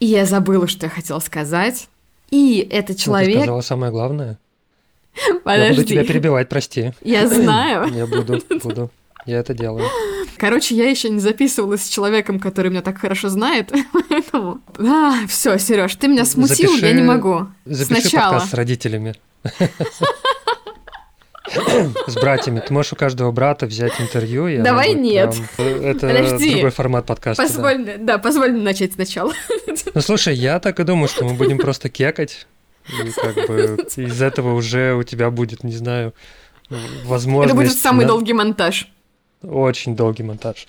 И 0.00 0.06
я 0.06 0.26
забыла, 0.26 0.66
что 0.66 0.86
я 0.86 0.90
хотела 0.90 1.20
сказать. 1.20 1.88
И 2.30 2.66
это 2.70 2.94
человек... 2.94 3.28
Ну, 3.28 3.34
ты 3.34 3.42
сказала 3.42 3.60
самое 3.60 3.92
главное. 3.92 4.38
Подожди. 5.44 5.66
Я 5.66 5.74
буду 5.74 5.84
тебя 5.84 6.04
перебивать, 6.04 6.48
прости. 6.48 6.92
Я 7.02 7.28
знаю. 7.28 7.92
Я 7.92 8.06
буду, 8.06 8.40
буду. 8.62 8.90
Я 9.26 9.38
это 9.38 9.54
делаю. 9.54 9.86
Короче, 10.38 10.74
я 10.74 10.88
еще 10.88 11.10
не 11.10 11.20
записывалась 11.20 11.84
с 11.84 11.88
человеком, 11.88 12.40
который 12.40 12.70
меня 12.70 12.80
так 12.80 12.98
хорошо 12.98 13.28
знает, 13.28 13.70
поэтому... 13.92 14.60
А, 14.78 15.26
все, 15.28 15.58
Сереж, 15.58 15.94
ты 15.96 16.08
меня 16.08 16.24
смутил, 16.24 16.70
запиши, 16.70 16.86
я 16.86 16.92
не 16.92 17.02
могу. 17.02 17.48
Запиши 17.66 18.00
Сначала. 18.00 18.32
подкаст 18.32 18.52
с 18.52 18.54
родителями. 18.54 19.14
С 22.06 22.14
братьями. 22.14 22.60
Ты 22.60 22.72
можешь 22.72 22.92
у 22.92 22.96
каждого 22.96 23.30
брата 23.32 23.66
взять 23.66 24.00
интервью. 24.00 24.46
И 24.48 24.58
Давай 24.58 24.94
нет. 24.94 25.34
Прям... 25.56 25.82
Это 25.82 26.06
Подожди. 26.06 26.52
другой 26.52 26.70
формат 26.70 27.06
подкаста. 27.06 27.42
Позволь, 27.42 27.84
да. 27.84 27.96
да, 27.98 28.18
позволь 28.18 28.52
начать 28.52 28.94
сначала. 28.94 29.32
Ну 29.94 30.00
слушай, 30.00 30.34
я 30.34 30.60
так 30.60 30.78
и 30.80 30.84
думаю, 30.84 31.08
что 31.08 31.24
мы 31.24 31.34
будем 31.34 31.58
просто 31.58 31.88
кекать. 31.88 32.46
И 32.88 33.10
как 33.10 33.34
бы 33.46 33.86
из 33.96 34.22
этого 34.22 34.54
уже 34.54 34.94
у 34.94 35.02
тебя 35.02 35.30
будет, 35.30 35.64
не 35.64 35.72
знаю, 35.72 36.14
возможность... 37.04 37.54
Это 37.54 37.62
будет 37.62 37.78
самый 37.78 38.02
на... 38.02 38.08
долгий 38.08 38.32
монтаж. 38.32 38.88
Очень 39.42 39.96
долгий 39.96 40.22
монтаж. 40.22 40.66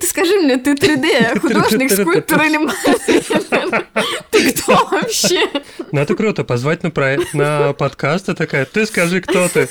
Ты 0.00 0.06
скажи 0.06 0.36
мне, 0.36 0.56
ты 0.56 0.74
3D 0.74 1.38
художник, 1.40 1.90
скульптор 1.92 2.42
или 2.42 2.56
мастер? 2.56 2.96
Ты 4.30 4.52
кто 4.52 4.88
вообще? 4.90 5.48
Ну 5.92 6.00
это 6.00 6.14
круто, 6.16 6.44
позвать 6.44 6.82
на, 6.82 6.90
проект, 6.90 7.34
на 7.34 7.72
подкаст, 7.72 8.28
и 8.28 8.34
такая, 8.34 8.64
ты 8.64 8.84
скажи, 8.86 9.20
кто 9.20 9.48
ты? 9.48 9.68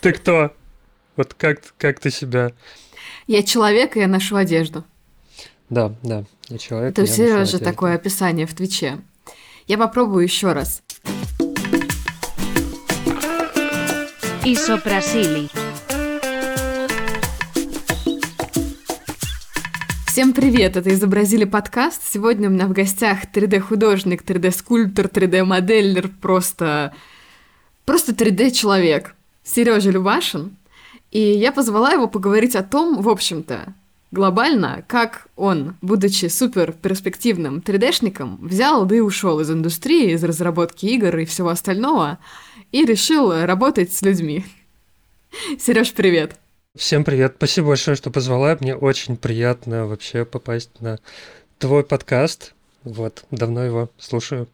Ты 0.00 0.12
кто? 0.12 0.52
Вот 1.16 1.34
как, 1.34 1.60
как 1.76 1.98
ты 1.98 2.12
себя... 2.12 2.52
Я 3.26 3.42
человек, 3.42 3.96
и 3.96 4.00
я 4.00 4.06
ношу 4.06 4.36
одежду. 4.36 4.84
Да, 5.70 5.92
да, 6.04 6.22
я 6.48 6.58
человек. 6.58 6.92
Это 6.92 7.02
у 7.02 7.06
Сережи 7.06 7.58
такое 7.58 7.96
описание 7.96 8.46
в 8.46 8.54
Твиче. 8.54 9.00
Я 9.66 9.76
попробую 9.76 10.22
еще 10.22 10.52
раз. 10.52 10.82
Исопрасили. 14.44 15.48
Всем 20.06 20.32
привет, 20.32 20.76
это 20.76 20.94
«Изобразили 20.94 21.44
подкаст». 21.44 22.02
Сегодня 22.08 22.48
у 22.48 22.52
меня 22.52 22.66
в 22.66 22.72
гостях 22.72 23.24
3D-художник, 23.34 24.22
3D-скульптор, 24.22 25.06
3D-модельер, 25.08 26.08
просто... 26.20 26.94
просто 27.84 28.12
3D-человек. 28.12 29.16
Сережа 29.48 29.90
Любашин. 29.90 30.56
И 31.10 31.20
я 31.20 31.52
позвала 31.52 31.92
его 31.92 32.06
поговорить 32.06 32.54
о 32.54 32.62
том, 32.62 33.00
в 33.00 33.08
общем-то, 33.08 33.72
глобально, 34.10 34.84
как 34.86 35.28
он, 35.36 35.74
будучи 35.80 36.26
супер 36.26 36.72
перспективным 36.72 37.58
3D-шником, 37.58 38.36
взял 38.46 38.84
да 38.84 38.96
и 38.96 39.00
ушел 39.00 39.40
из 39.40 39.50
индустрии, 39.50 40.12
из 40.12 40.22
разработки 40.22 40.84
игр 40.86 41.16
и 41.16 41.24
всего 41.24 41.48
остального, 41.48 42.18
и 42.72 42.84
решил 42.84 43.32
работать 43.32 43.92
с 43.92 44.02
людьми. 44.02 44.44
Сереж, 45.58 45.92
привет! 45.92 46.36
Всем 46.76 47.02
привет. 47.02 47.34
Спасибо 47.38 47.68
большое, 47.68 47.96
что 47.96 48.10
позвала. 48.10 48.56
Мне 48.60 48.76
очень 48.76 49.16
приятно 49.16 49.86
вообще 49.86 50.24
попасть 50.26 50.80
на 50.80 50.98
твой 51.58 51.82
подкаст. 51.82 52.54
Вот, 52.84 53.24
давно 53.30 53.64
его 53.64 53.90
слушаю. 53.98 54.46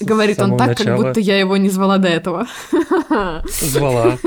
Говорит 0.00 0.38
он 0.40 0.56
так, 0.56 0.68
начала. 0.68 0.96
как 0.96 1.06
будто 1.06 1.20
я 1.20 1.38
его 1.38 1.56
не 1.56 1.70
звала 1.70 1.98
до 1.98 2.08
этого. 2.08 2.46
Звала. 3.48 4.18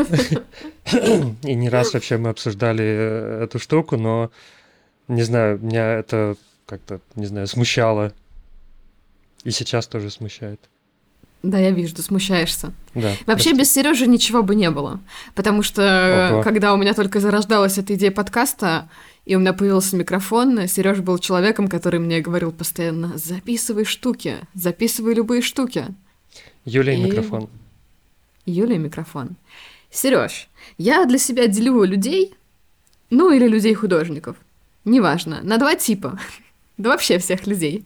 И 1.44 1.56
не 1.56 1.70
раз 1.70 1.94
вообще 1.94 2.18
мы 2.18 2.30
обсуждали 2.30 2.84
э, 2.84 3.44
эту 3.44 3.60
штуку, 3.60 3.98
но 3.98 4.32
не 5.08 5.24
знаю, 5.24 5.60
меня 5.60 5.94
это 5.94 6.36
как-то, 6.66 7.00
не 7.16 7.26
знаю, 7.26 7.48
смущало. 7.48 8.14
И 9.44 9.52
сейчас 9.52 9.88
тоже 9.88 10.10
смущает. 10.10 10.60
Да, 11.42 11.58
я 11.58 11.72
вижу, 11.72 11.96
ты 11.96 12.02
смущаешься. 12.02 12.74
Да. 12.94 13.14
Вообще 13.26 13.52
прости. 13.52 13.54
без 13.54 13.74
Сережи 13.74 14.08
ничего 14.08 14.44
бы 14.44 14.56
не 14.56 14.70
было. 14.70 15.00
Потому 15.36 15.64
что 15.64 16.32
Ого. 16.34 16.44
когда 16.44 16.74
у 16.74 16.78
меня 16.78 16.94
только 16.94 17.22
зарождалась 17.22 17.78
эта 17.78 17.96
идея 17.96 18.12
подкаста, 18.12 18.90
и 19.30 19.36
у 19.36 19.40
меня 19.40 19.54
появился 19.54 19.96
микрофон, 19.96 20.68
Сережа 20.68 21.04
был 21.04 21.20
человеком, 21.20 21.68
который 21.68 22.00
мне 22.00 22.20
говорил 22.20 22.52
постоянно: 22.52 23.16
записывай 23.16 23.86
штуки, 23.86 24.38
записывай 24.56 25.14
любые 25.14 25.44
штуки. 25.44 25.86
Юлия 26.66 26.96
И- 26.96 27.04
микрофон. 27.04 27.48
Юлия 28.48 28.80
микрофон. 28.80 29.36
Сереж, 29.92 30.50
я 30.80 31.06
для 31.06 31.20
себя 31.20 31.46
делю 31.46 31.84
людей, 31.84 32.34
ну 33.12 33.32
или 33.32 33.48
людей-художников, 33.48 34.36
неважно, 34.84 35.42
на 35.44 35.58
два 35.58 35.76
типа. 35.76 36.20
Да 36.78 36.90
вообще 36.90 37.20
всех 37.20 37.46
людей. 37.46 37.84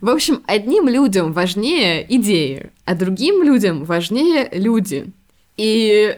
В 0.00 0.08
общем, 0.08 0.40
одним 0.46 0.88
людям 0.88 1.32
важнее 1.34 2.06
идеи, 2.16 2.70
а 2.86 2.94
другим 2.94 3.42
людям 3.42 3.84
важнее 3.84 4.48
люди. 4.50 5.12
И 5.58 6.16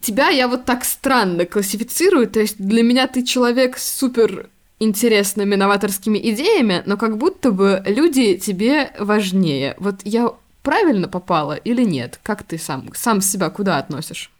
тебя 0.00 0.28
я 0.28 0.48
вот 0.48 0.64
так 0.64 0.84
странно 0.84 1.46
классифицирую, 1.46 2.28
то 2.28 2.40
есть 2.40 2.56
для 2.58 2.82
меня 2.82 3.06
ты 3.06 3.24
человек 3.24 3.78
с 3.78 3.98
супер 3.98 4.48
интересными 4.78 5.54
новаторскими 5.54 6.18
идеями, 6.30 6.82
но 6.86 6.96
как 6.96 7.16
будто 7.16 7.52
бы 7.52 7.82
люди 7.86 8.36
тебе 8.36 8.92
важнее. 8.98 9.74
Вот 9.78 9.96
я 10.04 10.32
правильно 10.62 11.08
попала 11.08 11.54
или 11.54 11.84
нет? 11.84 12.18
Как 12.22 12.42
ты 12.42 12.58
сам, 12.58 12.90
сам 12.94 13.20
себя 13.20 13.50
куда 13.50 13.78
относишь? 13.78 14.30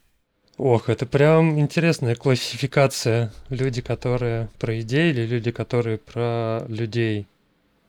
Ох, 0.56 0.88
это 0.88 1.06
прям 1.06 1.58
интересная 1.58 2.14
классификация. 2.14 3.32
Люди, 3.48 3.82
которые 3.82 4.48
про 4.58 4.80
идеи, 4.80 5.10
или 5.10 5.26
люди, 5.26 5.50
которые 5.50 5.98
про 5.98 6.64
людей. 6.68 7.26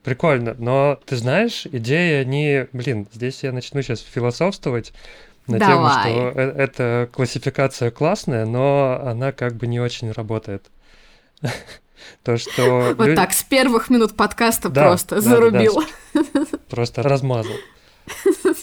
Прикольно. 0.02 0.54
Но 0.58 0.98
ты 1.04 1.16
знаешь, 1.16 1.66
идеи, 1.66 2.20
они... 2.20 2.66
Блин, 2.72 3.06
здесь 3.12 3.42
я 3.42 3.52
начну 3.52 3.82
сейчас 3.82 4.00
философствовать 4.00 4.92
на 5.46 5.58
тему, 5.58 5.70
Давай. 5.70 6.12
что 6.12 6.32
э- 6.40 6.52
эта 6.56 7.08
классификация 7.12 7.90
классная, 7.90 8.46
но 8.46 9.00
она 9.04 9.32
как 9.32 9.54
бы 9.54 9.66
не 9.66 9.80
очень 9.80 10.10
работает. 10.12 10.66
То, 12.22 12.36
что... 12.36 12.94
Вот 12.96 13.06
лю- 13.06 13.16
так, 13.16 13.32
с 13.32 13.42
первых 13.42 13.90
минут 13.90 14.16
подкаста 14.16 14.68
Да, 14.68 14.82
просто 14.82 15.16
да, 15.16 15.20
да, 15.22 15.28
да. 15.28 15.30
зарубил. 15.36 15.82
просто 16.68 17.02
размазал. 17.02 17.54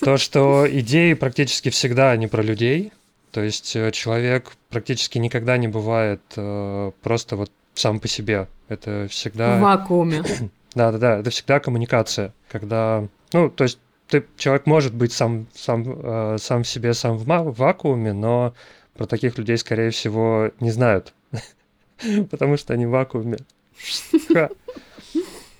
То, 0.01 0.17
что 0.17 0.65
идеи 0.69 1.13
практически 1.13 1.69
всегда 1.69 2.15
не 2.15 2.27
про 2.27 2.41
людей. 2.41 2.93
То 3.31 3.41
есть 3.41 3.75
э, 3.75 3.91
человек 3.91 4.53
практически 4.69 5.17
никогда 5.17 5.57
не 5.57 5.67
бывает 5.67 6.21
э, 6.35 6.91
просто 7.01 7.35
вот 7.35 7.51
сам 7.73 7.99
по 7.99 8.07
себе. 8.07 8.47
Это 8.69 9.07
В 9.09 9.11
всегда... 9.11 9.57
вакууме. 9.59 10.23
Да-да-да, 10.75 11.19
это 11.19 11.29
всегда 11.31 11.59
коммуникация. 11.59 12.33
Когда... 12.51 13.07
Ну, 13.33 13.49
то 13.49 13.63
есть 13.63 13.79
ты, 14.13 14.23
человек 14.37 14.67
может 14.67 14.93
быть 14.93 15.11
сам, 15.11 15.47
сам, 15.55 15.83
э, 15.87 16.37
сам 16.39 16.63
себе, 16.63 16.93
сам 16.93 17.17
в, 17.17 17.25
в 17.25 17.57
вакууме, 17.57 18.13
но 18.13 18.53
про 18.93 19.07
таких 19.07 19.39
людей, 19.39 19.57
скорее 19.57 19.89
всего, 19.89 20.51
не 20.59 20.69
знают. 20.69 21.13
Потому 22.29 22.57
что 22.57 22.73
они 22.73 22.85
в 22.85 22.91
вакууме. 22.91 23.37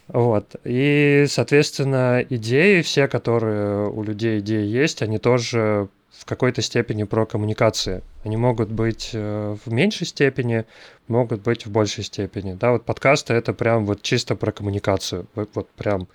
Вот. 0.07 0.55
И, 0.65 1.25
соответственно, 1.29 2.23
идеи, 2.29 2.81
все, 2.81 3.07
которые 3.07 3.89
у 3.89 4.03
людей 4.03 4.39
идеи 4.39 4.67
есть, 4.67 5.01
они 5.01 5.17
тоже 5.17 5.87
в 6.11 6.25
какой-то 6.25 6.61
степени 6.61 7.03
про 7.03 7.25
коммуникации. 7.25 8.03
Они 8.23 8.37
могут 8.37 8.69
быть 8.69 9.09
э, 9.13 9.57
в 9.65 9.73
меньшей 9.73 10.05
степени, 10.05 10.65
могут 11.07 11.41
быть 11.41 11.65
в 11.65 11.71
большей 11.71 12.03
степени. 12.03 12.53
Да, 12.53 12.73
вот 12.73 12.85
подкасты 12.85 13.33
это 13.33 13.53
прям 13.53 13.87
вот 13.87 14.03
чисто 14.03 14.35
про 14.35 14.51
коммуникацию. 14.51 15.25
Вот, 15.33 15.49
вот 15.55 15.69
прям 15.71 16.07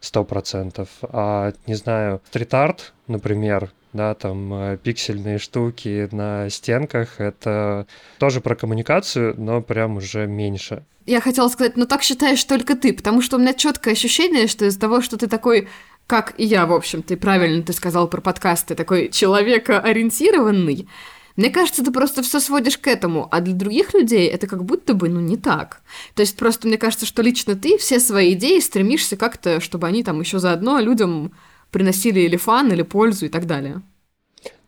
сто 0.00 0.24
процентов. 0.24 0.88
А, 1.02 1.52
не 1.66 1.74
знаю, 1.74 2.20
стрит-арт, 2.28 2.92
например, 3.06 3.70
да, 3.92 4.14
там 4.14 4.52
э, 4.52 4.76
пиксельные 4.76 5.38
штуки 5.38 6.08
на 6.12 6.48
стенках, 6.50 7.18
это 7.20 7.86
тоже 8.18 8.40
про 8.40 8.54
коммуникацию, 8.54 9.34
но 9.38 9.62
прям 9.62 9.96
уже 9.96 10.26
меньше. 10.26 10.84
Я 11.06 11.20
хотела 11.20 11.48
сказать, 11.48 11.76
ну 11.76 11.86
так 11.86 12.02
считаешь 12.02 12.42
только 12.44 12.76
ты, 12.76 12.92
потому 12.92 13.22
что 13.22 13.36
у 13.36 13.40
меня 13.40 13.54
четкое 13.54 13.94
ощущение, 13.94 14.48
что 14.48 14.64
из-за 14.66 14.80
того, 14.80 15.00
что 15.00 15.16
ты 15.16 15.28
такой, 15.28 15.68
как 16.06 16.34
и 16.36 16.44
я, 16.44 16.66
в 16.66 16.72
общем, 16.72 17.02
ты 17.02 17.16
правильно 17.16 17.62
ты 17.62 17.72
сказал 17.72 18.08
про 18.08 18.20
подкасты, 18.20 18.74
такой 18.74 19.08
человекоориентированный, 19.08 20.88
мне 21.36 21.50
кажется, 21.50 21.84
ты 21.84 21.92
просто 21.92 22.22
все 22.22 22.40
сводишь 22.40 22.78
к 22.78 22.86
этому, 22.86 23.28
а 23.30 23.40
для 23.40 23.54
других 23.54 23.92
людей 23.92 24.26
это 24.26 24.46
как 24.46 24.64
будто 24.64 24.94
бы, 24.94 25.08
ну, 25.08 25.20
не 25.20 25.36
так. 25.36 25.82
То 26.14 26.22
есть 26.22 26.36
просто 26.36 26.66
мне 26.66 26.78
кажется, 26.78 27.04
что 27.04 27.22
лично 27.22 27.54
ты 27.56 27.76
все 27.76 28.00
свои 28.00 28.32
идеи 28.32 28.58
стремишься 28.60 29.16
как-то, 29.16 29.60
чтобы 29.60 29.86
они 29.86 30.02
там 30.02 30.20
еще 30.20 30.38
заодно 30.38 30.80
людям 30.80 31.32
приносили 31.70 32.20
или 32.20 32.36
фан, 32.36 32.72
или 32.72 32.82
пользу 32.82 33.26
и 33.26 33.28
так 33.28 33.46
далее. 33.46 33.82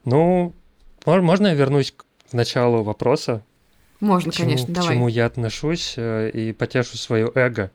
Ну, 0.05 0.55
мож- 1.07 1.23
можно 1.23 1.47
я 1.49 1.55
вернусь 1.55 1.93
к 1.93 2.33
началу 2.33 2.83
вопроса? 2.83 3.43
Можно, 4.01 4.31
к 4.31 4.35
чему, 4.35 4.47
конечно, 4.47 4.67
к 4.67 4.73
давай. 4.73 4.95
чему 4.95 5.09
я 5.09 5.27
отношусь 5.27 5.95
э, 5.97 6.31
и 6.31 6.53
потешу 6.53 6.97
свое 6.99 7.33
эго. 7.35 7.71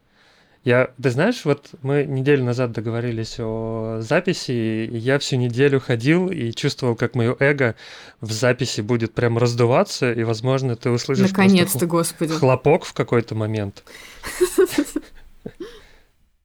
Я, 0.63 0.91
ты 1.01 1.09
знаешь, 1.09 1.43
вот 1.43 1.71
мы 1.81 2.05
неделю 2.05 2.45
назад 2.45 2.71
договорились 2.71 3.35
о 3.37 3.97
записи, 3.99 4.51
и 4.51 4.97
я 4.97 5.19
всю 5.19 5.35
неделю 5.35 5.81
ходил 5.81 6.29
и 6.29 6.53
чувствовал, 6.53 6.95
как 6.95 7.15
мое 7.15 7.35
эго 7.39 7.75
в 8.21 8.31
записи 8.31 8.79
будет 8.79 9.13
прям 9.13 9.37
раздуваться, 9.37 10.13
и, 10.13 10.23
возможно, 10.23 10.77
ты 10.77 10.89
услышишь 10.89 11.31
Наконец-то, 11.31 11.85
господи. 11.85 12.33
хлопок 12.33 12.85
в 12.85 12.93
какой-то 12.93 13.35
момент. 13.35 13.83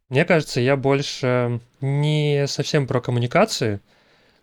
Мне 0.08 0.24
кажется, 0.24 0.60
я 0.60 0.76
больше 0.76 1.60
не 1.80 2.46
совсем 2.48 2.88
про 2.88 3.00
коммуникации, 3.00 3.80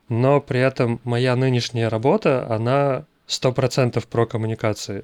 но 0.07 0.39
при 0.39 0.62
этом 0.62 1.01
моя 1.04 1.36
нынешняя 1.36 1.89
работа, 1.89 2.48
она 2.50 3.06
сто 3.27 3.51
процентов 3.51 4.07
про 4.07 4.25
коммуникации. 4.25 5.04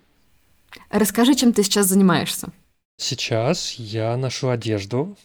Расскажи, 0.90 1.36
чем 1.36 1.52
ты 1.52 1.64
сейчас 1.64 1.88
занимаешься. 1.88 2.54
Сейчас 3.02 3.74
я 3.80 4.16
ношу 4.16 4.50
одежду. 4.50 5.18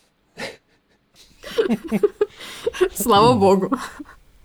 Слава 2.95 3.39
богу. 3.39 3.71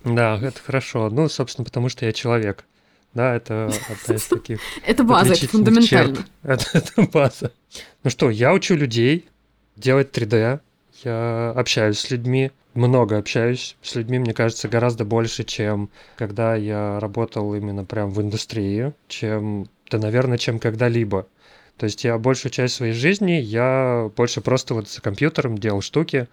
Да, 0.04 0.38
это 0.38 0.60
хорошо. 0.62 1.10
Ну, 1.10 1.30
собственно, 1.30 1.64
потому 1.64 1.88
что 1.88 2.06
я 2.06 2.12
человек. 2.12 2.66
Да, 3.14 3.34
это 3.34 3.72
одна 3.90 4.16
из 4.16 4.26
таких 4.26 4.60
Это 4.86 5.06
база, 5.06 5.34
это 5.34 5.48
фундаментально. 5.48 6.26
Это, 6.44 6.66
это 6.74 7.02
база. 7.04 7.54
Ну 8.04 8.10
что, 8.10 8.30
я 8.30 8.52
учу 8.54 8.76
людей 8.76 9.30
делать 9.78 10.16
3D, 10.16 10.60
я 11.06 11.54
общаюсь 11.56 12.00
с 12.00 12.12
людьми, 12.12 12.52
много 12.74 13.18
общаюсь 13.18 13.78
с 13.82 13.96
людьми, 13.96 14.20
мне 14.20 14.34
кажется, 14.34 14.68
гораздо 14.68 15.06
больше, 15.06 15.46
чем 15.46 15.90
когда 16.18 16.56
я 16.56 17.00
работал 17.00 17.56
именно 17.56 17.86
прям 17.86 18.12
в 18.12 18.22
индустрии, 18.22 18.94
чем, 19.08 19.68
да, 19.90 20.00
наверное, 20.00 20.38
чем 20.38 20.60
когда-либо. 20.60 21.28
То 21.82 21.86
есть 21.86 22.04
я 22.04 22.20
большую 22.20 22.52
часть 22.52 22.76
своей 22.76 22.94
жизни, 22.94 23.32
я 23.32 24.12
больше 24.16 24.40
просто 24.42 24.76
вот 24.76 24.88
за 24.88 25.02
компьютером 25.02 25.58
делал 25.58 25.82
штуки. 25.82 26.28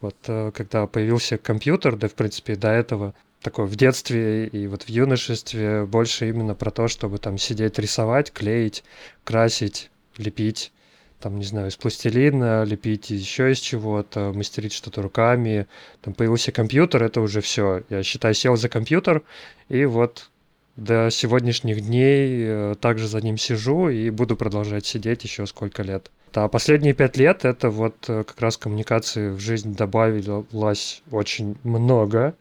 Вот 0.00 0.14
э, 0.28 0.52
когда 0.54 0.86
появился 0.86 1.38
компьютер, 1.38 1.96
да, 1.96 2.06
в 2.06 2.14
принципе, 2.14 2.54
до 2.54 2.68
этого 2.68 3.12
такое 3.40 3.66
в 3.66 3.74
детстве 3.74 4.46
и 4.46 4.68
вот 4.68 4.84
в 4.84 4.88
юношестве 4.88 5.86
больше 5.86 6.28
именно 6.28 6.54
про 6.54 6.70
то, 6.70 6.86
чтобы 6.86 7.18
там 7.18 7.36
сидеть, 7.36 7.80
рисовать, 7.80 8.30
клеить, 8.30 8.84
красить, 9.24 9.90
лепить, 10.18 10.70
там, 11.18 11.36
не 11.36 11.44
знаю, 11.44 11.70
из 11.70 11.74
пластилина, 11.74 12.62
лепить 12.62 13.10
еще 13.10 13.50
из 13.50 13.58
чего-то, 13.58 14.32
мастерить 14.32 14.72
что-то 14.72 15.02
руками. 15.02 15.66
Там 16.02 16.14
появился 16.14 16.52
компьютер, 16.52 17.02
это 17.02 17.20
уже 17.20 17.40
все. 17.40 17.82
Я 17.90 18.04
считаю, 18.04 18.34
сел 18.34 18.54
за 18.54 18.68
компьютер, 18.68 19.22
и 19.68 19.84
вот 19.84 20.30
до 20.76 21.10
сегодняшних 21.10 21.82
дней 21.82 22.44
э, 22.44 22.74
также 22.80 23.06
за 23.06 23.20
ним 23.20 23.36
сижу 23.36 23.88
и 23.88 24.10
буду 24.10 24.36
продолжать 24.36 24.86
сидеть 24.86 25.24
еще 25.24 25.46
сколько 25.46 25.82
лет. 25.82 26.10
А 26.34 26.48
последние 26.48 26.94
пять 26.94 27.16
лет 27.16 27.44
это 27.44 27.68
вот 27.68 27.96
э, 28.08 28.24
как 28.24 28.40
раз 28.40 28.56
коммуникации 28.56 29.30
в 29.30 29.38
жизнь 29.38 29.74
добавилось 29.74 31.02
очень 31.10 31.56
много 31.62 32.34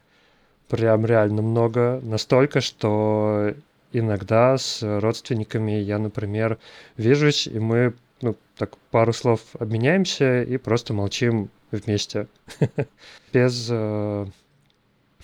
прям 0.72 1.06
реально 1.06 1.42
много, 1.42 2.00
настолько, 2.02 2.62
что 2.62 3.54
иногда 3.92 4.58
с 4.58 4.82
родственниками 4.82 5.74
я, 5.74 6.00
например, 6.00 6.60
вижусь, 6.96 7.46
и 7.46 7.60
мы 7.60 7.94
ну, 8.22 8.38
так 8.56 8.78
пару 8.90 9.12
слов 9.12 9.42
обменяемся 9.60 10.44
и 10.44 10.56
просто 10.56 10.94
молчим 10.94 11.50
вместе, 11.72 12.28
без 13.34 13.68
э, 13.70 14.26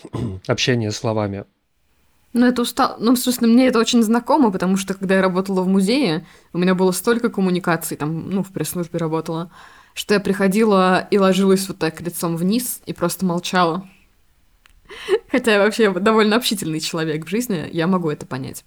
общения 0.47 0.91
словами. 0.91 1.45
Ну, 2.33 2.45
это 2.45 2.61
устал... 2.61 2.97
Ну, 2.99 3.15
собственно, 3.15 3.51
мне 3.51 3.67
это 3.67 3.79
очень 3.79 4.03
знакомо, 4.03 4.51
потому 4.51 4.77
что, 4.77 4.93
когда 4.93 5.15
я 5.15 5.21
работала 5.21 5.61
в 5.61 5.67
музее, 5.67 6.25
у 6.53 6.57
меня 6.57 6.75
было 6.75 6.91
столько 6.91 7.29
коммуникаций, 7.29 7.97
там, 7.97 8.29
ну, 8.29 8.43
в 8.43 8.51
пресс-службе 8.51 8.99
работала, 8.99 9.51
что 9.93 10.13
я 10.13 10.19
приходила 10.19 11.07
и 11.09 11.17
ложилась 11.17 11.67
вот 11.67 11.79
так 11.79 12.01
лицом 12.01 12.35
вниз 12.35 12.81
и 12.85 12.93
просто 12.93 13.25
молчала. 13.25 13.87
Хотя 15.31 15.53
я 15.53 15.59
вообще 15.59 15.91
довольно 15.91 16.35
общительный 16.35 16.79
человек 16.79 17.25
в 17.25 17.29
жизни, 17.29 17.69
я 17.71 17.87
могу 17.87 18.09
это 18.09 18.25
понять. 18.25 18.63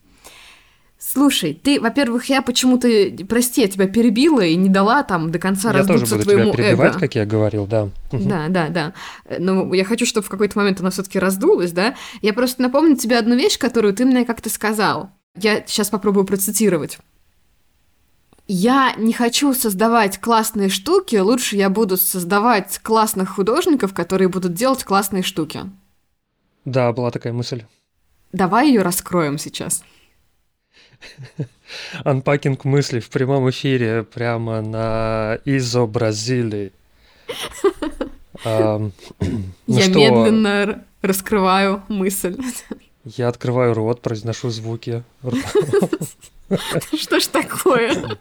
Слушай, 1.03 1.55
ты, 1.55 1.81
во-первых, 1.81 2.27
я 2.27 2.43
почему-то, 2.43 2.87
прости, 3.27 3.63
я 3.63 3.69
тебя 3.69 3.89
перебила 3.89 4.43
и 4.43 4.55
не 4.55 4.69
дала 4.69 5.03
там 5.03 5.31
до 5.31 5.39
конца 5.39 5.71
я 5.71 5.79
раздуться 5.79 6.03
тоже 6.03 6.17
буду 6.17 6.25
твоему 6.25 6.53
тебя 6.53 6.63
перебивать, 6.63 6.91
эго. 6.91 7.01
как 7.01 7.15
я 7.15 7.25
говорил, 7.25 7.67
да. 7.67 7.89
Да, 8.13 8.49
да, 8.49 8.69
да. 8.69 8.93
Но 9.39 9.73
я 9.73 9.87
хочу, 9.87 10.05
чтобы 10.05 10.27
в 10.27 10.29
какой-то 10.29 10.59
момент 10.59 10.79
она 10.81 10.91
все-таки 10.91 11.19
раздулась, 11.19 11.73
да. 11.73 11.95
Я 12.21 12.35
просто 12.35 12.61
напомню 12.61 12.97
тебе 12.97 13.17
одну 13.17 13.35
вещь, 13.35 13.59
которую 13.59 13.95
ты 13.95 14.05
мне 14.05 14.27
как-то 14.27 14.51
сказал. 14.51 15.09
Я 15.35 15.65
сейчас 15.67 15.89
попробую 15.89 16.27
процитировать. 16.27 16.99
Я 18.47 18.93
не 18.99 19.15
хочу 19.15 19.55
создавать 19.55 20.19
классные 20.19 20.69
штуки, 20.69 21.17
лучше 21.17 21.57
я 21.57 21.71
буду 21.71 21.97
создавать 21.97 22.79
классных 22.83 23.31
художников, 23.31 23.95
которые 23.95 24.29
будут 24.29 24.53
делать 24.53 24.85
классные 24.85 25.23
штуки. 25.23 25.61
Да, 26.67 26.93
была 26.93 27.11
такая 27.11 27.33
мысль. 27.33 27.65
Давай 28.33 28.69
ее 28.69 28.83
раскроем 28.83 29.39
сейчас. 29.39 29.83
Анпакинг 32.05 32.65
мыслей 32.65 33.01
в 33.01 33.11
прямом 33.11 33.49
эфире 33.51 34.03
прямо 34.03 34.61
на 34.61 35.39
изобразили. 35.45 36.73
ну 38.45 38.93
Я 39.67 39.89
медленно 39.89 40.85
раскрываю 41.03 41.83
мысль. 41.89 42.39
Я 43.05 43.29
открываю 43.29 43.75
рот, 43.75 44.03
произношу 44.03 44.51
звуки. 44.51 45.03
Что 46.97 47.21
ж 47.21 47.27
такое? 47.27 48.19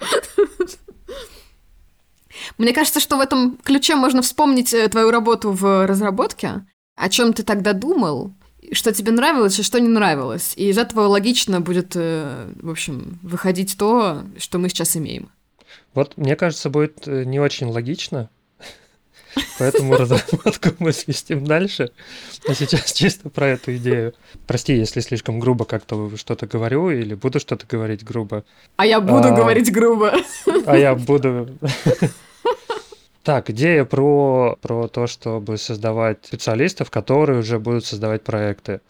Мне 2.58 2.74
кажется, 2.74 3.00
что 3.00 3.18
в 3.18 3.22
этом 3.22 3.58
ключе 3.58 3.96
можно 3.96 4.22
вспомнить 4.22 4.74
э, 4.74 4.88
твою 4.88 5.12
работу 5.12 5.52
в 5.52 5.86
разработке. 5.86 6.66
О 6.96 7.10
чем 7.10 7.34
ты 7.34 7.44
тогда 7.44 7.74
думал? 7.74 8.34
Что 8.74 8.94
тебе 8.94 9.12
нравилось 9.12 9.60
и 9.60 9.63
что 9.63 9.80
не 9.80 9.88
нравилось. 9.88 10.54
И 10.56 10.69
из 10.69 10.77
этого 10.77 11.01
логично 11.01 11.62
будет, 11.62 11.94
э, 11.95 12.51
в 12.62 12.69
общем, 12.69 13.19
выходить 13.24 13.77
то, 13.77 14.24
что 14.38 14.60
мы 14.60 14.69
сейчас 14.69 14.95
имеем. 14.98 15.30
Вот, 15.94 16.18
мне 16.18 16.36
кажется, 16.36 16.69
будет 16.69 17.07
э, 17.07 17.24
не 17.24 17.39
очень 17.39 17.68
логично, 17.68 18.30
поэтому 19.57 19.95
разработку 19.95 20.69
мы 20.80 20.94
свистим 20.94 21.45
дальше. 21.45 21.92
Но 22.48 22.54
сейчас 22.54 22.94
чисто 22.94 23.30
про 23.30 23.48
эту 23.48 23.75
идею. 23.77 24.13
Прости, 24.48 24.75
если 24.75 25.01
слишком 25.01 25.39
грубо 25.39 25.66
как-то 25.66 26.16
что-то 26.16 26.48
говорю 26.48 26.89
или 26.92 27.16
буду 27.16 27.39
что-то 27.39 27.66
говорить 27.68 28.04
грубо. 28.04 28.45
А 28.75 28.86
я 28.86 29.01
буду 29.01 29.30
а, 29.30 29.31
говорить 29.31 29.71
грубо. 29.71 30.13
А 30.66 30.77
я 30.77 30.95
буду... 30.95 31.50
Так, 33.24 33.50
идея 33.50 33.86
про, 33.86 34.57
про 34.62 34.88
то, 34.88 35.07
чтобы 35.07 35.57
создавать 35.57 36.25
специалистов, 36.25 36.89
которые 36.89 37.39
уже 37.39 37.60
будут 37.60 37.86
создавать 37.86 38.24
проекты. 38.24 38.81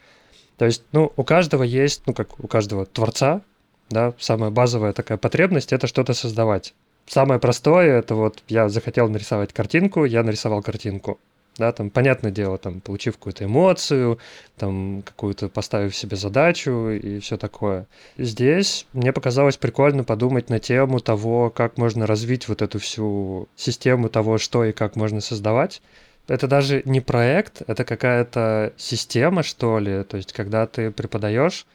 То 0.57 0.65
есть, 0.65 0.83
ну, 0.91 1.11
у 1.15 1.23
каждого 1.23 1.63
есть, 1.63 2.03
ну, 2.05 2.13
как 2.13 2.39
у 2.39 2.47
каждого 2.47 2.85
творца, 2.85 3.41
да, 3.89 4.13
самая 4.19 4.51
базовая 4.51 4.93
такая 4.93 5.17
потребность– 5.17 5.73
это 5.73 5.87
что-то 5.87 6.13
создавать. 6.13 6.75
Самое 7.07 7.39
простое– 7.39 7.97
это 7.99 8.13
вот 8.13 8.43
я 8.47 8.69
захотел 8.69 9.09
нарисовать 9.09 9.51
картинку, 9.51 10.05
я 10.05 10.21
нарисовал 10.21 10.61
картинку 10.61 11.19
да, 11.59 11.71
там, 11.71 11.89
понятное 11.89 12.31
дело, 12.31 12.57
там, 12.57 12.81
получив 12.81 13.17
какую-то 13.17 13.43
эмоцию, 13.43 14.17
там, 14.57 15.03
какую-то 15.03 15.49
поставив 15.49 15.95
себе 15.95 16.15
задачу 16.15 16.89
и 16.89 17.19
все 17.19 17.37
такое. 17.37 17.85
Здесь 18.17 18.87
мне 18.93 19.13
показалось 19.13 19.57
прикольно 19.57 20.03
подумать 20.03 20.49
на 20.49 20.59
тему 20.59 20.99
того, 20.99 21.49
как 21.51 21.77
можно 21.77 22.07
развить 22.07 22.47
вот 22.47 22.61
эту 22.61 22.79
всю 22.79 23.47
систему 23.55 24.09
того, 24.09 24.37
что 24.37 24.63
и 24.65 24.71
как 24.71 24.95
можно 24.95 25.21
создавать. 25.21 25.81
Это 26.27 26.47
даже 26.47 26.81
не 26.85 27.01
проект, 27.01 27.61
это 27.67 27.83
какая-то 27.83 28.73
система, 28.77 29.43
что 29.43 29.79
ли, 29.79 30.03
то 30.03 30.17
есть, 30.17 30.31
когда 30.31 30.65
ты 30.65 30.91
преподаешь, 30.91 31.65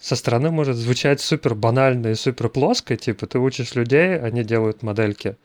со 0.00 0.16
стороны 0.16 0.50
может 0.50 0.76
звучать 0.76 1.20
супер 1.20 1.54
банально 1.54 2.08
и 2.08 2.14
супер 2.14 2.48
плоско, 2.48 2.96
типа 2.96 3.26
ты 3.26 3.38
учишь 3.38 3.74
людей, 3.74 4.18
они 4.18 4.44
делают 4.44 4.82
модельки. 4.82 5.36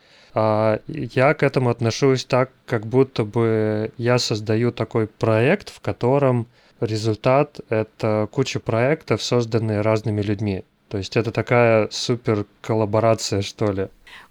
А 0.41 0.79
я 0.87 1.33
к 1.33 1.43
этому 1.43 1.69
отношусь 1.69 2.23
так, 2.23 2.51
как 2.65 2.87
будто 2.87 3.25
бы 3.25 3.91
я 3.97 4.17
создаю 4.19 4.71
такой 4.71 5.07
проект, 5.07 5.69
в 5.69 5.81
котором 5.81 6.47
результат— 6.79 7.59
это 7.69 8.29
куча 8.31 8.61
проектов, 8.61 9.21
созданные 9.21 9.81
разными 9.81 10.21
людьми. 10.21 10.63
То 10.87 10.97
есть 10.97 11.17
это 11.17 11.31
такая 11.31 11.89
супер 11.91 12.45
коллаборация, 12.61 13.41
что 13.41 13.69
ли. 13.73 13.87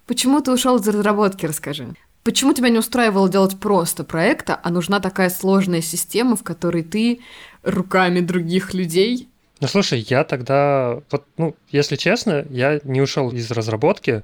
Почему 0.07 0.41
ты 0.41 0.51
ушел 0.51 0.77
из 0.77 0.87
разработки, 0.87 1.45
расскажи. 1.45 1.89
Почему 2.23 2.53
тебя 2.53 2.69
не 2.69 2.79
устраивало 2.79 3.29
делать 3.29 3.59
просто 3.59 4.03
проекта, 4.03 4.59
а 4.63 4.71
нужна 4.71 4.99
такая 4.99 5.29
сложная 5.29 5.81
система, 5.81 6.35
в 6.35 6.43
которой 6.43 6.81
ты 6.81 7.19
руками 7.61 8.19
других 8.19 8.73
людей 8.73 9.29
ну, 9.61 9.67
слушай, 9.67 10.05
я 10.09 10.23
тогда, 10.23 11.01
вот, 11.11 11.25
ну, 11.35 11.53
если 11.69 11.97
честно, 11.97 12.45
я 12.49 12.79
не 12.85 13.01
ушел 13.01 13.29
из 13.31 13.51
разработки, 13.51 14.23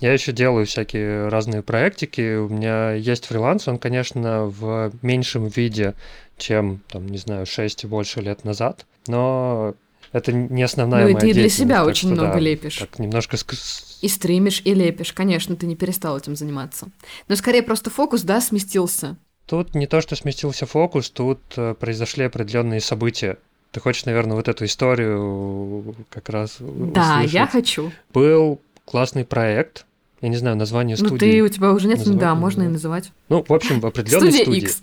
я 0.00 0.12
еще 0.12 0.32
делаю 0.32 0.66
всякие 0.66 1.28
разные 1.28 1.62
проектики. 1.62 2.36
У 2.36 2.48
меня 2.48 2.92
есть 2.92 3.26
фриланс, 3.26 3.68
он, 3.68 3.78
конечно, 3.78 4.46
в 4.46 4.92
меньшем 5.02 5.46
виде, 5.48 5.94
чем, 6.36 6.80
там, 6.88 7.06
не 7.06 7.18
знаю, 7.18 7.46
6 7.46 7.84
и 7.84 7.86
больше 7.86 8.20
лет 8.20 8.44
назад, 8.44 8.86
но 9.06 9.74
это 10.12 10.32
не 10.32 10.62
основная 10.62 11.06
ну, 11.06 11.12
моя 11.12 11.28
и 11.28 11.32
ты 11.32 11.38
для 11.38 11.48
себя 11.48 11.84
очень 11.84 12.08
что, 12.08 12.16
много 12.16 12.34
да, 12.34 12.40
лепишь. 12.40 12.78
Так, 12.78 12.98
немножко... 12.98 13.36
И 14.00 14.08
стримишь, 14.08 14.62
и 14.64 14.74
лепишь. 14.74 15.12
Конечно, 15.12 15.54
ты 15.54 15.66
не 15.66 15.76
перестал 15.76 16.16
этим 16.16 16.34
заниматься. 16.34 16.88
Но 17.28 17.36
скорее 17.36 17.62
просто 17.62 17.90
фокус, 17.90 18.22
да, 18.22 18.40
сместился. 18.40 19.16
Тут 19.46 19.74
не 19.74 19.86
то, 19.86 20.00
что 20.00 20.16
сместился 20.16 20.66
фокус, 20.66 21.10
тут 21.10 21.40
э, 21.56 21.74
произошли 21.74 22.24
определенные 22.24 22.80
события. 22.80 23.36
Ты 23.72 23.80
хочешь, 23.80 24.04
наверное, 24.04 24.36
вот 24.36 24.48
эту 24.48 24.64
историю 24.64 25.94
как 26.08 26.28
раз 26.28 26.56
Да, 26.58 27.16
услышать. 27.16 27.32
я 27.32 27.46
хочу. 27.46 27.92
Был 28.12 28.60
классный 28.84 29.24
проект, 29.24 29.86
Я 30.20 30.28
не 30.28 30.36
знаю 30.36 30.56
название 30.56 30.96
Ну, 31.00 31.06
студии. 31.06 31.18
ты, 31.18 31.42
у 31.42 31.48
тебя 31.48 31.72
уже 31.72 31.88
нет, 31.88 32.00
ну 32.04 32.14
да, 32.14 32.34
можно 32.34 32.64
и 32.64 32.68
называть. 32.68 33.12
Ну, 33.28 33.44
в 33.46 33.52
общем, 33.52 33.80
в 33.80 33.86
определенной 33.86 34.32
студии. 34.32 34.60
X. 34.60 34.80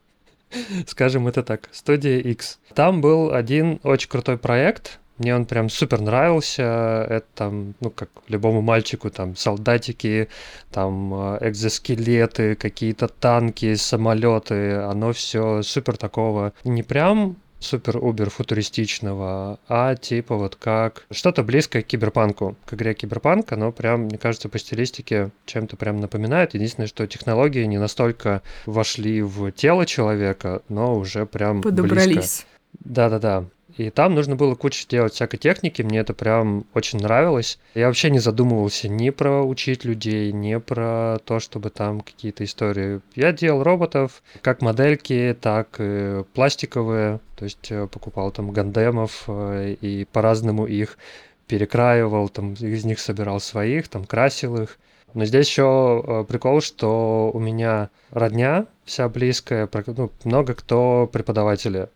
Скажем 0.86 1.26
это 1.28 1.42
так, 1.42 1.68
студия 1.72 2.18
X. 2.18 2.58
Там 2.74 3.00
был 3.00 3.32
один 3.32 3.80
очень 3.82 4.08
крутой 4.08 4.38
проект, 4.38 5.00
мне 5.18 5.36
он 5.36 5.44
прям 5.44 5.68
супер 5.68 6.00
нравился. 6.00 7.06
Это 7.08 7.26
там, 7.34 7.74
ну, 7.80 7.90
как 7.90 8.08
любому 8.28 8.60
мальчику, 8.60 9.08
там 9.10 9.36
солдатики, 9.36 10.28
там 10.72 11.14
э, 11.14 11.48
экзоскелеты, 11.48 12.56
какие-то 12.56 13.08
танки, 13.08 13.74
самолеты. 13.74 14.72
Оно 14.76 15.12
все 15.12 15.62
супер 15.62 15.96
такого 15.96 16.52
не 16.64 16.82
прям 16.82 17.36
супер-убер 17.62 18.30
футуристичного, 18.30 19.58
а 19.68 19.94
типа 19.94 20.36
вот 20.36 20.56
как 20.56 21.06
что-то 21.10 21.42
близкое 21.42 21.82
к 21.82 21.86
киберпанку. 21.86 22.56
К 22.66 22.74
игре 22.74 22.94
киберпанк, 22.94 23.52
оно 23.52 23.72
прям, 23.72 24.02
мне 24.02 24.18
кажется, 24.18 24.48
по 24.48 24.58
стилистике 24.58 25.30
чем-то 25.46 25.76
прям 25.76 26.00
напоминает. 26.00 26.54
Единственное, 26.54 26.86
что 26.86 27.06
технологии 27.06 27.64
не 27.64 27.78
настолько 27.78 28.42
вошли 28.66 29.22
в 29.22 29.50
тело 29.52 29.86
человека, 29.86 30.62
но 30.68 30.96
уже 30.96 31.26
прям 31.26 31.60
близко. 31.60 31.70
Подобрались. 31.70 32.46
Да-да-да. 32.80 33.44
И 33.76 33.90
там 33.90 34.14
нужно 34.14 34.36
было 34.36 34.54
кучу 34.54 34.86
делать 34.88 35.14
всякой 35.14 35.38
техники, 35.38 35.82
мне 35.82 36.00
это 36.00 36.14
прям 36.14 36.64
очень 36.74 37.00
нравилось. 37.00 37.58
Я 37.74 37.86
вообще 37.86 38.10
не 38.10 38.18
задумывался 38.18 38.88
ни 38.88 39.10
про 39.10 39.42
учить 39.42 39.84
людей, 39.84 40.32
ни 40.32 40.56
про 40.56 41.18
то, 41.24 41.40
чтобы 41.40 41.70
там 41.70 42.00
какие-то 42.00 42.44
истории. 42.44 43.00
Я 43.14 43.32
делал 43.32 43.62
роботов, 43.62 44.22
как 44.42 44.60
модельки, 44.60 45.36
так 45.40 45.76
и 45.78 46.24
пластиковые, 46.34 47.20
то 47.36 47.44
есть 47.44 47.70
э, 47.70 47.86
покупал 47.86 48.30
там 48.30 48.50
гандемов 48.50 49.24
э, 49.26 49.76
и 49.80 50.04
по-разному 50.04 50.66
их 50.66 50.98
перекраивал, 51.46 52.28
там 52.28 52.54
из 52.54 52.84
них 52.84 52.98
собирал 52.98 53.40
своих, 53.40 53.88
там 53.88 54.04
красил 54.04 54.62
их. 54.62 54.78
Но 55.14 55.24
здесь 55.24 55.48
еще 55.48 56.02
э, 56.06 56.24
прикол, 56.26 56.60
что 56.60 57.30
у 57.32 57.38
меня 57.38 57.90
родня 58.10 58.66
вся 58.84 59.08
близкая, 59.08 59.68
ну, 59.86 60.10
много 60.24 60.54
кто 60.54 61.08
преподаватели. 61.12 61.88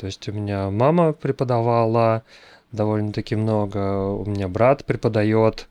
То 0.00 0.06
есть 0.06 0.26
у 0.30 0.32
меня 0.32 0.70
мама 0.70 1.12
преподавала 1.12 2.22
довольно-таки 2.72 3.36
много, 3.36 4.06
у 4.06 4.24
меня 4.24 4.48
брат 4.48 4.86
преподает, 4.86 5.68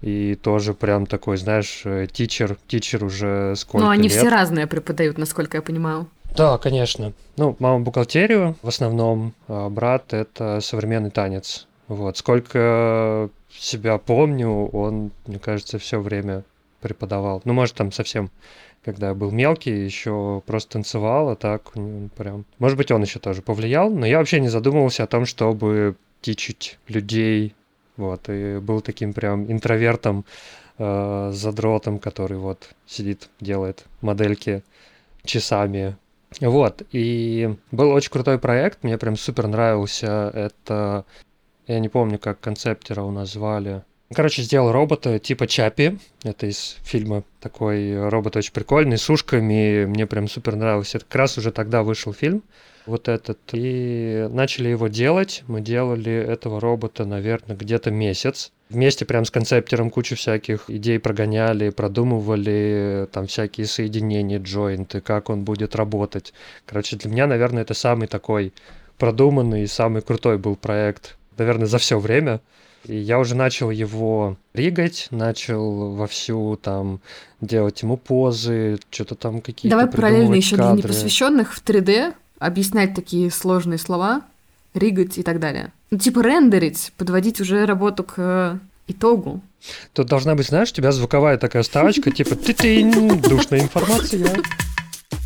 и 0.00 0.34
тоже 0.34 0.72
прям 0.72 1.04
такой, 1.04 1.36
знаешь, 1.36 1.82
э, 1.84 2.06
тичер, 2.10 2.56
тичер 2.68 3.04
уже 3.04 3.54
сколько 3.54 3.84
Ну, 3.84 3.90
они 3.90 4.04
лет. 4.08 4.12
все 4.12 4.30
разные 4.30 4.66
преподают, 4.66 5.18
насколько 5.18 5.58
я 5.58 5.62
понимаю. 5.62 6.06
Да, 6.34 6.56
конечно. 6.56 7.12
Ну, 7.36 7.54
мама 7.58 7.80
бухгалтерию 7.80 8.56
в 8.62 8.68
основном, 8.68 9.34
а 9.46 9.68
брат 9.68 10.14
это 10.14 10.60
современный 10.62 11.10
танец. 11.10 11.66
Вот. 11.88 12.16
Сколько 12.16 13.28
себя 13.50 13.98
помню, 13.98 14.68
он, 14.68 15.10
мне 15.26 15.38
кажется, 15.38 15.78
все 15.78 16.00
время 16.00 16.44
преподавал. 16.80 17.42
Ну, 17.44 17.52
может, 17.52 17.74
там 17.74 17.92
совсем, 17.92 18.30
когда 18.86 19.08
я 19.08 19.14
был 19.14 19.32
мелкий, 19.32 19.84
еще 19.84 20.42
просто 20.46 20.74
танцевал, 20.74 21.30
а 21.30 21.34
так 21.36 21.72
он 21.74 22.08
прям... 22.16 22.44
Может 22.60 22.78
быть, 22.78 22.92
он 22.92 23.02
еще 23.02 23.18
тоже 23.18 23.42
повлиял, 23.42 23.90
но 23.90 24.06
я 24.06 24.18
вообще 24.18 24.38
не 24.38 24.48
задумывался 24.48 25.02
о 25.02 25.08
том, 25.08 25.26
чтобы 25.26 25.96
тичить 26.20 26.78
людей, 26.86 27.52
вот, 27.96 28.28
и 28.28 28.58
был 28.58 28.80
таким 28.80 29.12
прям 29.12 29.50
интровертом, 29.50 30.24
э, 30.78 31.30
задротом, 31.34 31.98
который 31.98 32.38
вот 32.38 32.70
сидит, 32.86 33.28
делает 33.40 33.84
модельки 34.02 34.62
часами. 35.24 35.96
Вот, 36.40 36.82
и 36.92 37.56
был 37.72 37.90
очень 37.90 38.12
крутой 38.12 38.38
проект, 38.38 38.84
мне 38.84 38.98
прям 38.98 39.16
супер 39.16 39.48
нравился. 39.48 40.30
Это, 40.32 41.04
я 41.66 41.80
не 41.80 41.88
помню, 41.88 42.20
как 42.20 42.38
концептера 42.38 43.02
у 43.02 43.10
нас 43.10 43.32
звали. 43.32 43.82
Короче, 44.14 44.42
сделал 44.42 44.70
робота 44.70 45.18
типа 45.18 45.46
Чапи. 45.46 45.98
Это 46.22 46.46
из 46.46 46.76
фильма 46.84 47.24
такой 47.40 48.08
робот 48.08 48.36
очень 48.36 48.52
прикольный, 48.52 48.98
с 48.98 49.10
ушками. 49.10 49.84
Мне 49.84 50.06
прям 50.06 50.28
супер 50.28 50.54
нравился. 50.54 50.98
Это 50.98 51.06
как 51.06 51.16
раз 51.16 51.38
уже 51.38 51.50
тогда 51.50 51.82
вышел 51.82 52.12
фильм 52.12 52.42
вот 52.86 53.08
этот. 53.08 53.38
И 53.52 54.28
начали 54.30 54.68
его 54.68 54.88
делать. 54.88 55.42
Мы 55.48 55.60
делали 55.60 56.12
этого 56.12 56.60
робота, 56.60 57.04
наверное, 57.04 57.56
где-то 57.56 57.90
месяц. 57.90 58.52
Вместе 58.68 59.04
прям 59.04 59.24
с 59.24 59.30
концептером 59.30 59.90
кучу 59.90 60.16
всяких 60.16 60.70
идей 60.70 60.98
прогоняли, 60.98 61.70
продумывали 61.70 63.08
там 63.12 63.26
всякие 63.26 63.66
соединения, 63.66 64.38
джойнты, 64.40 65.00
как 65.00 65.30
он 65.30 65.44
будет 65.44 65.76
работать. 65.76 66.32
Короче, 66.64 66.96
для 66.96 67.10
меня, 67.10 67.26
наверное, 67.26 67.62
это 67.62 67.74
самый 67.74 68.08
такой 68.08 68.52
продуманный 68.98 69.62
и 69.62 69.68
самый 69.68 70.02
крутой 70.02 70.38
был 70.38 70.56
проект, 70.56 71.16
наверное, 71.38 71.66
за 71.66 71.78
все 71.78 71.98
время. 71.98 72.40
И 72.86 72.96
я 72.96 73.18
уже 73.18 73.34
начал 73.34 73.70
его 73.70 74.36
ригать, 74.54 75.08
начал 75.10 75.94
вовсю 75.94 76.56
там 76.56 77.00
делать 77.40 77.82
ему 77.82 77.96
позы, 77.96 78.78
что-то 78.90 79.16
там 79.16 79.40
какие-то 79.40 79.76
Давай 79.76 79.90
параллельно 79.90 80.34
еще 80.34 80.56
для 80.56 80.66
кадры. 80.66 80.82
непосвященных 80.82 81.54
в 81.54 81.64
3D 81.64 82.14
объяснять 82.38 82.94
такие 82.94 83.30
сложные 83.30 83.78
слова, 83.78 84.22
ригать 84.72 85.18
и 85.18 85.22
так 85.22 85.40
далее. 85.40 85.72
Ну, 85.90 85.98
типа 85.98 86.20
рендерить, 86.22 86.92
подводить 86.96 87.40
уже 87.40 87.66
работу 87.66 88.04
к 88.04 88.60
итогу. 88.86 89.40
Тут 89.92 90.06
должна 90.06 90.36
быть, 90.36 90.46
знаешь, 90.46 90.70
у 90.70 90.74
тебя 90.74 90.92
звуковая 90.92 91.38
такая 91.38 91.64
вставочка, 91.64 92.12
типа 92.12 92.36
ты 92.36 92.84
душная 93.20 93.60
информация. 93.60 94.28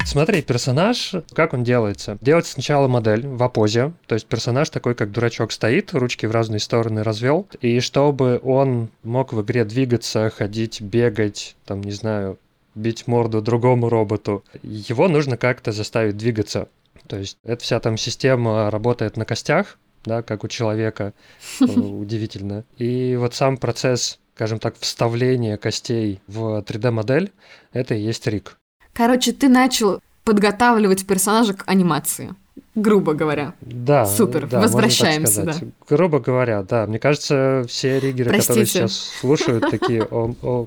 Смотри, 0.04 0.42
персонаж, 0.42 1.14
как 1.34 1.54
он 1.54 1.62
делается? 1.62 2.18
Делается 2.20 2.54
сначала 2.54 2.88
модель 2.88 3.26
в 3.26 3.42
опозе, 3.42 3.92
то 4.06 4.14
есть 4.14 4.26
персонаж 4.26 4.68
такой, 4.68 4.94
как 4.94 5.12
дурачок 5.12 5.52
стоит, 5.52 5.94
ручки 5.94 6.26
в 6.26 6.32
разные 6.32 6.58
стороны 6.58 7.02
развел, 7.02 7.46
и 7.60 7.80
чтобы 7.80 8.40
он 8.42 8.88
мог 9.04 9.32
в 9.32 9.40
игре 9.42 9.64
двигаться, 9.64 10.30
ходить, 10.30 10.80
бегать, 10.80 11.54
там, 11.64 11.80
не 11.80 11.92
знаю, 11.92 12.38
бить 12.74 13.06
морду 13.06 13.40
другому 13.40 13.88
роботу, 13.88 14.44
его 14.62 15.08
нужно 15.08 15.36
как-то 15.36 15.72
заставить 15.72 16.16
двигаться. 16.16 16.68
То 17.06 17.18
есть 17.18 17.38
эта 17.44 17.62
вся 17.62 17.80
там 17.80 17.96
система 17.96 18.70
работает 18.70 19.16
на 19.16 19.24
костях, 19.24 19.78
да, 20.04 20.22
как 20.22 20.44
у 20.44 20.48
человека, 20.48 21.12
э, 21.60 21.64
удивительно. 21.66 22.64
И 22.78 23.16
вот 23.16 23.34
сам 23.34 23.56
процесс, 23.56 24.18
скажем 24.34 24.58
так, 24.58 24.76
вставления 24.78 25.56
костей 25.56 26.20
в 26.26 26.60
3D-модель, 26.62 27.32
это 27.72 27.94
и 27.94 28.00
есть 28.00 28.26
рик. 28.26 28.59
Короче, 28.92 29.32
ты 29.32 29.48
начал 29.48 30.00
подготавливать 30.24 31.06
персонажа 31.06 31.54
к 31.54 31.64
анимации, 31.66 32.34
грубо 32.74 33.14
говоря. 33.14 33.54
Да, 33.60 34.06
Супер, 34.06 34.46
да, 34.46 34.60
возвращаемся, 34.60 35.42
сказать. 35.42 35.64
Грубо 35.88 36.20
говоря, 36.20 36.62
да. 36.62 36.86
Мне 36.86 36.98
кажется, 36.98 37.64
все 37.68 37.98
риггеры, 37.98 38.30
которые 38.30 38.44
Простите. 38.44 38.66
сейчас 38.66 38.92
слушают, 39.20 39.70
такие, 39.70 40.02
о, 40.02 40.34
о, 40.42 40.66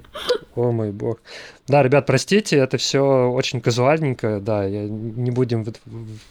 о 0.56 0.72
мой 0.72 0.92
бог. 0.92 1.20
Да, 1.68 1.82
ребят, 1.82 2.06
простите, 2.06 2.58
это 2.58 2.78
все 2.78 3.00
очень 3.32 3.62
казуальненько, 3.62 4.40
да, 4.42 4.66
я 4.66 4.84
не 4.84 5.32
будем... 5.32 5.64
в- 5.64 5.72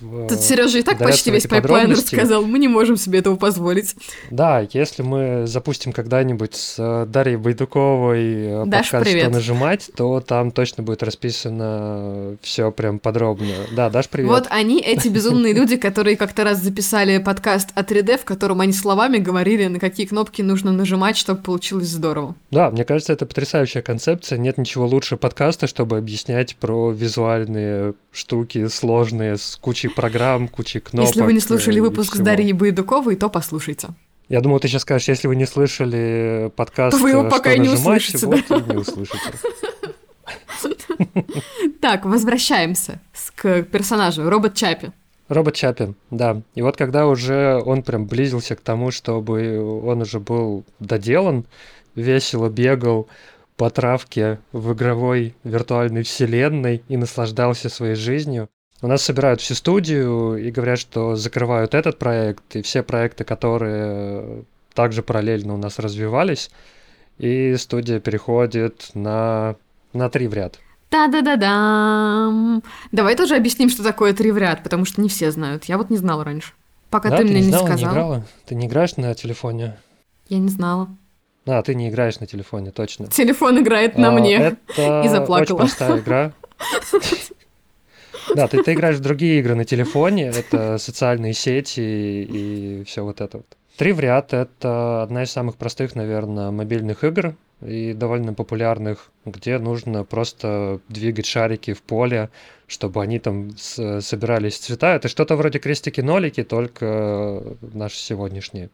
в- 0.00 0.28
Тут 0.28 0.40
Сережа 0.40 0.78
и 0.78 0.82
так 0.82 0.98
почти 0.98 1.30
весь 1.30 1.46
pipeline 1.46 1.90
рассказал, 1.92 2.44
мы 2.44 2.58
не 2.58 2.68
можем 2.68 2.96
себе 2.96 3.20
этого 3.20 3.36
позволить. 3.36 3.94
Да, 4.30 4.66
если 4.72 5.02
мы 5.02 5.46
запустим 5.46 5.92
когда-нибудь 5.92 6.54
с 6.54 6.76
э, 6.78 7.06
Дарьей 7.06 7.36
Байдуковой 7.36 8.24
э, 8.24 8.64
Даш, 8.66 8.90
подкаст 8.90 9.04
привет. 9.10 9.24
«Что 9.24 9.32
нажимать», 9.34 9.90
то 9.96 10.20
там 10.20 10.50
точно 10.50 10.82
будет 10.82 11.02
расписано 11.02 12.36
все 12.42 12.70
прям 12.70 12.98
подробно. 12.98 13.54
Да, 13.74 13.90
Даш, 13.90 14.08
привет. 14.08 14.28
Вот 14.30 14.46
они, 14.50 14.80
эти 14.80 15.08
безумные 15.08 15.52
люди, 15.54 15.76
которые 15.76 16.16
как-то 16.16 16.44
раз 16.44 16.58
записали 16.58 17.18
подкаст 17.18 17.70
о 17.74 17.82
3D, 17.82 18.18
в 18.18 18.24
котором 18.24 18.60
они 18.60 18.72
словами 18.72 19.18
говорили, 19.18 19.66
на 19.66 19.78
какие 19.78 20.06
кнопки 20.06 20.42
нужно 20.42 20.72
нажимать, 20.72 21.16
чтобы 21.16 21.42
получилось 21.42 21.88
здорово. 21.88 22.34
Да, 22.50 22.70
мне 22.70 22.84
кажется, 22.84 23.12
это 23.12 23.26
потрясающая 23.26 23.82
концепция. 23.82 24.38
Нет 24.38 24.58
ничего 24.58 24.86
лучше 24.86 25.16
подкаста, 25.22 25.66
чтобы 25.66 25.96
объяснять 25.96 26.56
про 26.56 26.90
визуальные 26.90 27.94
штуки 28.10 28.66
сложные 28.66 29.38
с 29.38 29.56
кучей 29.56 29.88
программ, 29.88 30.48
кучей 30.48 30.80
кнопок. 30.80 31.08
Если 31.08 31.22
вы 31.22 31.32
не 31.32 31.40
слушали 31.40 31.80
выпуск 31.80 32.16
с. 32.16 32.18
Дарьей 32.18 32.52
Байдуковой, 32.52 33.16
то 33.16 33.30
послушайте. 33.30 33.88
Я 34.28 34.40
думал, 34.40 34.58
ты 34.60 34.68
сейчас 34.68 34.82
скажешь, 34.82 35.08
если 35.08 35.28
вы 35.28 35.36
не 35.36 35.46
слышали 35.46 36.50
подкаст, 36.56 36.96
То 36.96 37.02
вы 37.02 37.10
его 37.10 37.24
э, 37.24 37.30
пока 37.30 37.50
«Что 37.50 37.58
и 37.58 37.58
не 37.60 37.68
нажимать», 37.68 38.02
услышите, 38.02 38.26
вот 38.26 38.50
и 38.50 38.70
не 38.70 38.76
услышите. 38.76 39.18
Так, 41.80 42.04
возвращаемся 42.04 43.00
к 43.34 43.62
персонажу, 43.62 44.28
робот 44.28 44.54
Чапи. 44.54 44.92
Робот 45.28 45.54
Чапи, 45.54 45.94
да. 46.10 46.42
И 46.54 46.62
вот 46.62 46.76
когда 46.76 47.06
уже 47.06 47.60
он 47.64 47.82
прям 47.82 48.06
близился 48.06 48.56
к 48.56 48.60
тому, 48.60 48.90
чтобы 48.90 49.60
он 49.84 50.02
уже 50.02 50.20
был 50.20 50.64
доделан, 50.78 51.44
весело 51.94 52.48
бегал 52.48 53.08
по 53.62 53.70
травке 53.70 54.40
в 54.50 54.72
игровой 54.72 55.36
виртуальной 55.44 56.02
вселенной 56.02 56.82
и 56.88 56.96
наслаждался 56.96 57.68
своей 57.68 57.94
жизнью. 57.94 58.48
У 58.80 58.88
нас 58.88 59.02
собирают 59.02 59.40
всю 59.40 59.54
студию 59.54 60.34
и 60.34 60.50
говорят, 60.50 60.80
что 60.80 61.14
закрывают 61.14 61.72
этот 61.72 61.96
проект 61.96 62.56
и 62.56 62.62
все 62.62 62.82
проекты, 62.82 63.22
которые 63.22 64.46
также 64.74 65.04
параллельно 65.04 65.54
у 65.54 65.58
нас 65.58 65.78
развивались, 65.78 66.50
и 67.18 67.54
студия 67.56 68.00
переходит 68.00 68.90
на, 68.94 69.54
на 69.92 70.10
три 70.10 70.26
в 70.26 70.34
ряд. 70.34 70.58
Та-да-да-дам! 70.88 72.64
Давай 72.90 73.14
тоже 73.14 73.36
объясним, 73.36 73.68
что 73.68 73.84
такое 73.84 74.12
три 74.12 74.32
в 74.32 74.38
ряд, 74.38 74.64
потому 74.64 74.84
что 74.86 75.00
не 75.00 75.08
все 75.08 75.30
знают. 75.30 75.66
Я 75.66 75.78
вот 75.78 75.88
не 75.88 75.98
знала 75.98 76.24
раньше. 76.24 76.52
Пока 76.90 77.10
да, 77.10 77.18
ты, 77.18 77.22
ты 77.22 77.30
мне 77.30 77.38
не 77.38 77.46
не 77.46 77.52
знала, 77.52 77.66
сказал. 77.66 77.86
не 77.86 77.94
играла? 77.94 78.26
Ты 78.44 78.54
не 78.56 78.66
играешь 78.66 78.96
на 78.96 79.14
телефоне? 79.14 79.76
Я 80.28 80.40
не 80.40 80.48
знала. 80.48 80.88
А, 81.46 81.62
ты 81.62 81.74
не 81.74 81.88
играешь 81.88 82.20
на 82.20 82.26
телефоне, 82.26 82.70
точно. 82.70 83.06
Телефон 83.08 83.60
играет 83.60 83.98
на 83.98 84.08
А, 84.08 84.10
мне. 84.12 84.36
Это 84.36 85.02
И 85.04 85.08
заплакала. 85.08 85.56
очень 85.56 85.56
простая 85.56 85.98
игра. 85.98 86.32
Да, 88.34 88.46
ты, 88.48 88.62
ты 88.62 88.72
играешь 88.74 88.96
в 88.96 89.00
другие 89.00 89.40
игры 89.40 89.54
на 89.54 89.64
телефоне, 89.64 90.28
это 90.28 90.78
социальные 90.78 91.32
сети 91.34 91.80
и 91.80 92.84
все 92.86 93.02
вот 93.04 93.20
это 93.20 93.38
вот. 93.38 93.46
Три 93.76 93.92
в 93.92 94.00
ряд— 94.00 94.32
это 94.34 95.02
одна 95.02 95.24
из 95.24 95.30
самых 95.32 95.56
простых, 95.56 95.96
наверное, 95.96 96.50
мобильных 96.50 97.04
игр 97.04 97.34
и 97.62 97.94
довольно 97.94 98.32
популярных, 98.34 99.10
где 99.24 99.58
нужно 99.58 100.04
просто 100.04 100.80
двигать 100.88 101.26
шарики 101.26 101.72
в 101.72 101.82
поле, 101.82 102.30
чтобы 102.66 103.02
они 103.02 103.18
там 103.18 103.56
собирались 103.56 104.54
в 104.54 104.60
цвета. 104.60 104.94
Это 104.94 105.08
что-то 105.08 105.36
вроде 105.36 105.58
крестики-нолики, 105.58 106.44
только 106.44 107.42
наши 107.60 107.96
сегодняшние. 107.96 108.70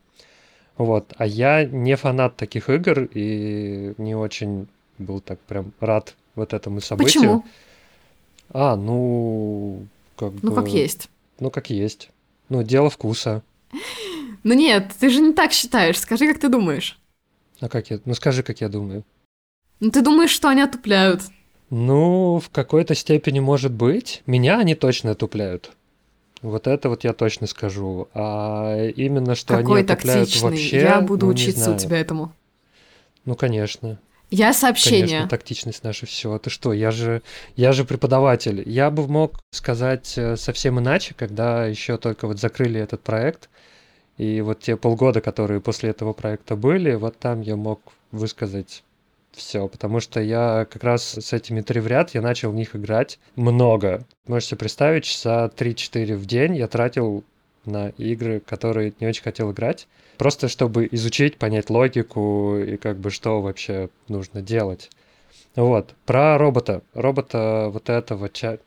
Вот. 0.79 1.13
А 1.17 1.27
я 1.27 1.65
не 1.65 1.97
фанат 1.97 2.37
таких 2.37 2.71
игр 2.71 3.09
и 3.13 3.95
не 3.99 4.15
очень 4.15 4.69
был 4.99 5.21
так 5.21 5.39
прям 5.41 5.73
рад 5.81 6.15
вот 6.35 6.53
этому 6.55 6.81
событию. 6.81 7.21
Почему? 7.23 7.45
А, 8.51 8.77
ну, 8.77 9.87
как 10.17 10.33
Ну, 10.43 10.51
бы... 10.51 10.57
как 10.57 10.69
есть. 10.69 11.11
Ну, 11.41 11.51
как 11.51 11.71
есть. 11.71 12.11
Ну, 12.49 12.63
дело 12.63 12.91
вкуса. 12.91 13.43
Ну 14.45 14.55
нет, 14.55 14.93
ты 15.01 15.11
же 15.11 15.21
не 15.21 15.33
так 15.33 15.53
считаешь. 15.53 15.99
Скажи, 15.99 16.29
как 16.29 16.39
ты 16.39 16.49
думаешь. 16.49 16.97
А 17.61 17.69
как 17.69 17.91
я... 17.91 17.99
Ну, 18.05 18.15
скажи, 18.15 18.45
как 18.45 18.61
я 18.61 18.69
думаю. 18.69 19.03
Ну 19.81 19.91
ты 19.91 20.01
думаешь, 20.01 20.31
что 20.31 20.49
они 20.49 20.63
отупляют. 20.63 21.23
Ну, 21.71 22.39
в 22.39 22.49
какой-то 22.51 22.95
степени 22.95 23.41
может 23.41 23.73
быть. 23.73 24.23
Меня 24.27 24.59
они 24.59 24.77
точно 24.77 25.11
отупляют. 25.11 25.73
Вот 26.43 26.67
это 26.67 26.89
вот 26.89 27.05
я 27.05 27.13
точно 27.13 27.47
скажу. 27.47 28.09
А 28.15 28.87
именно, 28.89 29.35
что 29.35 29.57
Какой 29.57 29.81
они 29.81 29.91
отупляют 29.91 30.29
тактичный. 30.29 30.51
вообще... 30.51 30.81
Я 30.81 31.01
буду 31.01 31.27
ну, 31.27 31.33
учиться 31.33 31.73
у 31.73 31.79
тебя 31.79 31.99
этому. 31.99 32.33
Ну, 33.25 33.35
конечно. 33.35 33.99
Я 34.31 34.53
сообщение. 34.53 35.09
Конечно, 35.09 35.29
тактичность 35.29 35.85
наша 35.85 36.07
все. 36.07 36.39
Ты 36.39 36.51
что, 36.51 36.73
я 36.73 36.91
же, 36.91 37.23
я 37.57 37.73
же 37.73 37.85
преподаватель. 37.85 38.63
Я 38.69 38.91
бы 38.91 39.09
мог 39.09 39.41
сказать 39.51 40.15
э, 40.17 40.37
совсем 40.37 40.79
иначе, 40.79 41.15
когда 41.15 41.67
еще 41.67 41.97
только 41.97 42.27
вот 42.27 42.39
закрыли 42.39 42.81
этот 42.81 43.03
проект. 43.03 43.49
И 44.19 44.41
вот 44.41 44.61
те 44.61 44.77
полгода, 44.77 45.21
которые 45.21 45.61
после 45.61 45.91
этого 45.91 46.13
проекта 46.13 46.57
были, 46.57 46.95
вот 46.95 47.19
там 47.19 47.41
я 47.41 47.57
мог 47.57 47.81
высказать 48.11 48.83
все, 49.39 49.67
потому 49.69 50.01
что 50.01 50.21
я 50.21 50.67
как 50.71 50.85
раз 50.85 51.15
с 51.19 51.33
этими 51.33 51.63
три 51.63 51.81
в 51.81 51.87
ряд, 51.87 52.15
я 52.15 52.21
начал 52.21 52.51
в 52.51 52.55
них 52.55 52.77
играть 52.77 53.19
много. 53.37 54.05
Можете 54.27 54.51
себе 54.51 54.59
представить, 54.59 55.05
часа 55.05 55.51
3-4 55.57 56.17
в 56.17 56.27
день 56.27 56.57
я 56.57 56.69
тратил 56.69 57.25
на 57.65 57.89
игры, 57.91 58.41
которые 58.41 58.93
не 59.01 59.07
очень 59.07 59.23
хотел 59.23 59.53
играть, 59.53 59.89
просто 60.17 60.49
чтобы 60.49 60.89
изучить, 60.91 61.37
понять 61.39 61.71
логику 61.71 62.59
и 62.59 62.77
как 62.77 62.99
бы 62.99 63.11
что 63.11 63.41
вообще 63.41 63.89
нужно 64.09 64.43
делать. 64.43 64.91
Вот, 65.55 65.95
про 66.07 66.39
робота. 66.39 66.83
Робота 66.95 67.69
вот 67.73 67.89
этого 67.89 68.29
ча... 68.29 68.59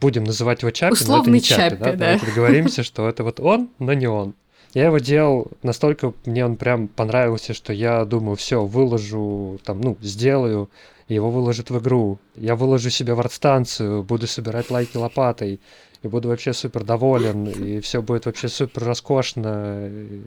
Будем 0.00 0.24
называть 0.24 0.62
его 0.62 0.70
Чаппи, 0.70 0.90
но 0.90 0.94
это 0.94 1.04
Условный 1.04 1.32
не 1.34 1.42
Чаппи, 1.42 1.60
Чаппи, 1.60 1.76
да? 1.76 1.92
да. 1.92 1.96
Давайте 1.96 2.26
договоримся, 2.26 2.82
что 2.82 3.08
это 3.08 3.24
вот 3.24 3.40
он, 3.40 3.68
но 3.78 3.92
не 3.92 4.06
он. 4.06 4.34
Я 4.76 4.84
его 4.84 4.98
делал 4.98 5.46
настолько, 5.62 6.12
мне 6.26 6.44
он 6.44 6.56
прям 6.56 6.88
понравился, 6.88 7.54
что 7.54 7.72
я 7.72 8.04
думаю, 8.04 8.36
все, 8.36 8.62
выложу, 8.62 9.58
там, 9.64 9.80
ну, 9.80 9.96
сделаю, 10.02 10.68
его 11.08 11.30
выложат 11.30 11.70
в 11.70 11.78
игру. 11.78 12.18
Я 12.34 12.56
выложу 12.56 12.90
себе 12.90 13.14
в 13.14 13.26
станцию, 13.32 14.02
буду 14.02 14.26
собирать 14.26 14.70
лайки 14.70 14.98
лопатой, 14.98 15.60
и 16.02 16.08
буду 16.08 16.28
вообще 16.28 16.52
супер 16.52 16.84
доволен, 16.84 17.46
и 17.46 17.80
все 17.80 18.02
будет 18.02 18.26
вообще 18.26 18.48
супер 18.48 18.84
роскошно. 18.84 19.88
И, 19.88 20.20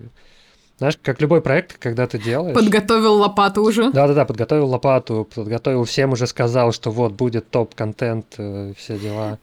Знаешь, 0.80 0.98
как 1.00 1.22
любой 1.22 1.44
проект, 1.44 1.78
когда 1.78 2.08
ты 2.08 2.18
делаешь... 2.18 2.56
Подготовил 2.56 3.18
лопату 3.18 3.62
уже. 3.62 3.92
Да-да-да, 3.92 4.26
подготовил 4.26 4.66
лопату, 4.66 5.30
подготовил 5.36 5.84
всем, 5.84 6.14
уже 6.14 6.26
сказал, 6.26 6.72
что 6.72 6.90
вот 6.90 7.12
будет 7.12 7.52
топ-контент, 7.52 8.34
э, 8.40 8.74
все 8.76 8.98
дела. 8.98 9.38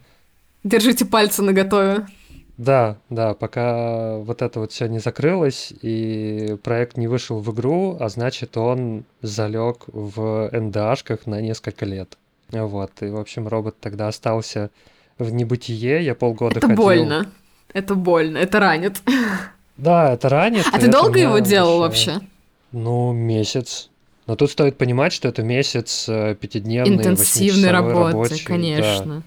Держите 0.65 1.05
пальцы 1.05 1.43
наготове. 1.43 2.09
Да, 2.57 2.97
да, 3.11 3.35
пока 3.35 4.17
вот 4.17 4.41
это 4.41 4.61
вот 4.61 4.73
все 4.73 4.87
не 4.87 4.99
закрылось 4.99 5.73
и 5.83 6.57
проект 6.63 6.97
не 6.97 7.07
вышел 7.07 7.39
в 7.41 7.53
игру, 7.53 7.97
а 8.01 8.09
значит 8.09 8.57
он 8.57 9.05
залег 9.21 9.85
в 9.89 10.49
НДАшках 10.53 11.27
на 11.27 11.41
несколько 11.43 11.85
лет. 11.85 12.17
Вот, 12.51 12.93
и 13.03 13.07
в 13.09 13.19
общем 13.19 13.47
робот 13.47 13.77
тогда 13.81 14.09
остался 14.09 14.71
в 15.19 15.31
небытие, 15.33 16.03
я 16.05 16.15
полгода 16.15 16.59
Это 16.59 16.69
ходил. 16.69 16.83
больно. 16.83 17.31
Это 17.75 17.95
больно, 17.95 18.39
это 18.39 18.59
ранит. 18.61 19.03
Да, 19.77 20.15
это 20.15 20.29
ранит. 20.31 20.65
А 20.73 20.79
ты 20.79 20.91
долго 20.91 21.19
его 21.19 21.39
делал 21.41 21.81
вообще- 21.81 22.13
вообще? 22.13 22.27
Ну, 22.73 23.13
месяц. 23.13 23.91
Но 24.27 24.35
тут 24.35 24.51
стоит 24.51 24.79
понимать, 24.79 25.13
что 25.13 25.29
это 25.29 25.43
месяц 25.43 26.09
э, 26.09 26.35
пятидневный, 26.41 26.97
Интенсивной 26.97 27.71
работы, 27.71 28.13
рабочий, 28.13 28.39
да. 28.45 28.47
конечно. 28.47 29.23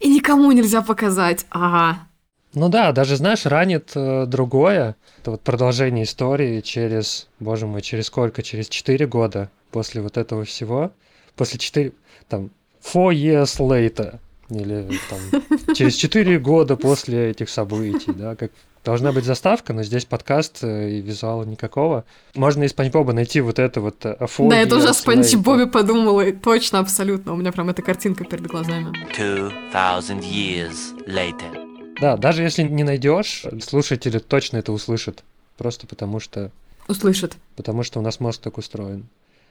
И 0.00 0.08
никому 0.12 0.50
нельзя 0.52 0.82
показать. 0.82 1.46
Ага. 1.50 2.06
Ну 2.54 2.68
да, 2.68 2.92
даже, 2.92 3.16
знаешь, 3.16 3.46
ранит 3.46 3.92
э, 3.94 4.26
другое. 4.26 4.96
Это 5.20 5.32
вот 5.32 5.40
продолжение 5.42 6.04
истории 6.04 6.60
через, 6.60 7.28
боже 7.40 7.66
мой, 7.66 7.80
через 7.80 8.06
сколько? 8.06 8.42
Через 8.42 8.68
4 8.68 9.06
года 9.06 9.50
после 9.70 10.02
вот 10.02 10.16
этого 10.16 10.44
всего. 10.44 10.92
После 11.34 11.58
4, 11.58 11.92
там, 12.28 12.50
four 12.82 13.14
years 13.14 13.58
later. 13.58 14.18
Или 14.50 14.86
там, 15.08 15.74
через 15.74 15.94
4 15.94 16.38
года 16.40 16.76
после 16.76 17.30
этих 17.30 17.48
событий, 17.48 18.12
да, 18.12 18.36
как 18.36 18.50
Должна 18.84 19.12
быть 19.12 19.24
заставка, 19.24 19.72
но 19.72 19.84
здесь 19.84 20.04
подкаст 20.04 20.64
э, 20.64 20.90
и 20.90 21.00
визуала 21.00 21.44
никакого. 21.44 22.04
Можно 22.34 22.64
из 22.64 22.70
Спанч 22.70 22.92
Боба 22.92 23.12
найти 23.12 23.40
вот 23.40 23.60
это 23.60 23.80
вот 23.80 24.04
э, 24.04 24.16
four 24.22 24.48
Да, 24.50 24.58
я 24.58 24.66
тоже 24.66 24.88
о 24.88 24.92
Спанч. 24.94 25.34
Бобе 25.36 25.68
подумала, 25.68 26.22
и 26.22 26.32
точно, 26.32 26.80
абсолютно. 26.80 27.32
У 27.32 27.36
меня 27.36 27.52
прям 27.52 27.70
эта 27.70 27.80
картинка 27.80 28.24
перед 28.24 28.48
глазами. 28.48 28.92
2,000 29.16 30.18
years 30.24 31.06
later. 31.06 31.71
Да, 32.02 32.16
даже 32.16 32.42
если 32.42 32.64
не 32.64 32.82
найдешь, 32.82 33.44
слушатели 33.62 34.18
точно 34.18 34.56
это 34.56 34.72
услышат. 34.72 35.22
Просто 35.56 35.86
потому 35.86 36.18
что 36.18 36.50
Услышит. 36.88 37.36
потому 37.54 37.84
что 37.84 38.00
у 38.00 38.02
нас 38.02 38.18
мозг 38.18 38.40
так 38.42 38.58
устроен. 38.58 39.06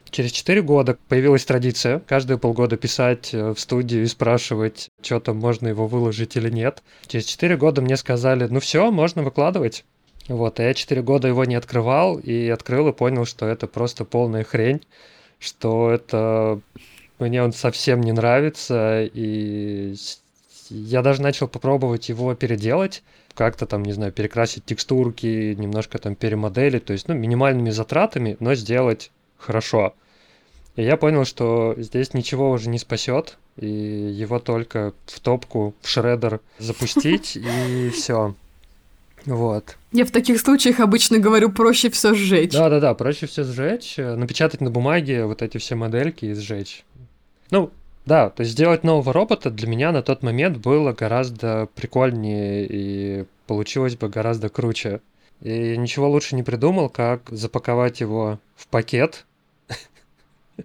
Через 0.09 0.33
4 0.33 0.61
года 0.61 0.97
появилась 1.07 1.45
традиция 1.45 1.99
каждые 1.99 2.37
полгода 2.37 2.75
писать 2.75 3.33
э, 3.33 3.53
в 3.53 3.57
студию 3.57 4.03
и 4.03 4.07
спрашивать, 4.07 4.89
что 5.01 5.21
там 5.21 5.37
можно 5.37 5.69
его 5.69 5.87
выложить 5.87 6.35
или 6.35 6.49
нет. 6.49 6.83
Через 7.07 7.23
4 7.27 7.55
года 7.55 7.81
мне 7.81 7.95
сказали, 7.95 8.45
ну 8.49 8.59
все, 8.59 8.91
можно 8.91 9.23
выкладывать. 9.23 9.85
Вот, 10.27 10.59
а 10.59 10.63
я 10.63 10.73
4 10.73 11.01
года 11.03 11.29
его 11.29 11.45
не 11.45 11.55
открывал 11.55 12.19
и 12.19 12.49
открыл 12.49 12.89
и 12.89 12.93
понял, 12.93 13.23
что 13.23 13.45
это 13.45 13.65
просто 13.65 14.03
полная 14.03 14.43
хрень, 14.43 14.81
что 15.39 15.89
это 15.89 16.59
мне 17.17 17.41
он 17.41 17.53
совсем 17.53 18.01
не 18.01 18.11
нравится, 18.11 19.03
и 19.05 19.95
я 20.71 21.01
даже 21.01 21.21
начал 21.21 21.47
попробовать 21.47 22.09
его 22.09 22.33
переделать, 22.35 23.03
как-то 23.33 23.65
там, 23.65 23.83
не 23.83 23.91
знаю, 23.91 24.11
перекрасить 24.11 24.65
текстурки, 24.65 25.53
немножко 25.53 25.97
там 25.97 26.15
перемоделить, 26.15 26.85
то 26.85 26.93
есть, 26.93 27.07
ну, 27.07 27.13
минимальными 27.13 27.69
затратами, 27.69 28.37
но 28.39 28.55
сделать 28.55 29.11
хорошо. 29.37 29.93
И 30.75 30.83
я 30.83 30.97
понял, 30.97 31.25
что 31.25 31.75
здесь 31.77 32.13
ничего 32.13 32.51
уже 32.51 32.69
не 32.69 32.79
спасет, 32.79 33.37
и 33.57 33.67
его 33.67 34.39
только 34.39 34.93
в 35.05 35.19
топку, 35.19 35.73
в 35.81 35.87
шредер 35.87 36.39
запустить, 36.59 37.35
и 37.35 37.89
все. 37.89 38.35
Вот. 39.25 39.77
Я 39.91 40.05
в 40.05 40.11
таких 40.11 40.39
случаях 40.39 40.79
обычно 40.79 41.19
говорю, 41.19 41.51
проще 41.51 41.89
все 41.89 42.15
сжечь. 42.15 42.53
Да-да-да, 42.53 42.93
проще 42.95 43.27
все 43.27 43.43
сжечь, 43.43 43.99
э, 43.99 44.15
напечатать 44.15 44.61
на 44.61 44.71
бумаге 44.71 45.25
вот 45.25 45.41
эти 45.41 45.57
все 45.57 45.75
модельки 45.75 46.25
и 46.25 46.33
сжечь. 46.33 46.83
Ну, 47.51 47.71
да, 48.05 48.29
то 48.29 48.41
есть 48.41 48.53
сделать 48.53 48.83
нового 48.83 49.13
робота 49.13 49.51
для 49.51 49.67
меня 49.67 49.91
на 49.91 50.01
тот 50.01 50.23
момент 50.23 50.57
было 50.57 50.91
гораздо 50.91 51.67
прикольнее 51.75 52.65
и 52.67 53.25
получилось 53.47 53.95
бы 53.95 54.09
гораздо 54.09 54.49
круче. 54.49 55.01
И 55.41 55.75
ничего 55.77 56.09
лучше 56.09 56.35
не 56.35 56.43
придумал, 56.43 56.89
как 56.89 57.29
запаковать 57.29 57.99
его 57.99 58.39
в 58.55 58.67
пакет, 58.67 59.25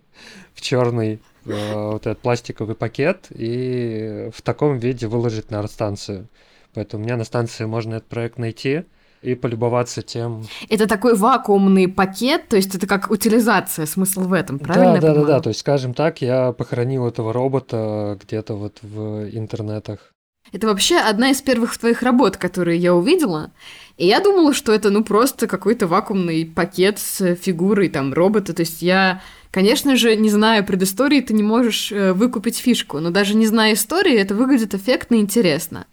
в 0.54 0.60
черный 0.60 1.20
э, 1.44 1.90
вот 1.90 2.06
этот 2.06 2.20
пластиковый 2.20 2.74
пакет 2.74 3.26
и 3.30 4.30
в 4.34 4.42
таком 4.42 4.78
виде 4.78 5.06
выложить 5.06 5.50
на 5.50 5.66
станцию. 5.66 6.28
Поэтому 6.74 7.02
у 7.02 7.06
меня 7.06 7.16
на 7.16 7.24
станции 7.24 7.64
можно 7.64 7.94
этот 7.94 8.08
проект 8.08 8.38
найти 8.38 8.84
и 9.26 9.34
полюбоваться 9.34 10.02
тем, 10.02 10.44
Это 10.68 10.86
такой 10.86 11.16
вакуумный 11.16 11.88
пакет, 11.88 12.48
то 12.48 12.56
есть 12.56 12.74
это 12.74 12.86
как 12.86 13.10
утилизация, 13.10 13.86
смысл 13.86 14.20
в 14.20 14.32
этом, 14.32 14.58
правильно? 14.58 14.94
Да, 14.94 15.00
да, 15.00 15.00
да, 15.00 15.14
понимаю? 15.14 15.26
да. 15.26 15.40
То 15.40 15.48
есть, 15.48 15.60
скажем 15.60 15.94
так, 15.94 16.22
я 16.22 16.52
похоронил 16.52 17.06
этого 17.06 17.32
робота 17.32 18.18
где-то 18.22 18.54
вот 18.54 18.78
в 18.82 19.28
интернетах. 19.36 20.12
Это 20.52 20.68
вообще 20.68 20.98
одна 20.98 21.30
из 21.30 21.42
первых 21.42 21.76
твоих 21.76 22.02
работ, 22.02 22.36
которые 22.36 22.78
я 22.78 22.94
увидела. 22.94 23.50
И 23.96 24.06
я 24.06 24.20
думала, 24.20 24.54
что 24.54 24.72
это, 24.72 24.90
ну, 24.90 25.02
просто 25.02 25.48
какой-то 25.48 25.88
вакуумный 25.88 26.46
пакет 26.46 27.00
с 27.00 27.34
фигурой 27.34 27.88
там 27.88 28.12
робота. 28.12 28.54
То 28.54 28.60
есть 28.60 28.80
я, 28.80 29.22
конечно 29.50 29.96
же, 29.96 30.14
не 30.14 30.30
зная 30.30 30.62
предыстории, 30.62 31.20
ты 31.20 31.34
не 31.34 31.42
можешь 31.42 31.90
э, 31.90 32.12
выкупить 32.12 32.58
фишку. 32.58 33.00
Но 33.00 33.10
даже 33.10 33.34
не 33.34 33.46
зная 33.46 33.74
истории, 33.74 34.16
это 34.16 34.36
выглядит 34.36 34.72
эффектно 34.74 35.16
и 35.16 35.20
интересно. 35.20 35.86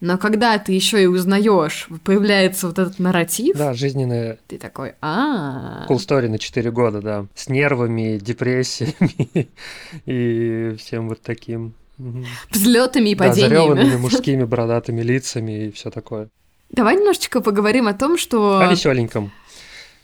Но 0.00 0.16
когда 0.16 0.56
ты 0.58 0.72
еще 0.72 1.02
и 1.02 1.06
узнаешь, 1.06 1.88
появляется 2.04 2.68
вот 2.68 2.78
этот 2.78 2.98
нарратив, 2.98 3.56
Да, 3.56 3.74
жизненная 3.74 4.38
ты 4.46 4.56
такой, 4.58 4.94
а 5.02 5.86
cool 5.88 5.96
story 5.96 6.28
на 6.28 6.38
4 6.38 6.70
года, 6.70 7.02
да. 7.02 7.26
С 7.34 7.48
нервами, 7.48 8.18
депрессиями 8.18 9.48
и 10.06 10.74
всем 10.78 11.08
вот 11.08 11.20
таким. 11.20 11.74
Взлетами 12.50 13.10
и 13.10 13.14
Да, 13.14 13.26
падениями. 13.26 13.48
зареванными 13.54 13.96
мужскими 14.00 14.44
бородатыми 14.44 15.02
лицами 15.02 15.66
и 15.66 15.70
все 15.70 15.90
такое. 15.90 16.28
Давай 16.70 16.96
немножечко 16.96 17.40
поговорим 17.40 17.88
о 17.88 17.94
том, 17.94 18.16
что... 18.16 18.58
О 18.60 18.66
веселеньком. 18.70 19.32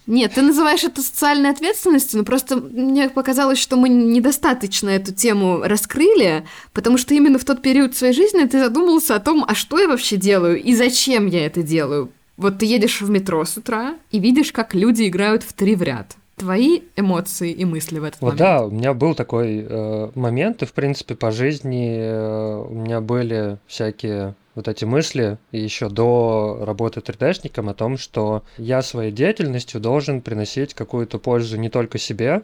Нет, 0.07 0.33
ты 0.33 0.41
называешь 0.41 0.83
это 0.83 1.01
социальной 1.01 1.49
ответственностью, 1.51 2.19
но 2.19 2.25
просто 2.25 2.55
мне 2.55 3.09
показалось, 3.09 3.59
что 3.59 3.75
мы 3.75 3.89
недостаточно 3.89 4.89
эту 4.89 5.13
тему 5.13 5.61
раскрыли, 5.63 6.45
потому 6.73 6.97
что 6.97 7.13
именно 7.13 7.37
в 7.37 7.45
тот 7.45 7.61
период 7.61 7.95
своей 7.95 8.13
жизни 8.13 8.45
ты 8.45 8.59
задумался 8.59 9.15
о 9.15 9.19
том, 9.19 9.45
а 9.47 9.53
что 9.53 9.77
я 9.77 9.87
вообще 9.87 10.15
делаю 10.15 10.61
и 10.61 10.73
зачем 10.73 11.27
я 11.27 11.45
это 11.45 11.61
делаю. 11.61 12.09
Вот 12.37 12.59
ты 12.59 12.65
едешь 12.65 13.01
в 13.01 13.09
метро 13.09 13.43
с 13.43 13.57
утра 13.57 13.95
и 14.11 14.19
видишь, 14.19 14.51
как 14.51 14.73
люди 14.73 15.07
играют 15.07 15.43
в 15.43 15.53
три 15.53 15.75
в 15.75 15.81
ряд. 15.83 16.15
Твои 16.37 16.81
эмоции 16.95 17.51
и 17.51 17.65
мысли 17.65 17.97
в 17.97 18.03
этот 18.03 18.21
Вот 18.21 18.39
момент. 18.39 18.39
да, 18.39 18.63
у 18.63 18.69
меня 18.69 18.93
был 18.93 19.15
такой 19.15 19.65
э, 19.67 20.11
момент, 20.13 20.61
и 20.61 20.67
в 20.67 20.73
принципе 20.73 21.15
по 21.15 21.31
жизни 21.31 21.97
э, 21.99 22.63
у 22.69 22.75
меня 22.75 23.01
были 23.01 23.57
всякие 23.65 24.35
вот 24.57 24.67
эти 24.67 24.85
мысли 24.85 25.37
еще 25.51 25.87
до 25.87 26.57
работы 26.61 26.99
3D-шником 26.99 27.69
о 27.69 27.75
том, 27.75 27.95
что 27.95 28.41
я 28.57 28.81
своей 28.81 29.11
деятельностью 29.11 29.79
должен 29.79 30.19
приносить 30.19 30.73
какую-то 30.73 31.19
пользу 31.19 31.57
не 31.57 31.69
только 31.69 31.99
себе, 31.99 32.41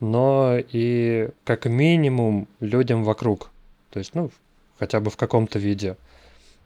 но 0.00 0.56
и 0.56 1.28
как 1.44 1.66
минимум 1.66 2.48
людям 2.60 3.04
вокруг. 3.04 3.50
То 3.90 3.98
есть, 3.98 4.14
ну, 4.14 4.30
хотя 4.78 5.00
бы 5.00 5.10
в 5.10 5.18
каком-то 5.18 5.58
виде. 5.58 5.98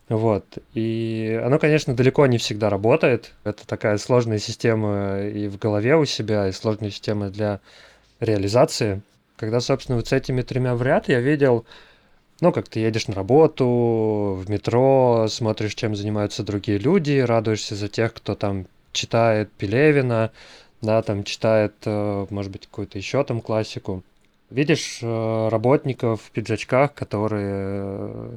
Вот. 0.09 0.45
И 0.73 1.37
оно, 1.45 1.59
конечно, 1.59 1.97
далеко 1.97 2.25
не 2.27 2.39
всегда 2.39 2.71
работает. 2.71 3.33
Это 3.43 3.67
такая 3.67 3.99
сложная 3.99 4.39
система 4.39 5.23
и 5.23 5.49
в 5.49 5.59
голове 5.59 5.97
у 5.97 6.05
себя, 6.05 6.47
и 6.47 6.53
сложная 6.53 6.91
система 6.91 7.29
для 7.29 7.59
реализации. 8.21 9.03
Когда, 9.35 9.59
собственно, 9.59 9.97
вот 9.97 10.07
с 10.07 10.13
этими 10.13 10.43
тремя 10.43 10.77
в 10.77 10.83
ряд 10.85 11.09
я 11.09 11.19
видел, 11.19 11.67
ну, 12.41 12.53
как 12.53 12.69
ты 12.69 12.81
едешь 12.81 13.09
на 13.09 13.15
работу, 13.15 14.37
в 14.41 14.51
метро, 14.51 15.27
смотришь, 15.29 15.75
чем 15.75 15.95
занимаются 15.95 16.43
другие 16.43 16.79
люди, 16.79 17.19
радуешься 17.19 17.75
за 17.77 17.89
тех, 17.89 18.13
кто 18.13 18.35
там 18.35 18.67
читает 18.93 19.51
Пелевина, 19.53 20.33
да, 20.83 21.03
там 21.03 21.25
читает, 21.25 21.75
э, 21.85 22.27
может 22.31 22.53
быть, 22.53 22.67
какую-то 22.67 22.99
еще 22.99 23.25
там 23.25 23.41
классику. 23.41 24.03
Видишь 24.51 25.01
э, 25.03 25.49
работников 25.49 26.23
в 26.23 26.31
пиджачках, 26.31 26.95
которые 26.95 27.53
э, 27.53 28.37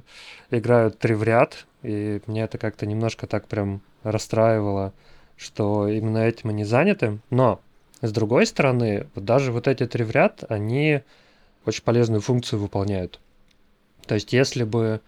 играют 0.52 0.98
три 1.00 1.14
в 1.14 1.24
ряд, 1.24 1.66
и 1.84 2.22
меня 2.28 2.46
это 2.46 2.58
как-то 2.58 2.86
немножко 2.86 3.28
так 3.28 3.48
прям 3.48 3.82
расстраивало, 4.04 4.94
что 5.36 5.88
именно 5.88 6.20
этим 6.20 6.50
они 6.50 6.64
заняты. 6.64 7.20
Но, 7.30 7.60
с 8.02 8.12
другой 8.12 8.46
стороны, 8.46 9.08
даже 9.16 9.52
вот 9.52 9.68
эти 9.68 9.86
три 9.86 10.04
в 10.04 10.12
ряд, 10.12 10.44
они 10.50 11.02
очень 11.66 11.84
полезную 11.84 12.22
функцию 12.22 12.60
выполняют. 12.60 13.20
То 14.08 14.16
есть, 14.16 14.34
если 14.34 14.64
бы, 14.64 15.02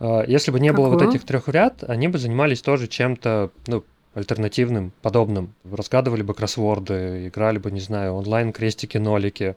э, 0.00 0.24
если 0.26 0.50
бы 0.50 0.58
не 0.58 0.72
было 0.72 0.88
вот 0.88 1.00
Какую? 1.00 1.16
этих 1.16 1.26
трех 1.26 1.48
ряд, 1.48 1.84
они 1.86 2.08
бы 2.08 2.18
занимались 2.18 2.62
тоже 2.62 2.88
чем-то, 2.88 3.50
ну, 3.66 3.84
альтернативным, 4.14 4.92
подобным. 5.02 5.54
Разгадывали 5.70 6.22
бы 6.22 6.34
кроссворды, 6.34 7.28
играли 7.28 7.58
бы, 7.58 7.70
не 7.70 7.80
знаю, 7.80 8.14
онлайн 8.14 8.52
крестики-нолики, 8.52 9.56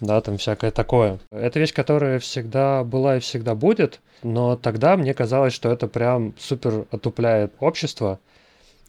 да, 0.00 0.20
там 0.20 0.38
всякое 0.38 0.70
такое. 0.70 1.20
Это 1.30 1.60
вещь, 1.60 1.74
которая 1.74 2.18
всегда 2.18 2.84
была 2.84 3.18
и 3.18 3.20
всегда 3.20 3.54
будет, 3.54 4.00
но 4.22 4.56
тогда 4.56 4.96
мне 4.96 5.14
казалось, 5.14 5.52
что 5.52 5.70
это 5.70 5.88
прям 5.88 6.34
супер 6.38 6.86
отупляет 6.90 7.52
общество, 7.60 8.18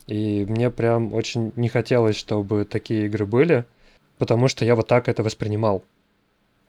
и 0.07 0.45
мне 0.47 0.69
прям 0.69 1.13
очень 1.13 1.51
не 1.55 1.69
хотелось, 1.69 2.15
чтобы 2.15 2.65
такие 2.65 3.05
игры 3.05 3.25
были, 3.25 3.65
потому 4.17 4.47
что 4.47 4.65
я 4.65 4.75
вот 4.75 4.87
так 4.87 5.07
это 5.09 5.23
воспринимал. 5.23 5.83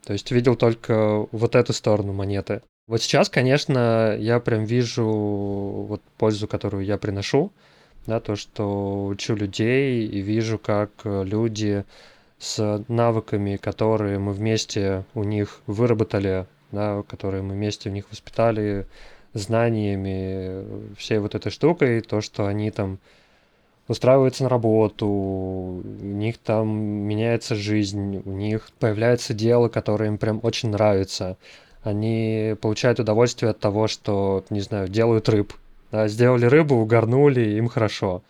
То 0.04 0.12
есть 0.12 0.30
видел 0.30 0.56
только 0.56 1.26
вот 1.32 1.54
эту 1.54 1.72
сторону 1.72 2.12
монеты. 2.12 2.62
Вот 2.86 3.00
сейчас, 3.02 3.30
конечно, 3.30 4.14
я 4.18 4.40
прям 4.40 4.64
вижу 4.64 5.06
вот 5.06 6.02
пользу, 6.18 6.46
которую 6.46 6.84
я 6.84 6.98
приношу, 6.98 7.50
да, 8.06 8.20
то, 8.20 8.36
что 8.36 9.06
учу 9.06 9.34
людей 9.34 10.06
и 10.06 10.20
вижу, 10.20 10.58
как 10.58 10.90
э, 11.04 11.24
люди 11.24 11.84
с 12.38 12.84
навыками, 12.88 13.56
которые 13.56 14.18
мы 14.18 14.32
вместе 14.32 15.06
у 15.14 15.24
них 15.24 15.62
выработали, 15.66 16.46
да, 16.72 17.02
которые 17.08 17.42
мы 17.42 17.54
вместе 17.54 17.88
у 17.88 17.92
них 17.92 18.04
воспитали, 18.10 18.86
знаниями, 19.32 20.36
э, 20.36 20.80
всей 20.98 21.18
вот 21.18 21.34
этой 21.34 21.50
штукой, 21.50 22.02
то, 22.02 22.20
что 22.20 22.46
они 22.46 22.70
там 22.70 22.98
устраиваются 23.88 24.44
на 24.44 24.48
работу, 24.48 25.06
у 25.06 25.82
них 25.84 26.38
там 26.38 26.68
меняется 26.68 27.54
жизнь, 27.54 28.22
у 28.24 28.30
них 28.30 28.68
появляется 28.78 29.34
дело, 29.34 29.68
которое 29.68 30.08
им 30.08 30.18
прям 30.18 30.40
очень 30.42 30.70
нравится. 30.70 31.36
Они 31.82 32.56
получают 32.60 32.98
удовольствие 32.98 33.50
от 33.50 33.58
того, 33.58 33.88
что, 33.88 34.44
не 34.48 34.60
знаю, 34.60 34.88
делают 34.88 35.28
рыб. 35.28 35.52
Да, 35.90 36.08
сделали 36.08 36.46
рыбу, 36.46 36.76
угорнули, 36.76 37.56
им 37.56 37.68
хорошо. 37.68 38.22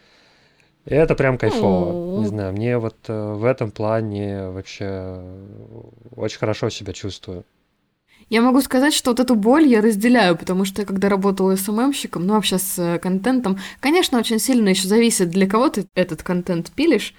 И 0.87 0.95
это 0.95 1.15
прям 1.15 1.39
кайфово. 1.39 2.19
Не 2.19 2.27
знаю, 2.27 2.53
мне 2.53 2.77
вот 2.77 2.97
э, 3.09 3.33
в 3.33 3.45
этом 3.45 3.71
плане 3.71 4.49
вообще 4.49 5.23
очень 6.15 6.39
хорошо 6.39 6.69
себя 6.69 6.93
чувствую. 6.93 7.45
Я 8.31 8.43
могу 8.43 8.61
сказать, 8.63 8.95
что 8.95 9.11
вот 9.11 9.21
эту 9.21 9.35
боль 9.35 9.67
я 9.67 9.81
разделяю, 9.81 10.37
потому 10.37 10.65
что 10.65 10.83
я 10.83 10.87
когда 10.87 11.09
работала 11.09 11.57
СММщиком, 11.57 12.27
ну 12.27 12.35
вообще 12.35 12.59
с 12.59 12.79
э, 12.79 12.99
контентом, 12.99 13.59
конечно, 13.81 14.19
очень 14.19 14.39
сильно 14.39 14.71
еще 14.71 14.89
зависит, 14.89 15.31
для 15.31 15.47
кого 15.47 15.69
ты 15.69 15.87
этот 15.95 16.23
контент 16.23 16.71
пилишь, 16.71 17.15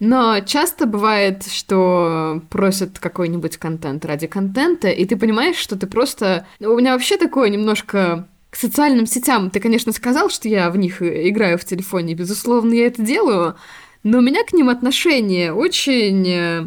но 0.00 0.40
часто 0.40 0.86
бывает, 0.86 1.44
что 1.46 2.42
просят 2.50 2.98
какой-нибудь 2.98 3.56
контент 3.58 4.04
ради 4.04 4.26
контента, 4.26 4.88
и 4.88 5.04
ты 5.04 5.16
понимаешь, 5.16 5.56
что 5.56 5.76
ты 5.76 5.86
просто... 5.86 6.44
У 6.58 6.76
меня 6.76 6.94
вообще 6.94 7.16
такое 7.16 7.50
немножко 7.50 8.26
к 8.50 8.56
социальным 8.56 9.06
сетям. 9.06 9.48
Ты, 9.48 9.60
конечно, 9.60 9.92
сказал, 9.92 10.28
что 10.28 10.48
я 10.48 10.70
в 10.70 10.76
них 10.76 11.02
э, 11.02 11.28
играю 11.28 11.56
в 11.56 11.64
телефоне, 11.64 12.14
безусловно, 12.14 12.74
я 12.74 12.88
это 12.88 13.00
делаю, 13.00 13.54
но 14.02 14.18
у 14.18 14.22
меня 14.22 14.42
к 14.44 14.52
ним 14.52 14.68
отношение 14.68 15.52
очень 15.52 16.28
э, 16.28 16.66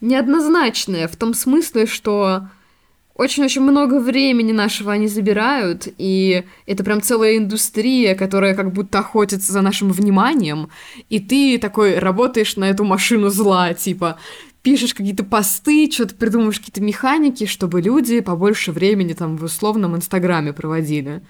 неоднозначное, 0.00 1.08
в 1.08 1.16
том 1.16 1.34
смысле, 1.34 1.86
что 1.86 2.48
очень-очень 3.16 3.62
много 3.62 3.98
времени 3.98 4.52
нашего 4.52 4.92
они 4.92 5.08
забирают, 5.08 5.88
и 5.98 6.44
это 6.66 6.84
прям 6.84 7.00
целая 7.00 7.38
индустрия, 7.38 8.14
которая 8.14 8.54
как 8.54 8.72
будто 8.72 8.98
охотится 8.98 9.52
за 9.52 9.62
нашим 9.62 9.90
вниманием, 9.90 10.68
и 11.08 11.18
ты 11.18 11.58
такой 11.58 11.98
работаешь 11.98 12.56
на 12.56 12.68
эту 12.68 12.84
машину 12.84 13.30
зла, 13.30 13.72
типа 13.74 14.18
пишешь 14.62 14.94
какие-то 14.94 15.22
посты, 15.22 15.88
что-то 15.90 16.16
придумываешь 16.16 16.58
какие-то 16.58 16.82
механики, 16.82 17.46
чтобы 17.46 17.80
люди 17.80 18.20
побольше 18.20 18.72
времени 18.72 19.12
там 19.12 19.36
в 19.36 19.44
условном 19.44 19.94
Инстаграме 19.94 20.52
проводили. 20.52 21.22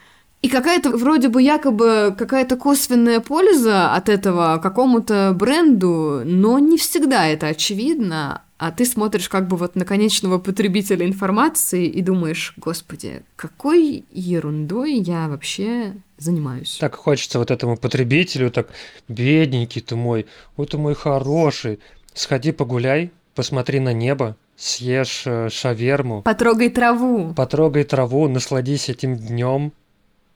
И 0.42 0.48
какая-то 0.48 0.90
вроде 0.90 1.28
бы 1.28 1.42
якобы 1.42 2.14
какая-то 2.16 2.56
косвенная 2.56 3.20
польза 3.20 3.94
от 3.94 4.08
этого 4.08 4.58
какому-то 4.62 5.34
бренду, 5.38 6.22
но 6.24 6.58
не 6.58 6.78
всегда 6.78 7.26
это 7.26 7.48
очевидно. 7.48 8.42
А 8.58 8.70
ты 8.70 8.86
смотришь 8.86 9.28
как 9.28 9.48
бы 9.48 9.56
вот 9.56 9.76
на 9.76 9.84
конечного 9.84 10.38
потребителя 10.38 11.06
информации 11.06 11.86
и 11.86 12.00
думаешь, 12.00 12.54
господи, 12.56 13.22
какой 13.36 14.06
ерундой 14.10 14.94
я 14.94 15.28
вообще 15.28 15.94
занимаюсь. 16.16 16.78
Так 16.80 16.94
хочется 16.94 17.38
вот 17.38 17.50
этому 17.50 17.76
потребителю, 17.76 18.50
так, 18.50 18.68
бедненький 19.08 19.82
ты 19.82 19.94
мой, 19.94 20.26
ой 20.56 20.66
ты 20.66 20.78
мой 20.78 20.94
хороший, 20.94 21.80
сходи 22.14 22.50
погуляй, 22.52 23.10
посмотри 23.34 23.78
на 23.78 23.92
небо, 23.92 24.36
съешь 24.56 25.24
э, 25.26 25.50
шаверму, 25.50 26.22
Потрогай 26.22 26.70
траву. 26.70 27.34
потрогай 27.34 27.84
траву, 27.84 28.26
насладись 28.26 28.88
этим 28.88 29.16
днем 29.18 29.74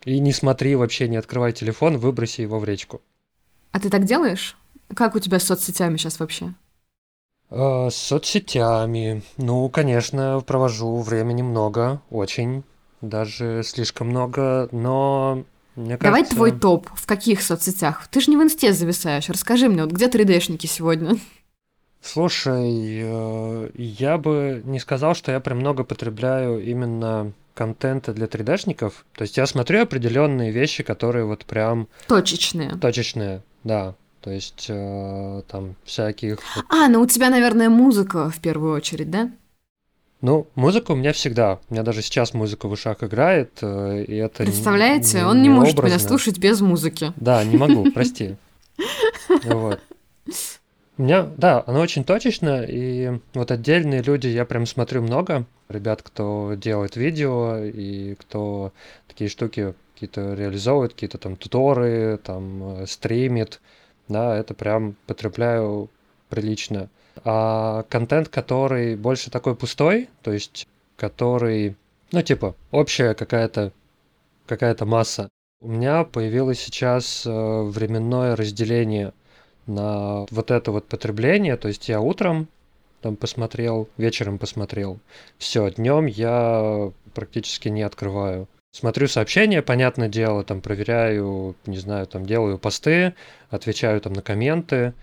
и 0.05 0.19
не 0.19 0.35
смотри 0.35 0.77
вообще, 0.77 1.09
не 1.09 1.17
открывай 1.17 1.53
телефон, 1.53 1.97
выброси 1.97 2.43
его 2.43 2.59
в 2.59 2.65
речку. 2.67 3.01
А 3.73 3.81
ты 3.81 3.89
так 3.89 4.05
делаешь? 4.05 4.59
Как 4.95 5.15
у 5.15 5.21
тебя 5.21 5.39
с 5.39 5.45
соцсетями 5.45 5.97
сейчас 5.97 6.21
вообще? 6.21 6.53
Э, 7.51 7.89
С 7.91 7.97
соцсетями, 7.97 9.23
ну, 9.37 9.69
конечно, 9.69 10.43
провожу 10.47 11.01
времени 11.01 11.43
много, 11.43 12.01
очень, 12.11 12.63
даже 13.01 13.63
слишком 13.65 14.09
много, 14.09 14.69
но 14.73 15.45
мне 15.77 15.97
Давай 15.97 16.21
кажется... 16.21 16.37
твой 16.37 16.53
топ. 16.53 16.89
В 16.95 17.07
каких 17.07 17.43
соцсетях? 17.43 18.07
Ты 18.11 18.21
же 18.21 18.31
не 18.31 18.37
в 18.37 18.43
инсте 18.43 18.73
зависаешь. 18.73 19.29
Расскажи 19.29 19.69
мне, 19.69 19.83
вот 19.85 19.93
где 19.93 20.07
3D-шники 20.09 20.67
сегодня? 20.67 21.17
Слушай, 22.03 23.01
э, 23.03 23.71
я 23.75 24.17
бы 24.19 24.63
не 24.65 24.79
сказал, 24.79 25.15
что 25.15 25.33
я 25.33 25.41
прям 25.41 25.59
много 25.59 25.85
потребляю 25.85 26.65
именно 26.65 27.33
контента 27.55 28.13
для 28.15 28.27
3D-шников. 28.27 29.05
То 29.15 29.23
есть 29.23 29.37
я 29.37 29.47
смотрю 29.47 29.83
определенные 29.83 30.51
вещи, 30.51 30.83
которые 30.83 31.25
вот 31.27 31.45
прям 31.45 31.89
Точечные. 32.07 32.77
точечные, 32.77 33.43
да. 33.65 33.95
То 34.21 34.31
есть 34.31 34.67
э, 34.69 35.43
там 35.49 35.77
всяких... 35.85 36.39
А, 36.69 36.89
ну 36.89 37.01
у 37.01 37.07
тебя, 37.07 37.31
наверное, 37.31 37.71
музыка 37.71 38.29
в 38.31 38.39
первую 38.41 38.75
очередь, 38.75 39.11
да? 39.11 39.31
Ну, 40.21 40.47
музыка 40.55 40.91
у 40.93 40.97
меня 40.97 41.15
всегда. 41.15 41.59
У 41.71 41.75
меня 41.75 41.83
даже 41.83 42.03
сейчас 42.03 42.35
музыка 42.35 42.69
в 42.69 42.73
ушах 42.73 43.03
играет, 43.03 43.59
э, 43.63 44.05
и 44.07 44.17
это... 44.17 44.45
Представляете, 44.45 45.19
не, 45.19 45.25
он 45.25 45.37
не, 45.39 45.49
не 45.49 45.55
может 45.55 45.75
образно. 45.75 45.97
меня 45.97 46.07
слушать 46.07 46.39
без 46.39 46.61
музыки. 46.61 47.13
Да, 47.17 47.43
не 47.45 47.57
могу, 47.57 47.91
прости. 47.95 48.37
Вот. 49.45 49.81
У 50.99 51.03
меня, 51.03 51.27
да, 51.39 51.65
оно 51.67 51.81
очень 51.81 52.05
точечно, 52.05 52.63
и 52.63 53.19
вот 53.33 53.51
отдельные 53.51 54.03
люди, 54.03 54.27
я 54.27 54.45
прям 54.45 54.67
смотрю 54.67 55.01
много, 55.01 55.47
ребят, 55.71 56.03
кто 56.03 56.53
делает 56.55 56.97
видео, 56.97 57.57
и 57.57 58.17
кто 58.17 58.75
такие 59.09 59.31
штуки 59.31 59.73
какие-то 59.95 60.35
реализовывает, 60.35 60.93
какие-то 60.93 61.17
там 61.17 61.37
туторы, 61.37 62.19
там 62.23 62.83
э, 62.83 62.87
стримит, 62.87 63.63
да, 64.11 64.37
это 64.37 64.55
прям 64.55 64.97
потребляю 65.07 65.89
прилично. 66.29 66.91
А 67.25 67.85
контент, 67.89 68.29
который 68.29 68.97
больше 68.97 69.31
такой 69.31 69.55
пустой, 69.55 70.09
то 70.23 70.33
есть 70.33 70.67
который, 70.97 71.77
ну, 72.13 72.23
типа, 72.23 72.55
общая 72.71 73.15
какая-то 73.15 73.73
какая-то 74.47 74.85
масса. 74.85 75.29
У 75.61 75.69
меня 75.69 76.05
появилось 76.05 76.61
сейчас 76.61 77.25
э, 77.25 77.31
временное 77.31 78.35
разделение 78.35 79.13
на 79.67 80.27
вот 80.31 80.51
это 80.51 80.73
вот 80.73 80.87
потребление. 80.89 81.57
То 81.57 81.69
есть 81.69 81.89
я 81.89 82.01
утром 82.01 82.49
там 83.01 83.17
посмотрел, 83.17 83.89
вечером 83.97 84.39
посмотрел. 84.39 84.99
Все, 85.39 85.71
днем 85.71 86.07
я 86.07 86.93
практически 87.15 87.69
не 87.69 87.83
открываю. 87.83 88.49
Смотрю 88.73 89.09
сообщения, 89.09 89.63
понятное 89.63 90.09
дело, 90.09 90.45
там 90.45 90.61
проверяю, 90.61 91.57
не 91.67 91.79
знаю, 91.79 92.07
там 92.07 92.25
делаю 92.25 92.57
посты, 92.57 93.15
отвечаю 93.51 94.01
там 94.01 94.13
на 94.13 94.23
комменты, 94.23 94.95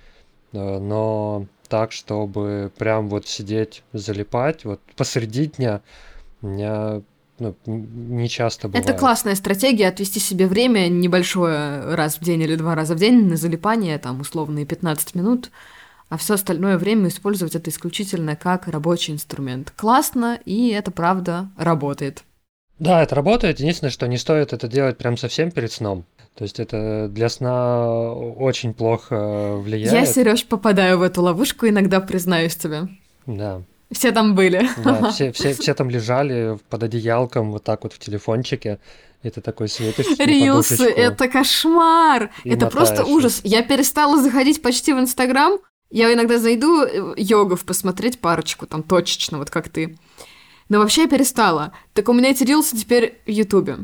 э, 0.54 0.80
но 0.80 1.48
так, 1.68 1.92
чтобы 1.92 2.72
прям 2.78 3.10
вот 3.10 3.28
сидеть, 3.28 3.84
залипать, 3.92 4.64
вот 4.64 4.80
посреди 4.96 5.48
дня 5.48 5.82
у 6.42 6.48
меня 6.48 7.02
ну, 7.40 7.56
не 7.66 8.30
часто 8.30 8.70
бывает. 8.70 8.88
Это 8.88 8.98
классная 8.98 9.36
стратегия 9.36 9.90
отвести 9.90 10.22
себе 10.22 10.48
время 10.48 10.88
небольшое 10.88 11.94
раз 11.94 12.20
в 12.20 12.24
день 12.24 12.42
или 12.44 12.56
два 12.56 12.74
раза 12.74 12.96
в 12.96 13.00
день 13.00 13.28
на 13.28 13.36
залипание, 13.36 13.98
там, 14.00 14.22
условные 14.22 14.66
15 14.66 15.14
минут, 15.14 15.52
а 16.08 16.18
все 16.18 16.36
остальное 16.36 16.78
время 16.78 17.10
использовать 17.10 17.56
это 17.56 17.70
исключительно 17.70 18.38
как 18.38 18.70
рабочий 18.70 19.14
инструмент. 19.14 19.74
Классно, 19.76 20.40
и 20.46 20.70
это 20.70 20.90
правда 20.90 21.50
работает. 21.58 22.24
Да, 22.80 23.04
это 23.04 23.16
работает. 23.16 23.60
Единственное, 23.60 23.92
что 23.92 24.08
не 24.08 24.18
стоит 24.18 24.54
это 24.54 24.68
делать 24.68 24.98
прям 24.98 25.18
совсем 25.18 25.52
перед 25.52 25.72
сном. 25.72 26.06
То 26.36 26.44
есть 26.44 26.60
это 26.60 27.08
для 27.10 27.30
сна 27.30 28.14
очень 28.14 28.74
плохо 28.74 29.56
влияет. 29.56 29.94
Я, 29.94 30.06
Сереж, 30.06 30.46
попадаю 30.46 31.00
в 31.00 31.02
эту 31.02 31.24
ловушку, 31.24 31.68
иногда 31.68 32.00
признаюсь 32.00 32.56
тебе. 32.56 32.88
Да. 33.26 33.64
Все 33.92 34.12
там 34.12 34.36
были. 34.36 34.70
Да, 34.84 35.10
все, 35.12 35.32
все, 35.32 35.54
все 35.54 35.74
там 35.74 35.90
лежали 35.90 36.60
под 36.70 36.84
одеялком, 36.84 37.52
вот 37.52 37.64
так 37.64 37.84
вот 37.84 37.94
в 37.94 38.00
телефончике. 38.00 38.80
И 39.24 39.30
ты 39.32 39.42
такой 39.42 39.68
светишь. 39.68 40.06
Рилсы, 40.20 40.88
это 40.88 41.28
кошмар! 41.28 42.30
это 42.44 42.66
мотаешь. 42.66 42.72
просто 42.72 43.06
ужас. 43.06 43.42
Я 43.44 43.64
перестала 43.64 44.22
заходить 44.22 44.62
почти 44.62 44.94
в 44.94 45.00
Инстаграм. 45.00 45.58
Я 45.90 46.14
иногда 46.14 46.38
зайду 46.38 46.84
э, 46.84 47.14
йогов 47.18 47.66
посмотреть 47.66 48.20
парочку, 48.20 48.68
там 48.68 48.84
точечно, 48.84 49.38
вот 49.38 49.50
как 49.50 49.70
ты. 49.70 49.98
Но 50.70 50.80
вообще 50.80 51.04
я 51.04 51.08
перестала. 51.08 51.74
Так 51.94 52.10
у 52.10 52.14
меня 52.14 52.32
эти 52.32 52.44
рилсы 52.44 52.76
теперь 52.78 53.20
в 53.26 53.30
Ютубе. 53.30 53.78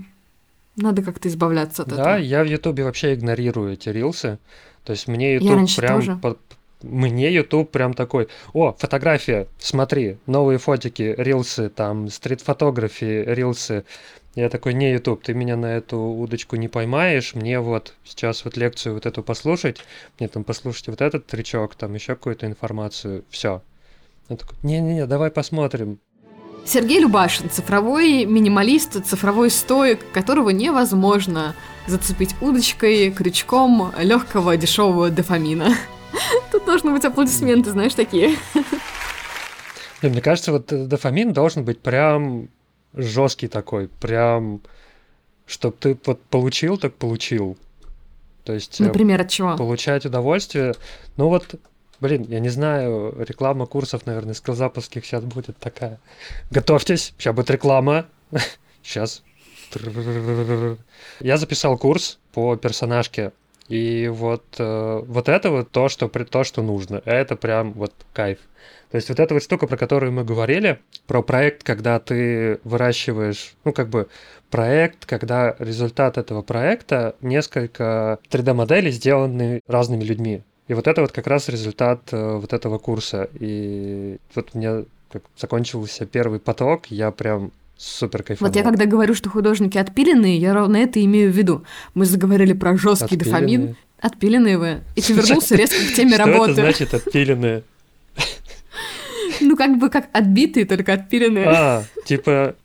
Надо 0.75 1.01
как-то 1.03 1.29
избавляться 1.29 1.83
от 1.83 1.89
да, 1.89 1.95
этого. 1.95 2.09
Да, 2.09 2.17
я 2.17 2.43
в 2.43 2.47
Ютубе 2.47 2.83
вообще 2.83 3.13
игнорирую 3.13 3.73
эти 3.73 3.89
рилсы. 3.89 4.39
То 4.83 4.91
есть 4.91 5.07
мне 5.07 5.35
Ютуб 5.35 5.75
прям 5.75 5.99
тоже. 5.99 6.15
По- 6.17 6.37
мне 6.83 7.33
YouTube 7.33 7.71
прям 7.71 7.93
такой, 7.93 8.27
о, 8.51 8.73
фотография, 8.73 9.47
смотри, 9.57 10.17
новые 10.25 10.59
фотики, 10.59 11.15
рилсы, 11.17 11.69
там, 11.69 12.09
стрит-фотографии, 12.09 13.23
рилсы. 13.25 13.85
Я 14.35 14.49
такой, 14.49 14.73
не, 14.73 14.91
YouTube, 14.91 15.23
ты 15.23 15.33
меня 15.33 15.55
на 15.55 15.77
эту 15.77 15.97
удочку 15.97 16.55
не 16.55 16.67
поймаешь, 16.67 17.35
мне 17.35 17.59
вот 17.59 17.93
сейчас 18.03 18.43
вот 18.43 18.57
лекцию 18.57 18.95
вот 18.95 19.05
эту 19.05 19.23
послушать, 19.23 19.77
мне 20.19 20.27
там 20.27 20.43
послушать 20.43 20.87
вот 20.87 21.01
этот 21.01 21.25
тречок, 21.27 21.75
там 21.75 21.93
еще 21.93 22.15
какую-то 22.15 22.47
информацию, 22.47 23.23
все. 23.29 23.61
Он 24.27 24.37
такой, 24.37 24.57
не-не-не, 24.63 25.05
давай 25.05 25.31
посмотрим. 25.31 25.99
Сергей 26.65 26.99
Любашин, 26.99 27.49
цифровой 27.49 28.25
минималист, 28.25 29.05
цифровой 29.05 29.49
стоик, 29.49 29.99
которого 30.11 30.49
невозможно 30.49 31.55
зацепить 31.87 32.35
удочкой, 32.41 33.11
крючком 33.11 33.93
легкого 33.99 34.55
дешевого 34.55 35.09
дофамина. 35.09 35.75
Тут 36.51 36.65
должны 36.65 36.91
быть 36.91 37.03
аплодисменты, 37.03 37.71
знаешь, 37.71 37.93
такие. 37.93 38.35
И 40.01 40.07
мне 40.07 40.21
кажется, 40.21 40.51
вот 40.51 40.67
дофамин 40.67 41.33
должен 41.33 41.63
быть 41.65 41.79
прям 41.79 42.49
жесткий 42.93 43.47
такой, 43.47 43.87
прям, 43.87 44.61
чтобы 45.45 45.75
ты 45.79 45.97
вот 46.05 46.21
получил, 46.23 46.77
так 46.77 46.93
получил. 46.93 47.57
То 48.43 48.53
есть... 48.53 48.79
Э, 48.79 48.85
Например, 48.85 49.21
от 49.21 49.29
чего? 49.29 49.55
Получать 49.55 50.05
удовольствие. 50.05 50.73
Ну 51.17 51.29
вот, 51.29 51.55
блин, 52.03 52.25
я 52.27 52.41
не 52.41 52.49
знаю, 52.49 53.15
реклама 53.17 53.65
курсов, 53.65 54.05
наверное, 54.05 54.33
скиллзаповских 54.33 55.05
сейчас 55.05 55.23
будет 55.23 55.57
такая. 55.57 55.99
Готовьтесь, 56.51 57.13
сейчас 57.17 57.33
будет 57.33 57.49
реклама. 57.49 58.05
Сейчас. 58.83 59.23
Я 61.21 61.37
записал 61.37 61.77
курс 61.77 62.19
по 62.33 62.57
персонажке 62.57 63.31
и 63.69 64.09
вот, 64.09 64.43
э, 64.59 65.03
вот 65.07 65.29
это 65.29 65.49
вот 65.49 65.71
то 65.71 65.87
что, 65.87 66.09
то, 66.09 66.43
что 66.43 66.61
нужно. 66.61 67.01
Это 67.05 67.37
прям 67.37 67.71
вот 67.71 67.93
кайф. 68.11 68.39
То 68.91 68.97
есть 68.97 69.07
вот 69.07 69.19
эта 69.21 69.33
вот 69.33 69.41
штука, 69.41 69.65
про 69.67 69.77
которую 69.77 70.11
мы 70.11 70.25
говорили, 70.25 70.79
про 71.07 71.23
проект, 71.23 71.63
когда 71.63 71.99
ты 71.99 72.59
выращиваешь, 72.65 73.55
ну 73.63 73.71
как 73.71 73.87
бы 73.87 74.09
проект, 74.51 75.05
когда 75.05 75.55
результат 75.59 76.17
этого 76.17 76.41
проекта 76.41 77.15
несколько 77.21 78.19
3D-моделей 78.29 78.91
сделаны 78.91 79.61
разными 79.65 80.03
людьми. 80.03 80.43
И 80.67 80.73
вот 80.73 80.87
это 80.87 81.01
вот 81.01 81.11
как 81.11 81.27
раз 81.27 81.49
результат 81.49 82.01
э, 82.11 82.35
вот 82.37 82.53
этого 82.53 82.77
курса. 82.77 83.29
И 83.39 84.17
вот 84.33 84.49
у 84.53 84.57
меня 84.57 84.83
как 85.11 85.23
закончился 85.37 86.05
первый 86.05 86.39
поток, 86.39 86.87
я 86.87 87.11
прям 87.11 87.51
супер 87.77 88.23
кайфово. 88.23 88.47
Вот 88.47 88.55
я 88.55 88.63
когда 88.63 88.85
говорю, 88.85 89.13
что 89.13 89.29
художники 89.29 89.77
отпиленные, 89.77 90.37
я 90.37 90.53
ровно 90.53 90.77
это 90.77 91.03
имею 91.03 91.31
в 91.31 91.35
виду. 91.35 91.63
Мы 91.93 92.05
заговорили 92.05 92.53
про 92.53 92.77
жесткий 92.77 93.17
дофамин. 93.17 93.75
Отпиленные 93.99 94.57
вы. 94.57 94.81
И 94.95 95.01
ты 95.01 95.13
вернулся 95.13 95.55
резко 95.55 95.77
к 95.77 95.95
теме 95.95 96.17
работы. 96.17 96.53
Что 96.53 96.61
это 96.61 96.61
значит 96.61 96.93
отпиленные? 96.93 97.63
Ну, 99.39 99.55
как 99.55 99.77
бы 99.77 99.89
как 99.89 100.09
отбитые, 100.13 100.65
только 100.65 100.93
отпиленные. 100.93 101.45
А, 101.47 101.83
типа... 102.05 102.55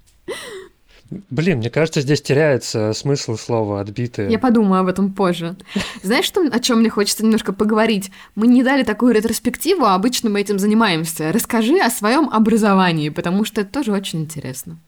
Блин, 1.11 1.59
мне 1.59 1.71
кажется, 1.71 2.03
здесь 2.03 2.21
теряется 2.21 2.93
смысл 2.93 3.37
слова 3.37 3.81
«отбитые». 3.81 4.31
Я 4.31 4.39
подумаю 4.39 4.83
об 4.83 4.89
этом 4.89 5.13
позже. 5.13 5.57
Знаешь, 6.03 6.27
что, 6.27 6.43
о 6.47 6.61
чем 6.61 6.81
мне 6.81 6.91
хочется 6.91 7.25
немножко 7.25 7.55
поговорить? 7.55 8.11
Мы 8.35 8.47
не 8.47 8.63
дали 8.63 8.83
такую 8.83 9.15
ретроспективу, 9.15 9.85
а 9.85 9.95
обычно 9.95 10.29
мы 10.29 10.41
этим 10.41 10.59
занимаемся. 10.59 11.33
Расскажи 11.33 11.79
о 11.79 11.89
своем 11.89 12.29
образовании, 12.29 13.09
потому 13.09 13.45
что 13.45 13.63
это 13.63 13.73
тоже 13.73 13.93
очень 13.93 14.21
интересно. 14.21 14.79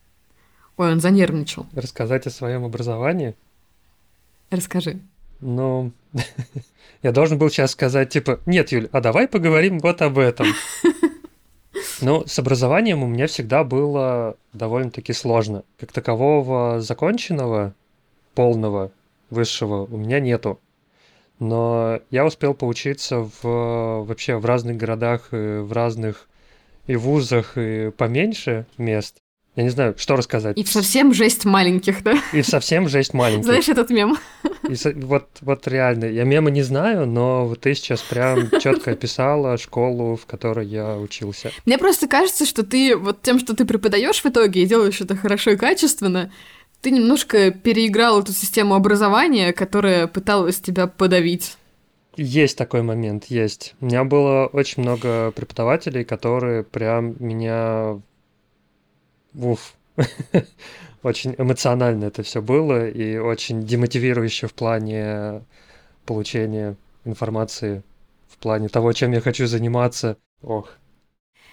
Ой, 0.76 0.92
он 0.92 1.00
занервничал. 1.00 1.66
Рассказать 1.74 2.26
о 2.26 2.30
своем 2.30 2.64
образовании? 2.64 3.34
Расскажи. 4.50 4.98
Ну, 5.40 5.92
я 7.02 7.12
должен 7.12 7.38
был 7.38 7.48
сейчас 7.48 7.70
сказать, 7.70 8.10
типа, 8.10 8.40
нет, 8.44 8.72
Юль, 8.72 8.88
а 8.92 9.00
давай 9.00 9.26
поговорим 9.26 9.78
вот 9.78 10.02
об 10.02 10.18
этом. 10.18 10.46
Ну, 12.00 12.24
с 12.26 12.38
образованием 12.38 13.02
у 13.02 13.06
меня 13.06 13.26
всегда 13.26 13.64
было 13.64 14.36
довольно-таки 14.52 15.12
сложно. 15.12 15.64
Как 15.78 15.92
такового 15.92 16.80
законченного, 16.80 17.74
полного, 18.34 18.90
высшего 19.30 19.84
у 19.84 19.96
меня 19.96 20.20
нету. 20.20 20.60
Но 21.38 22.00
я 22.10 22.26
успел 22.26 22.54
поучиться 22.54 23.20
в, 23.20 24.04
вообще 24.04 24.36
в 24.36 24.44
разных 24.44 24.76
городах, 24.76 25.28
в 25.30 25.72
разных 25.72 26.28
и 26.86 26.96
вузах, 26.96 27.56
и 27.56 27.90
поменьше 27.96 28.66
мест. 28.76 29.16
Я 29.56 29.64
не 29.64 29.70
знаю, 29.70 29.94
что 29.96 30.16
рассказать. 30.16 30.58
И 30.58 30.64
в 30.64 30.68
совсем 30.70 31.12
жесть 31.12 31.44
маленьких, 31.44 32.02
да? 32.02 32.14
И 32.32 32.42
в 32.42 32.46
совсем 32.46 32.88
жесть 32.88 33.14
маленьких. 33.14 33.44
Знаешь 33.44 33.68
этот 33.68 33.90
мем? 33.90 34.16
И 34.70 34.76
вот, 35.04 35.26
вот 35.40 35.66
реально, 35.66 36.04
я 36.04 36.24
мемы 36.24 36.50
не 36.50 36.62
знаю, 36.62 37.06
но 37.06 37.46
вот 37.46 37.60
ты 37.60 37.74
сейчас 37.74 38.00
прям 38.02 38.50
четко 38.60 38.92
описала 38.92 39.58
школу, 39.58 40.16
в 40.16 40.26
которой 40.26 40.66
я 40.66 40.96
учился. 40.96 41.50
Мне 41.66 41.76
просто 41.76 42.06
кажется, 42.06 42.46
что 42.46 42.62
ты 42.62 42.96
вот 42.96 43.20
тем, 43.22 43.40
что 43.40 43.56
ты 43.56 43.64
преподаешь 43.64 44.22
в 44.22 44.26
итоге 44.26 44.62
и 44.62 44.66
делаешь 44.66 45.00
это 45.00 45.16
хорошо 45.16 45.52
и 45.52 45.56
качественно, 45.56 46.30
ты 46.80 46.92
немножко 46.92 47.50
переиграл 47.50 48.20
эту 48.20 48.32
систему 48.32 48.74
образования, 48.74 49.52
которая 49.52 50.06
пыталась 50.06 50.60
тебя 50.60 50.86
подавить. 50.86 51.56
Есть 52.16 52.56
такой 52.56 52.82
момент, 52.82 53.26
есть. 53.26 53.74
У 53.80 53.86
меня 53.86 54.04
было 54.04 54.46
очень 54.46 54.82
много 54.82 55.32
преподавателей, 55.32 56.04
которые 56.04 56.64
прям 56.64 57.16
меня 57.18 58.00
уф, 59.34 59.74
очень 61.02 61.34
эмоционально 61.38 62.04
это 62.04 62.22
все 62.22 62.42
было 62.42 62.88
и 62.88 63.16
очень 63.16 63.62
демотивирующе 63.62 64.46
в 64.46 64.54
плане 64.54 65.42
получения 66.04 66.76
информации, 67.04 67.82
в 68.28 68.36
плане 68.38 68.68
того, 68.68 68.92
чем 68.92 69.12
я 69.12 69.20
хочу 69.20 69.46
заниматься. 69.46 70.16
Ох. 70.42 70.68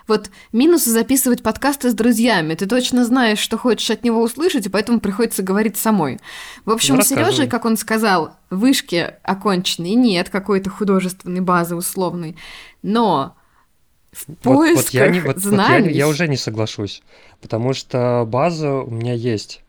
Вот 0.07 0.29
минусы 0.53 0.89
записывать 0.89 1.43
подкасты 1.43 1.91
с 1.91 1.93
друзьями. 1.93 2.55
Ты 2.55 2.65
точно 2.65 3.03
знаешь, 3.03 3.39
что 3.39 3.57
хочешь 3.57 3.89
от 3.89 4.03
него 4.05 4.21
услышать, 4.21 4.65
и 4.65 4.69
поэтому 4.69 5.01
приходится 5.01 5.43
говорить 5.43 5.77
самой. 5.77 6.19
В 6.63 6.71
общем, 6.71 6.95
Ну, 6.95 7.01
у 7.01 7.03
Сережи, 7.03 7.47
как 7.47 7.65
он 7.65 7.75
сказал, 7.75 8.35
вышки 8.49 9.15
оконченные 9.23 9.95
нет, 9.95 10.29
какой-то 10.29 10.69
художественной 10.69 11.41
базы 11.41 11.75
условной. 11.75 12.37
Но 12.83 13.36
в 14.17 14.27
Вот, 14.27 14.41
поисках 14.41 14.83
вот 14.85 14.93
я, 14.93 15.07
не, 15.09 15.19
вот, 15.19 15.35
вот 15.35 15.43
я, 15.43 15.49
знаний... 15.49 15.91
я 15.91 16.07
уже 16.07 16.27
не 16.27 16.37
соглашусь, 16.37 17.01
потому 17.41 17.73
что 17.73 18.25
база 18.27 18.73
у 18.73 18.89
меня 18.89 19.13
есть. 19.13 19.61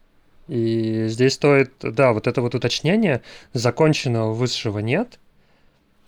И 0.48 1.06
здесь 1.08 1.34
стоит, 1.34 1.72
да, 1.80 2.12
вот 2.12 2.26
это 2.26 2.40
вот 2.40 2.54
уточнение, 2.54 3.20
законченного 3.52 4.32
высшего 4.32 4.78
нет, 4.78 5.18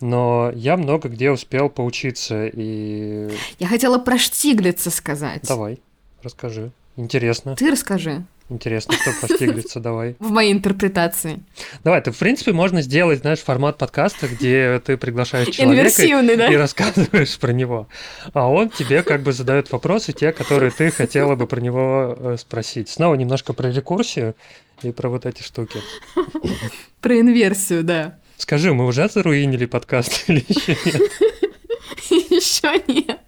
но 0.01 0.51
я 0.55 0.79
много 0.79 1.09
где 1.09 1.31
успел 1.31 1.69
поучиться, 1.69 2.47
и 2.47 3.31
Я 3.59 3.69
хотела 3.69 3.99
про 3.99 4.17
Штиглица 4.17 4.91
сказать. 4.91 5.43
давай, 5.47 5.79
расскажи. 6.23 6.73
Интересно, 6.97 7.57
Ты 7.57 7.71
расскажи 7.71 8.25
интересно, 8.51 8.95
что 8.95 9.13
про 9.21 9.35
Штиглица, 9.35 9.81
давай. 9.81 10.17
в 10.19 10.31
моей 10.31 10.53
интерпретации. 10.53 11.43
Давай, 11.85 12.03
ты, 12.03 12.11
в 12.11 12.19
принципе, 12.19 12.53
можно 12.53 12.83
сделать, 12.83 13.21
знаешь, 13.21 13.41
формат 13.41 13.79
подкаста, 13.79 14.29
где 14.29 14.81
ты 14.85 14.97
приглашаешь 14.97 15.49
человека 15.49 15.81
Инверсивный, 15.81 16.37
да? 16.37 16.49
и 16.49 16.57
рассказываешь 16.57 17.39
про 17.39 17.53
него. 17.53 17.89
А 18.33 18.49
он 18.49 18.71
тебе 18.71 19.03
как 19.03 19.23
бы 19.23 19.33
задает 19.33 19.71
вопросы, 19.73 20.13
те, 20.13 20.33
которые 20.33 20.71
ты 20.71 20.91
хотела 20.91 21.37
бы 21.37 21.47
про 21.47 21.61
него 21.61 22.17
э, 22.19 22.37
спросить. 22.39 22.89
Снова 22.89 23.15
немножко 23.15 23.53
про 23.53 23.71
рекурсию 23.71 24.35
и 24.83 24.93
про 24.93 25.09
вот 25.09 25.27
эти 25.27 25.43
штуки. 25.43 25.81
Про 27.01 27.21
инверсию, 27.21 27.85
да. 27.85 28.19
Скажи, 28.37 28.73
мы 28.73 28.87
уже 28.87 29.09
заруинили 29.09 29.67
подкаст 29.67 30.25
или 30.29 30.45
еще 30.49 30.77
нет? 30.85 31.03
Еще 32.11 32.83
нет. 32.89 33.21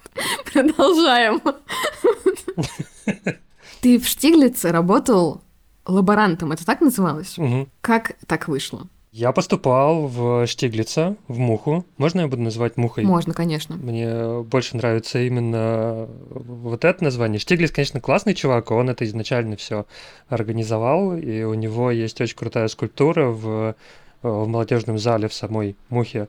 Продолжаем. 0.52 1.40
Ты 3.82 3.98
в 3.98 4.06
Штиглице 4.06 4.70
работал 4.70 5.40
лаборантом, 5.84 6.52
это 6.52 6.64
так 6.64 6.80
называлось? 6.80 7.36
Мгм. 7.36 7.68
Как 7.80 8.16
так 8.28 8.46
вышло? 8.46 8.86
Я 9.10 9.32
поступал 9.32 10.06
в 10.06 10.46
Штиглица, 10.46 11.16
в 11.26 11.38
Муху. 11.38 11.84
Можно 11.98 12.20
я 12.20 12.28
буду 12.28 12.42
называть 12.42 12.76
Мухой? 12.76 13.02
Можно, 13.02 13.34
конечно. 13.34 13.74
Мне 13.74 14.42
больше 14.42 14.76
нравится 14.76 15.18
именно 15.20 16.08
вот 16.30 16.84
это 16.84 17.02
название. 17.02 17.40
Штиглиц, 17.40 17.72
конечно, 17.72 18.00
классный 18.00 18.34
чувак, 18.34 18.70
он 18.70 18.88
это 18.88 19.04
изначально 19.04 19.56
все 19.56 19.84
организовал, 20.28 21.16
и 21.16 21.42
у 21.42 21.54
него 21.54 21.90
есть 21.90 22.20
очень 22.20 22.36
крутая 22.36 22.68
скульптура 22.68 23.30
в, 23.30 23.74
в 24.22 24.46
молодежном 24.46 24.96
зале 24.96 25.26
в 25.26 25.34
самой 25.34 25.76
Мухе. 25.88 26.28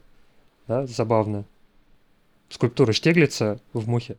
Да, 0.68 0.88
забавно. 0.88 1.46
Скульптура 2.50 2.94
Штиглица 2.94 3.60
в 3.74 3.88
Мухе. 3.88 4.18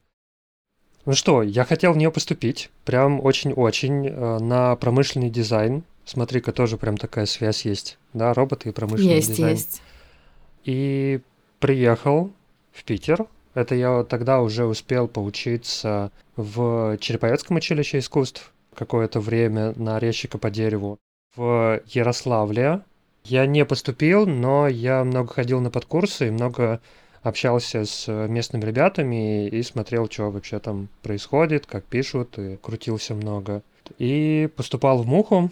Ну 1.06 1.12
что, 1.12 1.42
я 1.42 1.64
хотел 1.64 1.92
в 1.92 1.96
нее 1.98 2.10
поступить, 2.10 2.70
прям 2.84 3.22
очень-очень, 3.24 4.08
э, 4.08 4.38
на 4.38 4.74
промышленный 4.76 5.28
дизайн. 5.28 5.84
Смотри-ка, 6.06 6.52
тоже 6.52 6.76
прям 6.78 6.96
такая 6.96 7.26
связь 7.26 7.64
есть, 7.64 7.98
да, 8.12 8.32
роботы 8.32 8.70
и 8.70 8.72
промышленный 8.72 9.16
Есть, 9.16 9.28
дизайн. 9.30 9.50
есть. 9.52 9.82
И 10.64 11.20
приехал 11.60 12.30
в 12.72 12.84
Питер. 12.84 13.26
Это 13.54 13.74
я 13.74 14.02
тогда 14.04 14.40
уже 14.40 14.64
успел 14.64 15.06
поучиться 15.06 16.10
в 16.36 16.96
Череповецком 16.98 17.56
училище 17.56 17.98
искусств 17.98 18.52
какое-то 18.74 19.20
время 19.20 19.72
на 19.76 19.98
резчика 19.98 20.38
по 20.38 20.50
дереву. 20.50 20.98
В 21.36 21.80
Ярославле 21.86 22.80
я 23.24 23.46
не 23.46 23.64
поступил, 23.64 24.26
но 24.26 24.68
я 24.68 25.04
много 25.04 25.32
ходил 25.32 25.60
на 25.60 25.70
подкурсы 25.70 26.28
и 26.28 26.30
много 26.30 26.80
общался 27.24 27.84
с 27.84 28.06
местными 28.28 28.64
ребятами 28.64 29.48
и 29.48 29.62
смотрел, 29.62 30.08
что 30.08 30.30
вообще 30.30 30.60
там 30.60 30.88
происходит, 31.02 31.66
как 31.66 31.84
пишут, 31.84 32.38
и 32.38 32.56
крутился 32.56 33.14
много. 33.14 33.62
И 33.98 34.48
поступал 34.56 35.02
в 35.02 35.06
Муху. 35.06 35.50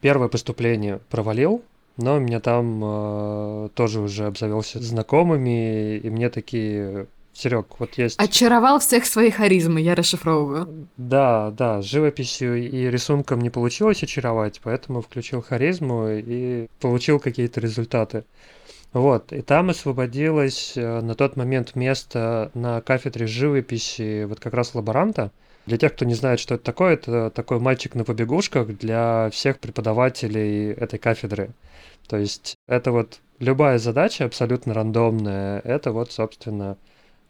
Первое 0.00 0.28
поступление 0.28 1.00
провалил, 1.10 1.62
но 1.96 2.18
меня 2.18 2.40
там 2.40 2.80
э, 2.82 3.68
тоже 3.74 4.00
уже 4.00 4.26
обзавелся 4.26 4.78
знакомыми, 4.80 5.96
и 5.96 6.10
мне 6.10 6.28
такие, 6.28 7.06
Серег, 7.32 7.66
вот 7.78 7.94
есть... 7.94 8.18
Очаровал 8.20 8.80
всех 8.80 9.06
своей 9.06 9.30
харизмой, 9.30 9.82
я 9.82 9.94
расшифровываю. 9.94 10.88
Да, 10.96 11.50
да, 11.50 11.80
живописью 11.82 12.62
и 12.62 12.90
рисунком 12.90 13.40
не 13.40 13.50
получилось 13.50 14.02
очаровать, 14.02 14.60
поэтому 14.62 15.00
включил 15.00 15.42
харизму 15.42 16.08
и 16.10 16.66
получил 16.80 17.18
какие-то 17.18 17.60
результаты. 17.60 18.24
Вот, 18.94 19.32
и 19.32 19.42
там 19.42 19.70
освободилось 19.70 20.74
э, 20.76 21.00
на 21.00 21.16
тот 21.16 21.36
момент 21.36 21.74
место 21.74 22.52
на 22.54 22.80
кафедре 22.80 23.26
живописи 23.26 24.22
вот 24.22 24.38
как 24.38 24.54
раз 24.54 24.72
лаборанта. 24.72 25.32
Для 25.66 25.78
тех, 25.78 25.94
кто 25.94 26.04
не 26.04 26.14
знает, 26.14 26.38
что 26.38 26.54
это 26.54 26.62
такое, 26.62 26.94
это 26.94 27.30
такой 27.30 27.58
мальчик 27.58 27.96
на 27.96 28.04
побегушках 28.04 28.68
для 28.68 29.30
всех 29.32 29.58
преподавателей 29.58 30.70
этой 30.70 31.00
кафедры. 31.00 31.50
То 32.06 32.18
есть 32.18 32.54
это 32.68 32.92
вот 32.92 33.18
любая 33.40 33.78
задача 33.78 34.26
абсолютно 34.26 34.74
рандомная, 34.74 35.58
это 35.64 35.90
вот, 35.90 36.12
собственно, 36.12 36.76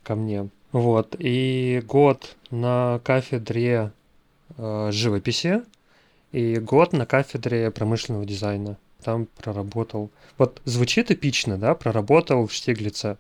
ко 0.03 0.17
мне. 0.17 0.51
Вот, 0.73 1.17
и 1.19 1.83
год 1.87 2.37
на 2.51 3.01
кафедре 3.05 3.91
э, 4.59 4.91
живописи 4.93 5.63
и 6.35 6.59
год 6.59 6.93
на 6.93 7.07
кафедре 7.07 7.71
промышленного 7.71 8.25
дизайна. 8.25 8.77
Там 9.05 9.29
проработал. 9.37 10.11
Вот 10.37 10.61
звучит 10.65 11.13
эпично, 11.13 11.59
да? 11.59 11.75
Проработал 11.77 12.47
в 12.49 12.53
Штиглице 12.53 13.17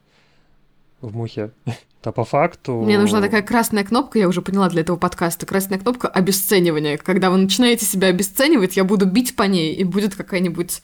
в 1.01 1.15
Мухе. 1.15 1.51
А 2.07 2.13
по 2.13 2.27
факту... 2.27 2.83
Мне 2.83 2.99
нужна 2.99 3.23
такая 3.23 3.41
красная 3.41 3.83
кнопка, 3.83 4.19
я 4.19 4.29
уже 4.29 4.43
поняла 4.43 4.69
для 4.69 4.83
этого 4.83 4.99
подкаста. 4.99 5.47
Красная 5.47 5.79
кнопка 5.79 6.07
обесценивания. 6.07 6.99
Когда 6.99 7.31
вы 7.31 7.39
начинаете 7.39 7.87
себя 7.87 8.09
обесценивать, 8.09 8.77
я 8.77 8.85
буду 8.85 9.07
бить 9.07 9.35
по 9.35 9.45
ней, 9.45 9.75
и 9.75 9.85
будет 9.85 10.15
какая-нибудь 10.15 10.83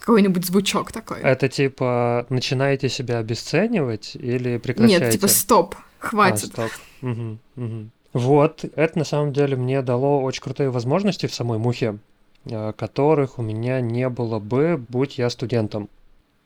какой-нибудь 0.00 0.44
звучок 0.44 0.90
такой. 0.90 1.20
Это 1.20 1.48
типа 1.48 2.26
начинаете 2.30 2.88
себя 2.88 3.18
обесценивать 3.18 4.16
или 4.16 4.58
прекращаете? 4.58 5.04
Нет, 5.04 5.12
типа 5.12 5.28
стоп, 5.28 5.76
А, 5.78 5.84
хватит. 6.00 6.48
стоп. 6.48 6.72
Мгм, 7.00 7.38
мгм. 7.54 7.92
Вот, 8.12 8.64
это 8.74 8.98
на 8.98 9.04
самом 9.04 9.32
деле 9.32 9.56
мне 9.56 9.82
дало 9.82 10.22
очень 10.22 10.42
крутые 10.42 10.70
возможности 10.70 11.26
в 11.26 11.34
самой 11.34 11.58
Мухе, 11.58 11.98
э, 12.44 12.72
которых 12.72 13.38
у 13.38 13.42
меня 13.42 13.80
не 13.80 14.08
было 14.08 14.40
бы, 14.40 14.84
будь 14.88 15.18
я 15.18 15.30
студентом. 15.30 15.88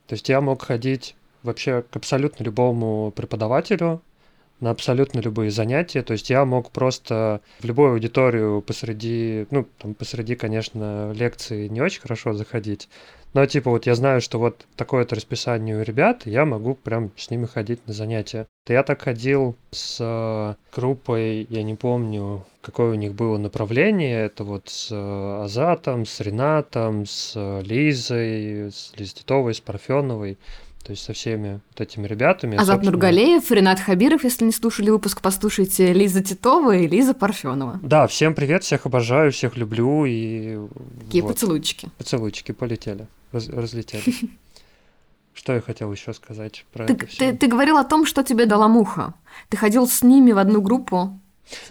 То 0.06 0.14
есть 0.14 0.28
я 0.28 0.40
мог 0.42 0.62
ходить 0.62 1.14
вообще 1.42 1.82
к 1.82 1.96
абсолютно 1.96 2.44
любому 2.44 3.12
преподавателю 3.16 4.02
на 4.60 4.70
абсолютно 4.70 5.20
любые 5.20 5.50
занятия. 5.50 6.02
То 6.02 6.12
есть 6.12 6.30
я 6.30 6.44
мог 6.44 6.70
просто 6.70 7.40
в 7.60 7.64
любую 7.64 7.92
аудиторию 7.92 8.60
посреди, 8.62 9.46
ну, 9.50 9.66
там 9.78 9.94
посреди, 9.94 10.34
конечно, 10.36 11.12
лекции 11.12 11.68
не 11.68 11.80
очень 11.80 12.00
хорошо 12.00 12.34
заходить, 12.34 12.88
но 13.34 13.46
типа 13.46 13.70
вот 13.70 13.86
я 13.86 13.94
знаю, 13.96 14.20
что 14.20 14.38
вот 14.38 14.66
такое-то 14.76 15.16
расписание 15.16 15.76
у 15.76 15.82
ребят, 15.82 16.22
я 16.24 16.44
могу 16.44 16.74
прям 16.74 17.10
с 17.16 17.30
ними 17.30 17.46
ходить 17.46 17.86
на 17.86 17.92
занятия. 17.92 18.46
Я 18.68 18.82
так 18.84 19.02
ходил 19.02 19.56
с 19.72 19.98
э, 20.00 20.54
группой, 20.74 21.46
я 21.50 21.62
не 21.64 21.74
помню, 21.74 22.44
какое 22.62 22.92
у 22.92 22.94
них 22.94 23.12
было 23.14 23.36
направление, 23.36 24.24
это 24.24 24.44
вот 24.44 24.68
с 24.68 24.88
э, 24.90 25.42
Азатом, 25.44 26.06
с 26.06 26.20
Ренатом, 26.20 27.06
с 27.06 27.32
э, 27.34 27.62
Лизой, 27.62 28.70
с 28.72 28.92
Лизой 28.96 29.14
Титовой, 29.16 29.54
с 29.54 29.60
Парфеновой, 29.60 30.38
то 30.84 30.90
есть 30.90 31.02
со 31.02 31.14
всеми 31.14 31.60
вот 31.70 31.80
этими 31.80 32.06
ребятами. 32.06 32.56
Азат 32.56 32.66
собственно. 32.76 32.92
Нургалеев, 32.92 33.50
Ренат 33.50 33.80
Хабиров, 33.80 34.22
если 34.22 34.44
не 34.44 34.52
слушали 34.52 34.90
выпуск, 34.90 35.22
послушайте 35.22 35.92
Лиза 35.94 36.22
Титова 36.22 36.76
и 36.76 36.86
Лиза 36.86 37.14
Парфенова. 37.14 37.80
Да, 37.82 38.06
всем 38.06 38.34
привет, 38.34 38.64
всех 38.64 38.84
обожаю, 38.84 39.32
всех 39.32 39.56
люблю 39.56 40.04
и 40.04 40.58
Такие 41.06 41.22
вот, 41.22 41.32
поцелуйчики. 41.32 41.88
поцелуйчики 41.96 42.52
полетели, 42.52 43.06
раз- 43.32 43.48
разлетелись. 43.48 44.20
Что 45.34 45.54
я 45.54 45.60
хотел 45.62 45.90
еще 45.90 46.12
сказать 46.12 46.64
про 46.72 46.86
Ты, 46.86 46.92
это 46.92 47.06
все? 47.06 47.32
ты, 47.32 47.36
ты 47.38 47.46
говорил 47.48 47.76
о 47.76 47.84
том, 47.84 48.06
что 48.06 48.22
тебе 48.22 48.46
дала 48.46 48.68
муха. 48.68 49.14
Ты 49.48 49.56
ходил 49.56 49.88
с 49.88 50.02
ними 50.04 50.30
в 50.30 50.38
одну 50.38 50.60
группу. 50.60 51.18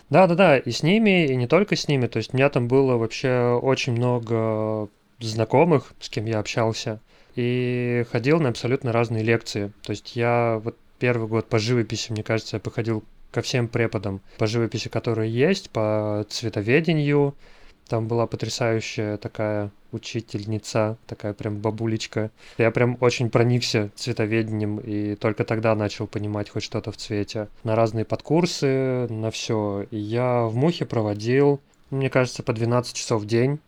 Да, 0.09 0.27
да, 0.27 0.35
да, 0.35 0.57
и 0.57 0.69
с 0.71 0.83
ними, 0.83 1.27
и 1.27 1.35
не 1.37 1.47
только 1.47 1.75
с 1.77 1.87
ними. 1.87 2.07
То 2.07 2.17
есть 2.17 2.33
у 2.33 2.37
меня 2.37 2.49
там 2.49 2.67
было 2.67 2.97
вообще 2.97 3.57
очень 3.61 3.93
много 3.93 4.89
знакомых, 5.19 5.93
с 6.01 6.09
кем 6.09 6.25
я 6.25 6.39
общался, 6.39 6.99
и 7.35 8.05
ходил 8.11 8.39
на 8.39 8.49
абсолютно 8.49 8.91
разные 8.91 9.23
лекции. 9.23 9.71
То 9.83 9.91
есть 9.91 10.15
я 10.15 10.59
вот 10.63 10.77
первый 10.99 11.27
год 11.27 11.47
по 11.47 11.59
живописи, 11.59 12.11
мне 12.11 12.23
кажется, 12.23 12.57
я 12.57 12.59
походил 12.59 13.03
ко 13.31 13.41
всем 13.41 13.67
преподам 13.67 14.21
по 14.37 14.47
живописи, 14.47 14.89
которые 14.89 15.31
есть, 15.31 15.69
по 15.71 16.25
цветоведению. 16.29 17.35
Там 17.87 18.07
была 18.07 18.27
потрясающая 18.27 19.17
такая 19.17 19.71
учительница, 19.91 20.97
такая 21.07 21.33
прям 21.33 21.57
бабулечка. 21.57 22.31
Я 22.57 22.71
прям 22.71 22.97
очень 23.01 23.29
проникся 23.29 23.91
цветоведением 23.95 24.77
и 24.77 25.15
только 25.15 25.43
тогда 25.43 25.75
начал 25.75 26.07
понимать 26.07 26.49
хоть 26.49 26.63
что-то 26.63 26.91
в 26.91 26.97
цвете. 26.97 27.49
На 27.63 27.75
разные 27.75 28.05
подкурсы, 28.05 29.07
на 29.09 29.31
все. 29.31 29.85
И 29.91 29.97
я 29.97 30.43
в 30.43 30.55
Мухе 30.55 30.85
проводил, 30.85 31.59
мне 31.89 32.09
кажется, 32.09 32.43
по 32.43 32.53
12 32.53 32.95
часов 32.95 33.23
в 33.23 33.25
день. 33.25 33.59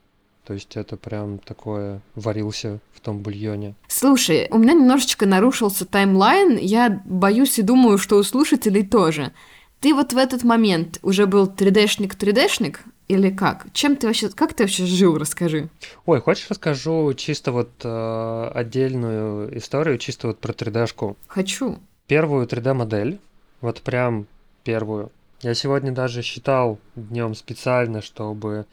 То 0.46 0.54
есть 0.54 0.78
это 0.78 0.96
прям 0.96 1.40
такое 1.40 2.02
варился 2.14 2.80
в 2.94 3.00
том 3.00 3.20
бульоне. 3.20 3.74
Слушай, 3.88 4.48
у 4.52 4.60
меня 4.60 4.74
немножечко 4.74 5.26
нарушился 5.26 5.86
таймлайн. 5.86 6.58
Я 6.58 7.02
боюсь 7.06 7.58
и 7.58 7.64
думаю, 7.64 7.98
что 7.98 8.18
у 8.18 8.24
слушателей 8.24 8.86
тоже. 8.86 9.32
Ты 9.80 9.94
вот 9.94 10.14
в 10.14 10.18
этот 10.18 10.44
момент 10.44 11.00
уже 11.02 11.26
был 11.26 11.48
3D-шник-3D-шник? 11.48 12.78
Или 13.08 13.30
как? 13.30 13.68
Чем 13.74 13.96
ты 13.96 14.08
вообще, 14.08 14.30
как 14.30 14.54
ты 14.54 14.64
вообще 14.64 14.86
жил, 14.86 15.18
расскажи. 15.18 15.70
Ой, 16.06 16.22
хочешь 16.22 16.50
расскажу 16.50 17.14
чисто 17.14 17.52
вот 17.52 17.70
э, 17.84 18.52
отдельную 18.54 19.56
историю, 19.58 19.98
чисто 20.00 20.28
вот 20.28 20.40
про 20.40 20.54
3D-шку? 20.54 21.16
Хочу. 21.28 21.80
Первую 22.08 22.48
3D-модель, 22.48 23.20
вот 23.62 23.82
прям 23.82 24.26
первую. 24.64 25.12
Я 25.42 25.54
сегодня 25.54 25.92
даже 25.92 26.22
считал 26.22 26.80
днем 26.96 27.36
специально, 27.36 28.02
чтобы... 28.02 28.66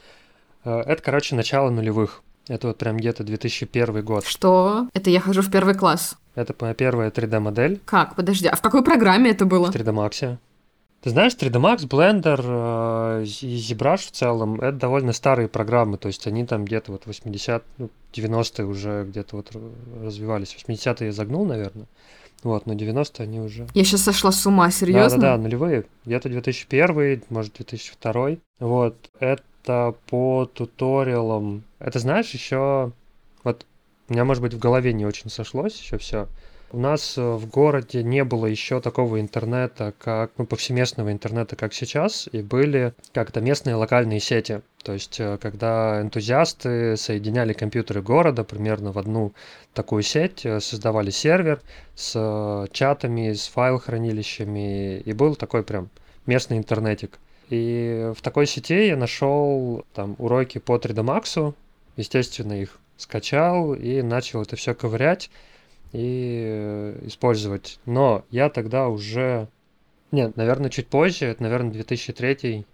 Э, 0.64 0.80
это, 0.80 1.02
короче, 1.02 1.34
начало 1.34 1.70
нулевых. 1.70 2.22
Это 2.48 2.68
вот 2.68 2.78
прям 2.78 2.96
где-то 2.96 3.24
2001 3.24 4.04
год. 4.04 4.24
Что? 4.24 4.88
Это 4.94 5.10
я 5.10 5.20
хожу 5.20 5.42
в 5.42 5.50
первый 5.50 5.74
класс. 5.74 6.16
Это 6.34 6.54
моя 6.60 6.74
первая 6.74 7.10
3D-модель 7.10 7.80
Как? 7.84 8.16
Подожди, 8.16 8.48
а 8.48 8.56
в 8.56 8.62
какой 8.62 8.82
программе 8.82 9.30
это 9.30 9.44
было? 9.44 9.70
в 9.70 9.74
3D 9.74 9.92
Max. 9.92 10.38
Ты 11.02 11.10
знаешь, 11.10 11.34
3D 11.34 11.60
Max, 11.60 11.88
Blender 11.88 12.40
э, 12.42 13.24
и 13.24 13.58
ZBrush 13.58 14.06
в 14.06 14.10
целом, 14.12 14.60
это 14.60 14.78
довольно 14.78 15.12
старые 15.12 15.48
программы, 15.48 15.98
то 15.98 16.06
есть 16.06 16.26
они 16.28 16.46
там 16.46 16.64
где-то 16.64 16.92
вот 16.92 17.06
80, 17.06 17.64
ну, 17.78 17.90
90-е 18.12 18.66
уже 18.66 19.04
где-то 19.04 19.36
вот 19.36 19.50
развивались. 20.00 20.56
80-е 20.56 21.06
я 21.06 21.12
загнул, 21.12 21.44
наверное. 21.44 21.86
Вот, 22.44 22.66
но 22.66 22.74
90-е 22.74 23.24
они 23.24 23.40
уже... 23.40 23.66
Я 23.74 23.84
сейчас 23.84 24.02
сошла 24.02 24.32
с 24.32 24.46
ума, 24.46 24.70
серьезно? 24.70 25.18
Да-да-да, 25.18 25.42
нулевые. 25.42 25.84
Где-то 26.04 26.28
2001, 26.28 27.24
может, 27.30 27.54
2002. 27.54 28.30
Вот, 28.60 29.10
это 29.20 29.42
по 29.64 30.50
туториалам. 30.52 31.64
Это 31.78 31.98
знаешь, 31.98 32.30
еще... 32.30 32.92
Вот 33.44 33.66
у 34.08 34.12
меня, 34.12 34.24
может 34.24 34.42
быть, 34.42 34.54
в 34.54 34.58
голове 34.58 34.92
не 34.92 35.06
очень 35.06 35.30
сошлось 35.30 35.78
еще 35.80 35.98
все. 35.98 36.28
У 36.72 36.78
нас 36.78 37.18
э, 37.18 37.22
в 37.22 37.50
городе 37.50 38.02
не 38.02 38.24
было 38.24 38.46
еще 38.46 38.80
такого 38.80 39.20
интернета, 39.20 39.92
как 39.98 40.32
ну, 40.38 40.46
повсеместного 40.46 41.12
интернета, 41.12 41.54
как 41.54 41.74
сейчас, 41.74 42.30
и 42.32 42.40
были 42.40 42.94
как-то 43.12 43.42
местные 43.42 43.74
локальные 43.74 44.20
сети. 44.20 44.62
То 44.82 44.94
есть, 44.94 45.20
э, 45.20 45.36
когда 45.36 46.00
энтузиасты 46.00 46.96
соединяли 46.96 47.52
компьютеры 47.52 48.00
города 48.00 48.42
примерно 48.42 48.90
в 48.90 48.98
одну 48.98 49.34
такую 49.74 50.02
сеть, 50.02 50.46
э, 50.46 50.60
создавали 50.60 51.10
сервер 51.10 51.60
с 51.94 52.66
чатами, 52.72 53.34
с 53.34 53.48
файл-хранилищами, 53.48 55.00
и 55.00 55.12
был 55.12 55.36
такой 55.36 55.64
прям 55.64 55.90
местный 56.24 56.56
интернетик. 56.56 57.18
И 57.52 58.10
в 58.16 58.22
такой 58.22 58.46
сети 58.46 58.86
я 58.86 58.96
нашел 58.96 59.84
там 59.92 60.16
уроки 60.16 60.56
по 60.56 60.76
3D 60.76 61.04
Max, 61.04 61.54
естественно, 61.96 62.54
их 62.54 62.78
скачал 62.96 63.74
и 63.74 64.00
начал 64.00 64.40
это 64.40 64.56
все 64.56 64.74
ковырять 64.74 65.30
и 65.92 66.44
э, 66.46 67.00
использовать. 67.02 67.78
Но 67.84 68.24
я 68.30 68.48
тогда 68.48 68.88
уже... 68.88 69.48
Нет, 70.12 70.34
наверное, 70.38 70.70
чуть 70.70 70.86
позже, 70.86 71.26
это, 71.26 71.42
наверное, 71.42 71.72
2003 71.72 72.64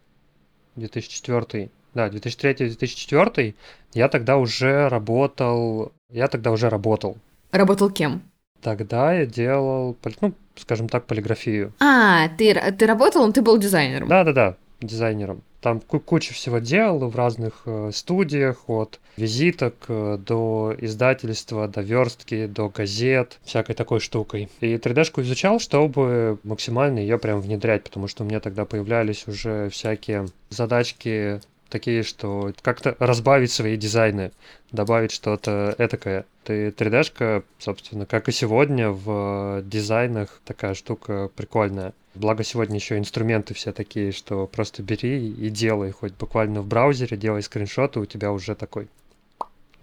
2004 0.77 1.71
да, 1.95 2.07
2003-2004, 2.07 3.55
я 3.95 4.09
тогда 4.09 4.37
уже 4.37 4.89
работал, 4.89 5.91
я 6.09 6.29
тогда 6.29 6.53
уже 6.53 6.69
работал. 6.69 7.17
Работал 7.51 7.91
кем? 7.91 8.23
Тогда 8.63 9.13
я 9.13 9.27
делал, 9.27 9.97
ну, 10.21 10.35
скажем 10.55 10.89
так, 10.89 11.07
полиграфию. 11.07 11.73
А, 11.81 12.29
ты, 12.29 12.55
ты 12.79 12.87
работал, 12.87 13.33
ты 13.33 13.43
был 13.43 13.59
дизайнером. 13.59 14.07
Да-да-да, 14.07 14.57
дизайнером. 14.81 15.43
Там 15.61 15.81
ку- 15.81 15.99
кучу 15.99 16.35
всего 16.35 16.59
делал 16.59 17.09
в 17.09 17.17
разных 17.17 17.63
э, 17.67 17.91
студиях, 17.93 18.69
от 18.69 19.01
визиток 19.17 19.75
э, 19.89 20.19
до 20.25 20.75
издательства, 20.79 21.67
до 21.67 21.81
верстки, 21.81 22.47
до 22.47 22.69
газет, 22.69 23.39
всякой 23.43 23.75
такой 23.75 23.99
штукой. 23.99 24.49
И 24.61 24.75
3D-шку 24.75 25.23
изучал, 25.23 25.59
чтобы 25.59 26.39
максимально 26.45 27.01
ее 27.01 27.19
прям 27.19 27.41
внедрять, 27.41 27.83
потому 27.83 28.07
что 28.07 28.23
у 28.23 28.27
меня 28.27 28.39
тогда 28.39 28.65
появлялись 28.65 29.27
уже 29.27 29.69
всякие 29.71 30.29
задачки 30.51 31.41
такие, 31.69 32.03
что 32.03 32.53
как-то 32.63 32.97
разбавить 32.99 33.53
свои 33.53 33.77
дизайны, 33.77 34.31
добавить 34.73 35.11
что-то 35.13 35.75
этакое. 35.79 36.25
Ты 36.45 36.69
3D-шка, 36.69 37.43
собственно, 37.59 38.07
как 38.07 38.29
и 38.29 38.33
сегодня, 38.33 38.91
в 38.91 39.63
дизайнах 39.65 40.41
такая 40.45 40.75
штука 40.75 41.31
прикольная. 41.35 41.93
Благо 42.19 42.43
сегодня 42.43 42.75
еще 42.75 42.99
инструменты 42.99 43.55
все 43.55 43.73
такие, 43.73 44.11
что 44.11 44.49
просто 44.49 44.83
бери 44.83 45.31
и 45.31 45.51
делай, 45.51 45.93
хоть 45.93 46.15
буквально 46.15 46.63
в 46.63 46.67
браузере, 46.67 47.17
делай 47.17 47.45
скриншоты, 47.45 48.01
у 48.01 48.07
тебя 48.07 48.33
уже 48.33 48.57
такой 48.57 48.89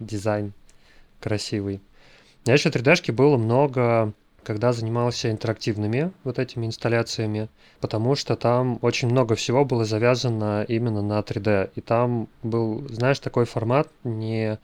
дизайн 0.00 0.52
красивый. 1.18 1.76
У 1.76 2.48
меня 2.48 2.58
еще 2.58 2.68
3D-шки 2.68 3.10
было 3.10 3.38
много, 3.38 4.12
когда 4.42 4.74
занимался 4.74 5.30
интерактивными 5.30 6.12
вот 6.24 6.38
этими 6.38 6.66
инсталляциями, 6.66 7.48
потому 7.80 8.14
что 8.16 8.36
там 8.36 8.80
очень 8.82 9.08
много 9.08 9.34
всего 9.34 9.64
было 9.64 9.86
завязано 9.86 10.62
именно 10.68 11.00
на 11.00 11.18
3D. 11.20 11.70
И 11.74 11.80
там 11.80 12.28
был, 12.42 12.86
знаешь, 12.90 13.18
такой 13.18 13.46
формат 13.46 13.88
не 14.04 14.58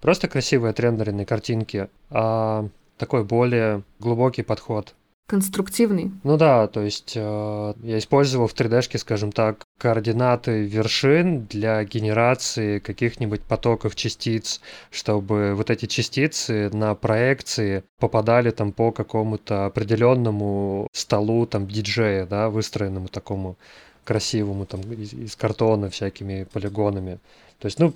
просто 0.00 0.28
красивые 0.28 0.70
отрендеренные 0.70 1.26
картинки, 1.26 1.88
а 2.08 2.68
такой 2.98 3.24
более 3.24 3.82
глубокий 3.98 4.42
подход. 4.42 4.94
Конструктивный. 5.26 6.12
Ну 6.22 6.36
да, 6.36 6.68
то 6.68 6.82
есть 6.82 7.14
э, 7.16 7.74
я 7.82 7.98
использовал 7.98 8.46
в 8.46 8.54
3D-шке, 8.54 8.98
скажем 8.98 9.32
так, 9.32 9.64
координаты 9.76 10.62
вершин 10.62 11.46
для 11.46 11.82
генерации 11.82 12.78
каких-нибудь 12.78 13.42
потоков 13.42 13.96
частиц, 13.96 14.60
чтобы 14.92 15.54
вот 15.54 15.70
эти 15.70 15.86
частицы 15.86 16.70
на 16.70 16.94
проекции 16.94 17.82
попадали 17.98 18.52
там 18.52 18.70
по 18.70 18.92
какому-то 18.92 19.66
определенному 19.66 20.86
столу 20.92 21.44
там 21.46 21.66
диджея, 21.66 22.24
да, 22.26 22.48
выстроенному 22.48 23.08
такому 23.08 23.56
красивому 24.04 24.64
там 24.64 24.80
из, 24.92 25.12
из 25.12 25.34
картона 25.34 25.90
всякими 25.90 26.44
полигонами. 26.44 27.18
То 27.58 27.66
есть, 27.66 27.80
ну, 27.80 27.94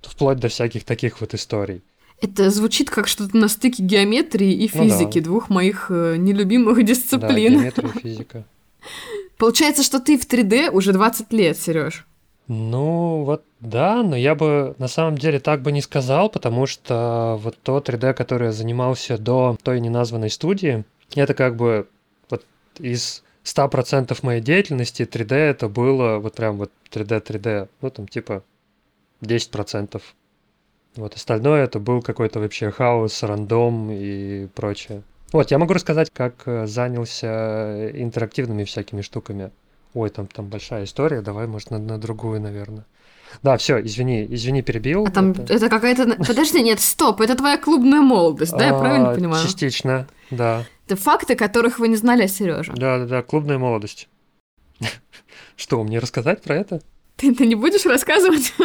вплоть 0.00 0.38
до 0.38 0.48
всяких 0.48 0.84
таких 0.84 1.20
вот 1.20 1.34
историй. 1.34 1.82
Это 2.22 2.50
звучит 2.50 2.88
как 2.88 3.08
что-то 3.08 3.36
на 3.36 3.48
стыке 3.48 3.82
геометрии 3.82 4.52
и 4.52 4.70
Ну 4.72 4.88
да. 4.88 4.88
физики, 4.98 5.18
двух 5.18 5.50
моих 5.50 5.86
э, 5.90 6.14
нелюбимых 6.16 6.76
Да, 6.76 6.82
дисциплин. 6.82 7.54
геометрия, 7.54 7.88
физика. 7.90 8.44
Получается, 9.38 9.82
что 9.82 9.98
ты 9.98 10.16
в 10.16 10.26
3D 10.26 10.70
уже 10.70 10.92
20 10.92 11.32
лет, 11.32 11.58
Сереж. 11.58 12.06
Ну, 12.46 13.24
вот 13.24 13.42
да, 13.58 14.02
но 14.04 14.16
я 14.16 14.34
бы 14.36 14.74
на 14.78 14.86
самом 14.88 15.18
деле 15.18 15.40
так 15.40 15.62
бы 15.62 15.72
не 15.72 15.80
сказал, 15.80 16.28
потому 16.28 16.66
что 16.66 17.40
вот 17.42 17.56
то 17.62 17.78
3D, 17.78 18.14
которое 18.14 18.46
я 18.46 18.52
занимался 18.52 19.18
до 19.18 19.56
той 19.62 19.80
неназванной 19.80 20.30
студии, 20.30 20.84
это 21.14 21.34
как 21.34 21.56
бы 21.56 21.88
вот 22.30 22.44
из 22.78 23.24
100% 23.44 24.16
моей 24.22 24.40
деятельности 24.40 25.02
3D 25.02 25.34
это 25.34 25.68
было 25.68 26.18
вот 26.18 26.34
прям 26.34 26.58
вот 26.58 26.70
3D, 26.92 27.24
3D, 27.26 27.68
ну 27.80 27.90
там 27.90 28.06
типа 28.06 28.44
10%. 29.22 30.00
Вот 30.96 31.14
остальное 31.14 31.64
это 31.64 31.78
был 31.78 32.02
какой-то 32.02 32.40
вообще 32.40 32.70
хаос, 32.70 33.22
рандом 33.22 33.90
и 33.90 34.46
прочее. 34.54 35.02
Вот, 35.32 35.50
я 35.50 35.58
могу 35.58 35.72
рассказать, 35.72 36.10
как 36.12 36.34
э, 36.46 36.66
занялся 36.66 37.90
интерактивными 37.94 38.64
всякими 38.64 39.00
штуками. 39.00 39.50
Ой, 39.94 40.10
там, 40.10 40.26
там 40.26 40.48
большая 40.48 40.84
история, 40.84 41.22
давай, 41.22 41.46
может, 41.46 41.70
на, 41.70 41.78
на 41.78 41.98
другую, 41.98 42.40
наверное. 42.40 42.84
Да, 43.42 43.56
все, 43.56 43.80
извини, 43.82 44.26
извини, 44.28 44.60
перебил. 44.60 45.06
А 45.06 45.10
там 45.10 45.30
Это- 45.32 45.54
это 45.54 45.68
какая-то... 45.70 46.16
Подожди, 46.26 46.62
нет, 46.62 46.80
стоп, 46.80 47.22
это 47.22 47.34
твоя 47.34 47.56
клубная 47.56 48.02
молодость, 48.02 48.52
да, 48.52 48.66
я 48.66 48.78
правильно 48.78 49.12
А, 49.12 49.14
понимаю? 49.14 49.42
Частично, 49.46 50.06
да. 50.30 50.66
Это 50.86 50.96
факты, 50.96 51.34
которых 51.34 51.78
вы 51.78 51.88
не 51.88 51.96
знали 51.96 52.24
о 52.24 52.28
Сереже. 52.28 52.72
Да, 52.76 52.98
да, 52.98 53.06
да, 53.06 53.22
клубная 53.22 53.56
молодость. 53.56 54.08
Что, 55.56 55.82
мне 55.82 55.98
рассказать 55.98 56.42
про 56.42 56.56
это? 56.56 56.82
Ты, 57.16 57.34
ты 57.34 57.46
не 57.46 57.54
будешь 57.54 57.86
рассказывать? 57.86 58.52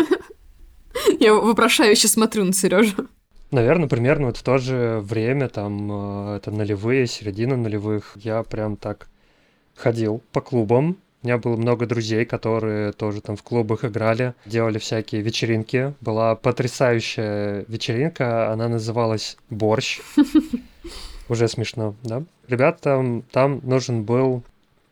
Я 1.19 1.33
вопрошающе 1.33 2.07
смотрю 2.07 2.45
на 2.45 2.53
Сережу. 2.53 3.07
Наверное, 3.51 3.87
примерно 3.87 4.27
вот 4.27 4.37
в 4.37 4.43
то 4.43 4.57
же 4.57 4.99
время, 5.01 5.47
там, 5.47 6.33
э, 6.33 6.37
это 6.37 6.51
нулевые, 6.51 7.07
середина 7.07 7.55
нулевых, 7.55 8.13
я 8.15 8.43
прям 8.43 8.75
так 8.75 9.07
ходил 9.75 10.21
по 10.33 10.41
клубам. 10.41 10.97
У 11.23 11.27
меня 11.27 11.37
было 11.37 11.55
много 11.55 11.85
друзей, 11.85 12.25
которые 12.25 12.91
тоже 12.91 13.21
там 13.21 13.35
в 13.35 13.43
клубах 13.43 13.85
играли, 13.85 14.33
делали 14.45 14.79
всякие 14.79 15.21
вечеринки. 15.21 15.93
Была 16.01 16.35
потрясающая 16.35 17.65
вечеринка, 17.67 18.51
она 18.51 18.67
называлась 18.67 19.37
«Борщ». 19.49 20.01
Уже 21.29 21.47
смешно, 21.47 21.95
да? 22.03 22.23
Ребятам 22.47 23.23
там 23.31 23.61
нужен 23.63 24.03
был 24.03 24.43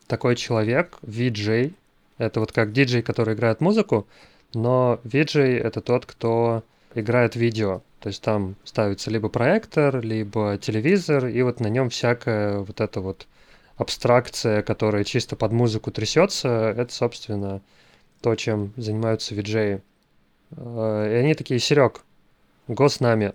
такой 0.08 0.36
человек, 0.36 0.97
VJ. 1.03 1.74
Это 2.18 2.39
вот 2.39 2.51
как 2.51 2.72
диджей, 2.74 3.01
который 3.01 3.36
играет 3.36 3.62
музыку, 3.62 4.08
но 4.54 5.00
VJ— 5.04 5.58
это 5.60 5.82
тот, 5.82 6.06
кто 6.06 6.64
играет 6.93 7.36
видео. 7.36 7.82
То 8.00 8.10
есть 8.10 8.22
там 8.22 8.56
ставится 8.64 9.10
либо 9.10 9.30
проектор, 9.30 10.00
либо 10.02 10.58
телевизор, 10.62 11.26
и 11.26 11.41
вот 11.41 11.60
на 11.60 11.68
нем 11.68 11.89
всякая 11.89 12.60
вот 12.60 12.80
эта 12.80 13.02
вот 13.02 13.28
абстракция, 13.78 14.62
которая 14.62 15.04
чисто 15.04 15.36
под 15.36 15.52
музыку 15.52 15.91
трясется, 15.91 16.74
это, 16.78 16.93
собственно, 16.93 17.62
то, 18.22 18.36
чем 18.36 18.74
занимаются 18.78 19.36
виджеи. 19.36 19.82
Э, 20.52 21.10
И 21.12 21.16
они 21.16 21.34
такие, 21.34 21.60
Серег, 21.60 22.02
го 22.68 22.88
с 22.89 23.00
нами. 23.00 23.34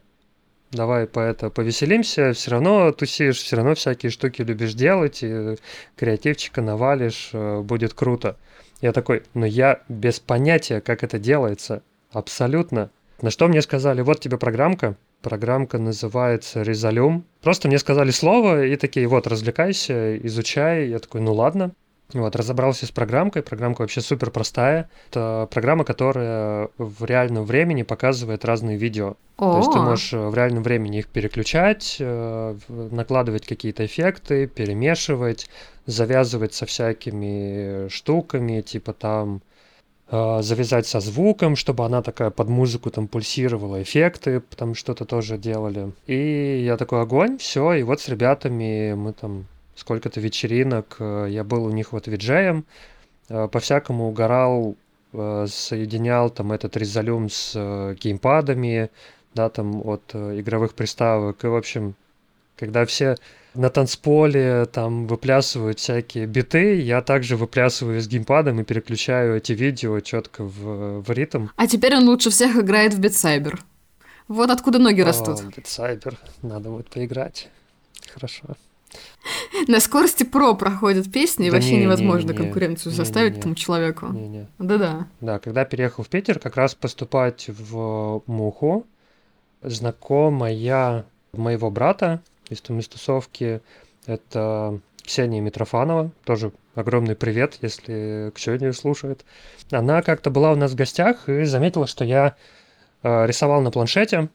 давай 0.71 1.07
по 1.07 1.21
это 1.21 1.51
повеселимся, 1.51 2.33
все 2.33 2.53
равно 2.53 2.93
тусишь, 2.93 3.39
все 3.43 3.57
равно 3.57 3.75
всякие 3.75 4.11
штуки 4.11 4.43
любишь 4.43 4.75
делать, 4.75 5.21
и 5.23 5.57
креативчика 5.97 6.63
навалишь, 6.63 7.31
э, 7.33 7.61
будет 7.61 7.95
круто. 7.95 8.37
Я 8.81 8.93
такой, 8.93 9.23
но 9.35 9.45
я 9.45 9.83
без 9.89 10.21
понятия, 10.21 10.81
как 10.81 11.05
это 11.05 11.19
делается, 11.19 11.83
абсолютно. 12.13 12.91
На 13.21 13.31
что 13.31 13.49
мне 13.49 13.61
сказали, 13.61 14.01
вот 14.01 14.21
тебе 14.21 14.39
программка, 14.39 14.97
программка 15.21 15.79
называется 15.79 16.63
Резолюм. 16.63 17.27
Просто 17.43 17.69
мне 17.69 17.79
сказали 17.79 18.11
слово 18.11 18.65
и 18.65 18.77
такие, 18.77 19.07
вот, 19.07 19.27
развлекайся, 19.27 20.17
изучай. 20.19 20.89
Я 20.89 20.99
такой, 20.99 21.21
ну 21.21 21.35
ладно. 21.35 21.73
Вот, 22.15 22.37
разобрался 22.37 22.87
с 22.87 22.91
программкой. 22.91 23.43
Программка 23.43 23.83
вообще 23.83 24.01
супер 24.01 24.31
простая. 24.31 24.89
Это 25.11 25.49
программа, 25.51 25.85
которая 25.85 26.69
в 26.79 27.05
реальном 27.05 27.45
времени 27.45 27.83
показывает 27.83 28.45
разные 28.45 28.77
видео. 28.77 29.17
О, 29.37 29.53
То 29.53 29.59
есть 29.59 29.73
ты 29.73 29.79
можешь 29.79 30.13
э, 30.13 30.29
в 30.29 30.35
реальном 30.35 30.63
времени 30.63 30.99
их 30.99 31.07
переключать, 31.09 31.97
э, 31.99 32.57
накладывать 32.69 33.47
какие-то 33.47 33.87
эффекты, 33.87 34.47
перемешивать, 34.47 35.49
завязывать 35.87 36.53
со 36.53 36.67
всякими 36.67 37.89
штуками, 37.89 38.61
типа 38.61 38.93
там 38.93 39.41
э, 40.11 40.43
завязать 40.43 40.87
со 40.87 41.01
звуком, 41.01 41.57
чтобы 41.57 41.87
она 41.87 42.03
такая 42.03 42.31
под 42.31 42.49
музыку 42.49 42.91
там 42.91 43.09
пульсировала, 43.09 43.83
эффекты 43.83 44.43
там 44.57 44.75
что-то 44.75 45.07
тоже 45.07 45.39
делали. 45.39 45.93
И 46.07 46.63
я 46.65 46.77
такой, 46.77 47.01
огонь, 47.01 47.39
все, 47.39 47.73
и 47.73 47.83
вот 47.83 48.01
с 48.01 48.09
ребятами 48.09 48.93
мы 48.93 49.15
там 49.15 49.47
сколько-то 49.81 50.21
вечеринок, 50.21 50.97
э, 50.99 51.27
я 51.31 51.43
был 51.43 51.65
у 51.65 51.71
них 51.71 51.93
вот 51.93 52.07
виджеем, 52.07 52.65
э, 53.29 53.49
по-всякому 53.49 54.09
угорал, 54.09 54.77
э, 55.13 55.47
соединял 55.49 56.31
там 56.31 56.53
этот 56.53 56.77
резолюм 56.77 57.29
с 57.31 57.55
геймпадами, 58.01 58.91
да, 59.35 59.49
там 59.49 59.87
от 59.87 60.15
игровых 60.15 60.75
приставок, 60.75 61.45
и, 61.45 61.49
в 61.49 61.55
общем, 61.55 61.95
когда 62.57 62.85
все 62.85 63.17
на 63.55 63.71
танцполе 63.71 64.67
там 64.67 65.07
выплясывают 65.07 65.79
всякие 65.79 66.27
биты, 66.27 66.81
я 66.81 67.01
также 67.01 67.37
выплясываю 67.37 68.01
с 68.01 68.07
геймпадом 68.07 68.61
и 68.61 68.65
переключаю 68.65 69.37
эти 69.37 69.53
видео 69.53 69.99
четко 70.01 70.45
в, 70.45 71.01
в 71.01 71.11
ритм. 71.11 71.49
А 71.57 71.67
теперь 71.67 71.97
он 71.97 72.09
лучше 72.09 72.31
всех 72.31 72.57
играет 72.57 72.95
в 72.95 73.01
Битсайбер. 73.01 73.65
Вот 74.29 74.51
откуда 74.51 74.79
ноги 74.79 75.01
растут. 75.01 75.41
О, 75.41 75.61
Сайбер, 75.65 76.17
надо 76.43 76.69
будет 76.69 76.89
поиграть. 76.89 77.49
Хорошо. 78.13 78.57
На 79.69 79.81
скорости 79.81 80.25
про 80.25 80.55
проходят 80.55 81.11
песни, 81.13 81.47
и 81.47 81.51
Да 81.51 81.57
вообще 81.57 81.73
не, 81.73 81.79
не, 81.79 81.83
невозможно 81.85 82.33
не, 82.33 82.37
конкуренцию 82.37 82.93
не, 82.93 82.97
составить 82.97 83.35
не. 83.35 83.39
этому 83.39 83.55
человеку. 83.55 84.09
Да-да. 84.59 85.07
Да, 85.21 85.39
когда 85.39 85.65
переехал 85.65 86.05
в 86.05 86.09
Питер, 86.09 86.39
как 86.39 86.57
раз 86.57 86.75
поступать 86.75 87.47
в 87.49 88.23
Муху, 88.27 88.87
знакомая 89.63 91.05
моего 91.33 91.71
брата 91.71 92.21
из 92.49 92.61
из 92.61 92.89
тусовки, 92.89 93.61
это 94.07 94.81
Ксения 95.05 95.41
Митрофанова, 95.41 96.11
тоже 96.25 96.53
огромный 96.75 97.17
привет, 97.17 97.59
если 97.63 98.33
Ксения 98.35 98.73
слушает. 98.73 99.25
Она 99.71 100.03
как-то 100.03 100.31
была 100.31 100.53
у 100.53 100.57
нас 100.57 100.73
в 100.73 100.77
гостях 100.77 101.29
и 101.29 101.45
заметила, 101.45 101.87
что 101.87 102.05
я 102.05 102.37
э, 103.03 103.27
рисовал 103.27 103.61
на 103.61 103.71
планшете. 103.71 104.29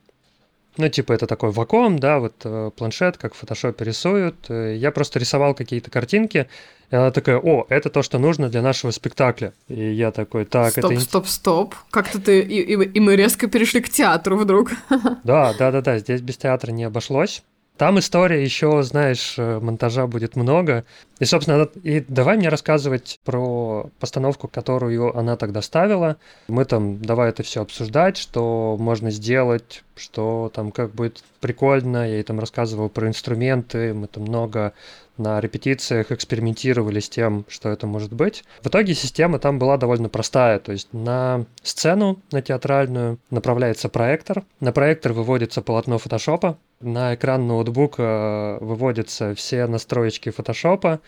Ну, 0.77 0.89
типа, 0.89 1.13
это 1.13 1.25
такой 1.27 1.51
вакуум, 1.51 1.99
да, 1.99 2.19
вот 2.19 2.33
э, 2.43 2.71
планшет, 2.75 3.17
как 3.17 3.33
в 3.33 3.37
фотошопе 3.37 3.85
рисуют. 3.85 4.35
Э, 4.49 4.75
Я 4.75 4.91
просто 4.91 5.19
рисовал 5.19 5.53
какие-то 5.55 5.89
картинки, 5.89 6.47
и 6.91 6.95
она 6.95 7.11
такая, 7.11 7.37
о, 7.37 7.65
это 7.69 7.89
то, 7.89 8.01
что 8.03 8.19
нужно 8.19 8.49
для 8.49 8.61
нашего 8.61 8.91
спектакля. 8.91 9.53
И 9.69 9.91
я 9.93 10.11
такой, 10.11 10.45
так, 10.45 10.71
стоп, 10.71 10.85
это... 10.85 10.93
ин- 10.95 10.99
стоп, 10.99 11.27
стоп. 11.27 11.75
Как-то 11.91 12.19
ты... 12.21 12.41
И, 12.41 12.61
и- 12.61 12.83
и 12.97 12.99
мы 12.99 13.15
резко 13.15 13.47
перешли 13.47 13.81
к 13.81 13.89
театру 13.89 14.37
вдруг. 14.37 14.71
Да, 15.23 15.53
да, 15.57 15.71
да, 15.71 15.81
да, 15.81 15.97
здесь 15.99 16.21
без 16.21 16.37
театра 16.37 16.71
не 16.71 16.83
обошлось. 16.83 17.43
Там 17.77 17.99
история 17.99 18.41
еще, 18.43 18.83
знаешь, 18.83 19.35
э, 19.37 19.59
монтажа 19.59 20.07
будет 20.07 20.35
много. 20.35 20.85
И, 21.19 21.25
собственно, 21.25 21.69
и 21.83 22.03
давай 22.07 22.37
мне 22.37 22.49
рассказывать 22.49 23.19
про 23.23 23.89
постановку, 23.99 24.47
которую 24.47 25.17
она 25.17 25.37
тогда 25.37 25.61
ставила. 25.61 26.17
Мы 26.47 26.65
там, 26.65 27.01
давай 27.01 27.29
это 27.29 27.43
все 27.43 27.61
обсуждать, 27.61 28.17
что 28.17 28.75
можно 28.79 29.11
сделать, 29.11 29.83
что 29.95 30.51
там 30.53 30.71
как 30.71 30.91
будет 30.93 31.23
прикольно. 31.39 32.07
Я 32.07 32.15
ей 32.15 32.23
там 32.23 32.39
рассказывал 32.39 32.89
про 32.89 33.07
инструменты, 33.07 33.93
мы 33.93 34.07
там 34.07 34.23
много 34.23 34.73
на 35.17 35.39
репетициях 35.39 36.11
экспериментировали 36.11 36.99
с 36.99 37.09
тем, 37.09 37.45
что 37.47 37.69
это 37.69 37.87
может 37.87 38.11
быть. 38.13 38.43
В 38.61 38.67
итоге 38.67 38.93
система 38.93 39.39
там 39.39 39.59
была 39.59 39.77
довольно 39.77 40.09
простая. 40.09 40.59
То 40.59 40.71
есть 40.71 40.91
на 40.91 41.45
сцену, 41.63 42.19
на 42.31 42.41
театральную, 42.41 43.17
направляется 43.29 43.89
проектор. 43.89 44.43
На 44.59 44.71
проектор 44.71 45.13
выводится 45.13 45.61
полотно 45.61 45.97
фотошопа. 45.97 46.57
На 46.81 47.15
экран 47.15 47.47
ноутбука 47.47 48.57
выводятся 48.59 49.33
все 49.35 49.65
настроечки 49.67 50.29
фотошопа. 50.29 50.99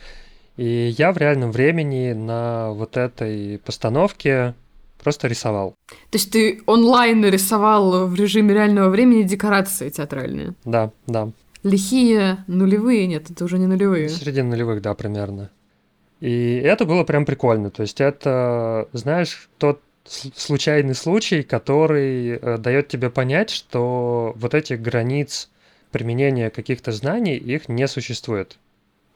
И 0.57 0.93
я 0.97 1.13
в 1.13 1.17
реальном 1.17 1.51
времени 1.51 2.13
на 2.13 2.71
вот 2.71 2.97
этой 2.97 3.59
постановке 3.59 4.55
просто 5.03 5.27
рисовал. 5.27 5.75
То 6.09 6.17
есть 6.17 6.31
ты 6.31 6.61
онлайн 6.65 7.21
нарисовал 7.21 8.07
в 8.07 8.15
режиме 8.15 8.53
реального 8.53 8.89
времени 8.89 9.23
декорации 9.23 9.89
театральные. 9.89 10.53
Да, 10.65 10.91
да. 11.05 11.29
Лихие 11.63 12.43
нулевые, 12.47 13.07
нет, 13.07 13.29
это 13.29 13.45
уже 13.45 13.59
не 13.59 13.67
нулевые. 13.67 14.09
Середина 14.09 14.49
нулевых, 14.49 14.81
да, 14.81 14.93
примерно. 14.95 15.49
И 16.19 16.55
это 16.63 16.85
было 16.85 17.03
прям 17.03 17.25
прикольно. 17.25 17.69
То 17.69 17.83
есть 17.83 18.01
это, 18.01 18.89
знаешь, 18.93 19.49
тот 19.59 19.81
случайный 20.05 20.95
случай, 20.95 21.43
который 21.43 22.29
э, 22.29 22.57
дает 22.57 22.87
тебе 22.87 23.09
понять, 23.09 23.49
что 23.49 24.33
вот 24.35 24.53
этих 24.53 24.81
границ 24.81 25.49
применения 25.91 26.49
каких-то 26.49 26.91
знаний, 26.91 27.35
их 27.35 27.69
не 27.69 27.87
существует. 27.87 28.57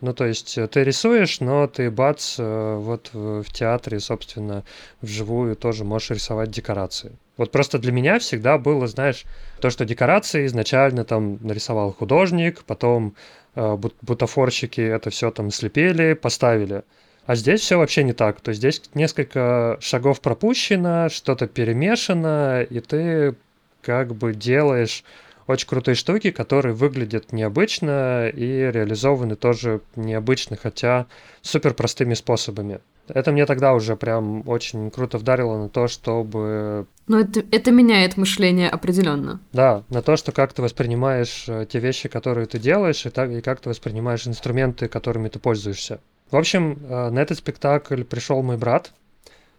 Ну, 0.02 0.14
то 0.14 0.26
есть 0.26 0.58
э, 0.58 0.68
ты 0.68 0.84
рисуешь, 0.84 1.40
но 1.40 1.68
ты 1.68 1.92
бац, 1.92 2.36
э, 2.40 2.76
вот 2.78 3.12
в 3.14 3.46
театре, 3.54 4.00
собственно, 4.00 4.64
вживую 5.02 5.56
тоже 5.56 5.84
можешь 5.86 6.10
рисовать 6.10 6.50
декорации. 6.50 7.12
Вот 7.38 7.52
просто 7.52 7.78
для 7.80 7.92
меня 7.92 8.20
всегда 8.20 8.58
было, 8.58 8.88
знаешь, 8.88 9.26
то, 9.60 9.70
что 9.70 9.86
декорации 9.86 10.46
изначально 10.48 11.06
там 11.06 11.38
нарисовал 11.42 11.94
художник, 11.94 12.64
потом 12.64 13.16
э, 13.56 13.76
бут- 13.76 13.96
бутафорщики 14.02 14.82
это 14.82 15.12
все 15.12 15.30
там 15.30 15.52
слепили, 15.52 16.14
поставили. 16.14 16.84
А 17.28 17.36
здесь 17.36 17.62
все 17.62 17.78
вообще 17.78 18.04
не 18.04 18.14
так. 18.14 18.42
То 18.42 18.50
есть 18.50 18.60
здесь 18.60 18.82
несколько 18.96 19.78
шагов 19.80 20.20
пропущено, 20.22 21.10
что-то 21.10 21.48
перемешано, 21.48 22.64
и 22.64 22.80
ты 22.80 23.36
как 23.82 24.16
бы 24.16 24.34
делаешь 24.34 25.04
очень 25.48 25.68
крутые 25.68 25.96
штуки, 25.96 26.32
которые 26.32 26.74
выглядят 26.74 27.32
необычно 27.32 28.30
и 28.30 28.72
реализованы 28.72 29.36
тоже 29.36 29.82
необычно, 29.96 30.58
хотя 30.58 31.08
супер 31.42 31.74
простыми 31.74 32.14
способами. 32.14 32.80
Это 33.08 33.32
мне 33.32 33.46
тогда 33.46 33.74
уже 33.74 33.96
прям 33.96 34.48
очень 34.48 34.90
круто 34.92 35.18
вдарило 35.18 35.58
на 35.58 35.70
то, 35.70 35.88
чтобы 35.88 36.86
Но 37.08 37.20
это, 37.20 37.44
это 37.52 37.72
меняет 37.72 38.16
мышление 38.16 38.70
определенно. 38.70 39.40
да, 39.52 39.84
на 39.90 40.02
то, 40.02 40.16
что 40.16 40.32
как 40.32 40.54
ты 40.54 40.62
воспринимаешь 40.62 41.46
э, 41.48 41.66
те 41.70 41.80
вещи, 41.80 42.08
которые 42.08 42.46
ты 42.46 42.60
делаешь, 42.60 43.06
и, 43.06 43.10
так, 43.10 43.30
и 43.32 43.42
как 43.42 43.60
ты 43.60 43.70
воспринимаешь 43.70 44.28
инструменты, 44.28 44.88
которыми 44.88 45.28
ты 45.28 45.40
пользуешься. 45.40 46.00
В 46.30 46.38
общем, 46.38 46.78
э, 46.88 47.10
на 47.10 47.20
этот 47.20 47.40
спектакль 47.40 48.04
пришел 48.04 48.42
мой 48.42 48.58
брат. 48.58 48.94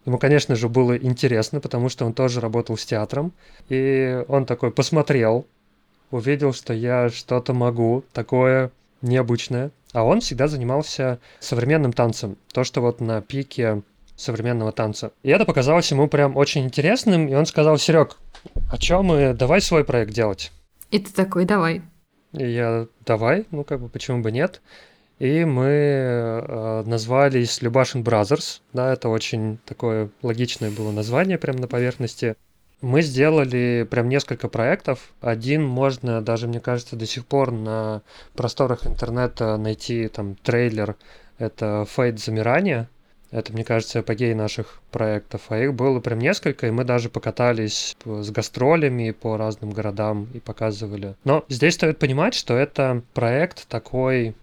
Ему, 0.05 0.17
конечно 0.17 0.55
же, 0.55 0.67
было 0.67 0.97
интересно, 0.97 1.59
потому 1.59 1.89
что 1.89 2.05
он 2.05 2.13
тоже 2.13 2.41
работал 2.41 2.77
с 2.77 2.85
театром. 2.85 3.33
И 3.69 4.23
он 4.27 4.45
такой 4.45 4.71
посмотрел, 4.71 5.45
увидел, 6.13 6.53
что 6.53 6.73
я 6.73 7.09
что-то 7.09 7.53
могу, 7.53 8.03
такое 8.13 8.71
необычное. 9.01 9.71
А 9.91 10.03
он 10.03 10.21
всегда 10.21 10.47
занимался 10.47 11.19
современным 11.39 11.93
танцем. 11.93 12.37
То, 12.51 12.63
что 12.63 12.81
вот 12.81 13.01
на 13.01 13.21
пике 13.21 13.81
современного 14.15 14.71
танца. 14.71 15.11
И 15.23 15.29
это 15.29 15.45
показалось 15.45 15.91
ему 15.91 16.07
прям 16.07 16.37
очень 16.37 16.65
интересным, 16.65 17.27
и 17.27 17.33
он 17.33 17.45
сказал, 17.45 17.77
Серег, 17.77 18.17
о 18.71 18.77
чем 18.77 19.05
мы, 19.05 19.33
давай 19.33 19.61
свой 19.61 19.83
проект 19.83 20.13
делать. 20.13 20.51
И 20.91 20.99
ты 20.99 21.11
такой, 21.11 21.45
давай. 21.45 21.81
И 22.33 22.45
я, 22.45 22.87
давай, 23.05 23.45
ну 23.51 23.63
как 23.63 23.81
бы, 23.81 23.89
почему 23.89 24.21
бы 24.21 24.31
нет. 24.31 24.61
И 25.19 25.45
мы 25.45 25.65
э, 25.65 26.83
назвались 26.85 27.61
Любашин 27.61 28.03
Brothers, 28.03 28.61
да, 28.73 28.93
это 28.93 29.09
очень 29.09 29.59
такое 29.65 30.09
логичное 30.21 30.71
было 30.71 30.91
название 30.91 31.37
прямо 31.37 31.59
на 31.59 31.67
поверхности. 31.67 32.35
Мы 32.83 33.01
сделали 33.01 33.87
прям 33.89 34.09
несколько 34.09 34.49
проектов. 34.49 35.13
Один 35.21 35.63
можно 35.63 36.21
даже, 36.21 36.49
мне 36.49 36.59
кажется, 36.59 36.97
до 36.97 37.05
сих 37.05 37.25
пор 37.25 37.53
на 37.53 38.01
просторах 38.35 38.85
интернета 38.85 39.55
найти 39.55 40.09
там 40.09 40.35
трейлер. 40.35 40.97
Это 41.37 41.87
«Фейт 41.89 42.19
замирания». 42.19 42.89
Это, 43.31 43.53
мне 43.53 43.63
кажется, 43.63 43.99
апогей 43.99 44.33
наших 44.33 44.81
проектов. 44.91 45.43
А 45.47 45.57
их 45.57 45.73
было 45.73 46.01
прям 46.01 46.19
несколько, 46.19 46.67
и 46.67 46.71
мы 46.71 46.83
даже 46.83 47.09
покатались 47.09 47.95
с 48.03 48.29
гастролями 48.31 49.11
по 49.11 49.37
разным 49.37 49.71
городам 49.71 50.27
и 50.33 50.41
показывали. 50.41 51.15
Но 51.23 51.45
здесь 51.47 51.75
стоит 51.75 51.99
понимать, 51.99 52.33
что 52.33 52.53
это 52.53 53.01
проект 53.13 53.65
такой... 53.69 54.35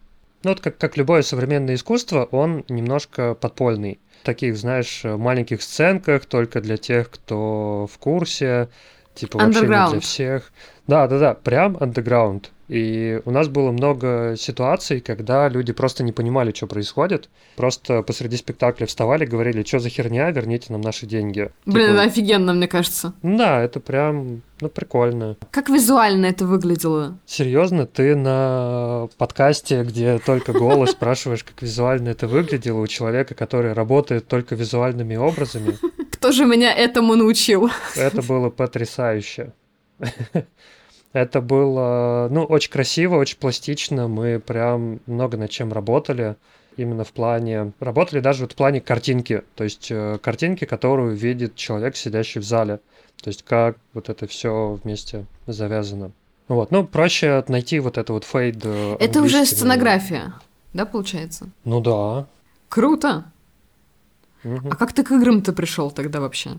Ну, 0.42 0.50
вот 0.50 0.60
как, 0.60 0.78
как 0.78 0.96
любое 0.96 1.22
современное 1.22 1.74
искусство, 1.74 2.24
он 2.30 2.64
немножко 2.68 3.34
подпольный. 3.34 4.00
В 4.22 4.26
таких, 4.26 4.56
знаешь, 4.56 5.02
маленьких 5.04 5.62
сценках, 5.62 6.26
только 6.26 6.60
для 6.60 6.76
тех, 6.76 7.10
кто 7.10 7.86
в 7.92 7.98
курсе, 7.98 8.68
типа 9.14 9.38
вообще 9.38 9.62
не 9.62 9.90
для 9.90 10.00
всех. 10.00 10.52
Да, 10.86 11.06
да, 11.08 11.18
да, 11.18 11.34
прям 11.34 11.76
underground. 11.76 12.46
И 12.70 13.20
у 13.24 13.32
нас 13.32 13.48
было 13.48 13.72
много 13.72 14.36
ситуаций, 14.38 15.00
когда 15.00 15.48
люди 15.48 15.72
просто 15.72 16.04
не 16.04 16.12
понимали, 16.12 16.52
что 16.52 16.68
происходит. 16.68 17.28
Просто 17.56 18.02
посреди 18.02 18.36
спектакля 18.36 18.86
вставали, 18.86 19.26
говорили, 19.26 19.64
что 19.64 19.80
за 19.80 19.88
херня, 19.88 20.30
верните 20.30 20.66
нам 20.72 20.80
наши 20.80 21.06
деньги. 21.06 21.50
Блин, 21.66 21.88
Типа, 21.88 21.94
это 21.96 22.02
офигенно, 22.02 22.52
мне 22.52 22.68
кажется. 22.68 23.12
Да, 23.24 23.60
это 23.60 23.80
прям, 23.80 24.42
ну, 24.60 24.68
прикольно. 24.68 25.36
Как 25.50 25.68
визуально 25.68 26.26
это 26.26 26.46
выглядело? 26.46 27.18
Серьезно, 27.26 27.86
ты 27.86 28.14
на 28.14 29.08
подкасте, 29.18 29.82
где 29.82 30.20
только 30.20 30.52
голос, 30.52 30.90
спрашиваешь, 30.92 31.42
как 31.42 31.60
визуально 31.62 32.10
это 32.10 32.28
выглядело 32.28 32.82
у 32.82 32.86
человека, 32.86 33.34
который 33.34 33.72
работает 33.72 34.28
только 34.28 34.54
визуальными 34.54 35.16
образами. 35.16 35.76
Кто 36.12 36.30
же 36.30 36.44
меня 36.44 36.72
этому 36.72 37.16
научил? 37.16 37.68
Это 37.96 38.22
было 38.22 38.48
потрясающе. 38.48 39.54
Это 41.12 41.40
было, 41.40 42.28
ну, 42.30 42.44
очень 42.44 42.70
красиво, 42.70 43.16
очень 43.16 43.38
пластично. 43.38 44.06
Мы 44.06 44.38
прям 44.38 45.00
много 45.06 45.36
над 45.36 45.50
чем 45.50 45.72
работали. 45.72 46.36
Именно 46.76 47.04
в 47.04 47.12
плане... 47.12 47.72
Работали 47.80 48.20
даже 48.20 48.42
вот 48.42 48.52
в 48.52 48.54
плане 48.54 48.80
картинки. 48.80 49.42
То 49.56 49.64
есть 49.64 49.88
э, 49.90 50.18
картинки, 50.22 50.64
которую 50.66 51.16
видит 51.16 51.56
человек, 51.56 51.96
сидящий 51.96 52.40
в 52.40 52.44
зале. 52.44 52.78
То 53.22 53.28
есть 53.28 53.42
как 53.42 53.76
вот 53.92 54.08
это 54.08 54.26
все 54.28 54.78
вместе 54.82 55.26
завязано. 55.46 56.12
Вот, 56.46 56.70
ну, 56.70 56.84
проще 56.84 57.44
найти 57.48 57.80
вот 57.80 57.98
это 57.98 58.12
вот 58.12 58.24
фейд. 58.24 58.60
э, 58.64 58.96
Это 59.00 59.20
уже 59.22 59.44
сценография, 59.46 60.34
да, 60.72 60.86
получается? 60.86 61.48
Ну 61.64 61.80
да. 61.80 62.26
Круто. 62.68 63.24
Мгм. 64.44 64.68
А 64.70 64.76
как 64.76 64.92
ты 64.92 65.02
к 65.04 65.10
играм-то 65.10 65.52
пришел 65.52 65.90
тогда 65.90 66.20
вообще? 66.20 66.52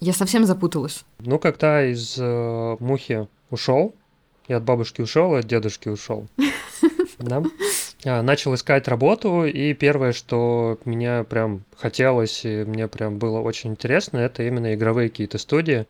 Я 0.00 0.12
совсем 0.12 0.44
запуталась. 0.44 1.04
Ну, 1.20 1.38
когда 1.38 1.84
из 1.84 2.16
э, 2.18 2.76
мухи 2.80 3.28
ушел, 3.50 3.94
я 4.48 4.58
от 4.58 4.64
бабушки 4.64 5.00
ушел, 5.00 5.34
и 5.34 5.38
от 5.38 5.46
дедушки 5.46 5.88
ушел, 5.88 6.26
да, 7.18 7.42
а, 8.04 8.22
начал 8.22 8.54
искать 8.54 8.88
работу, 8.88 9.44
и 9.44 9.72
первое, 9.72 10.12
что 10.12 10.78
меня 10.84 11.24
прям 11.24 11.64
хотелось, 11.76 12.44
и 12.44 12.64
мне 12.64 12.86
прям 12.88 13.18
было 13.18 13.40
очень 13.40 13.70
интересно, 13.70 14.18
это 14.18 14.42
именно 14.42 14.74
игровые 14.74 15.08
какие-то 15.08 15.38
студии. 15.38 15.86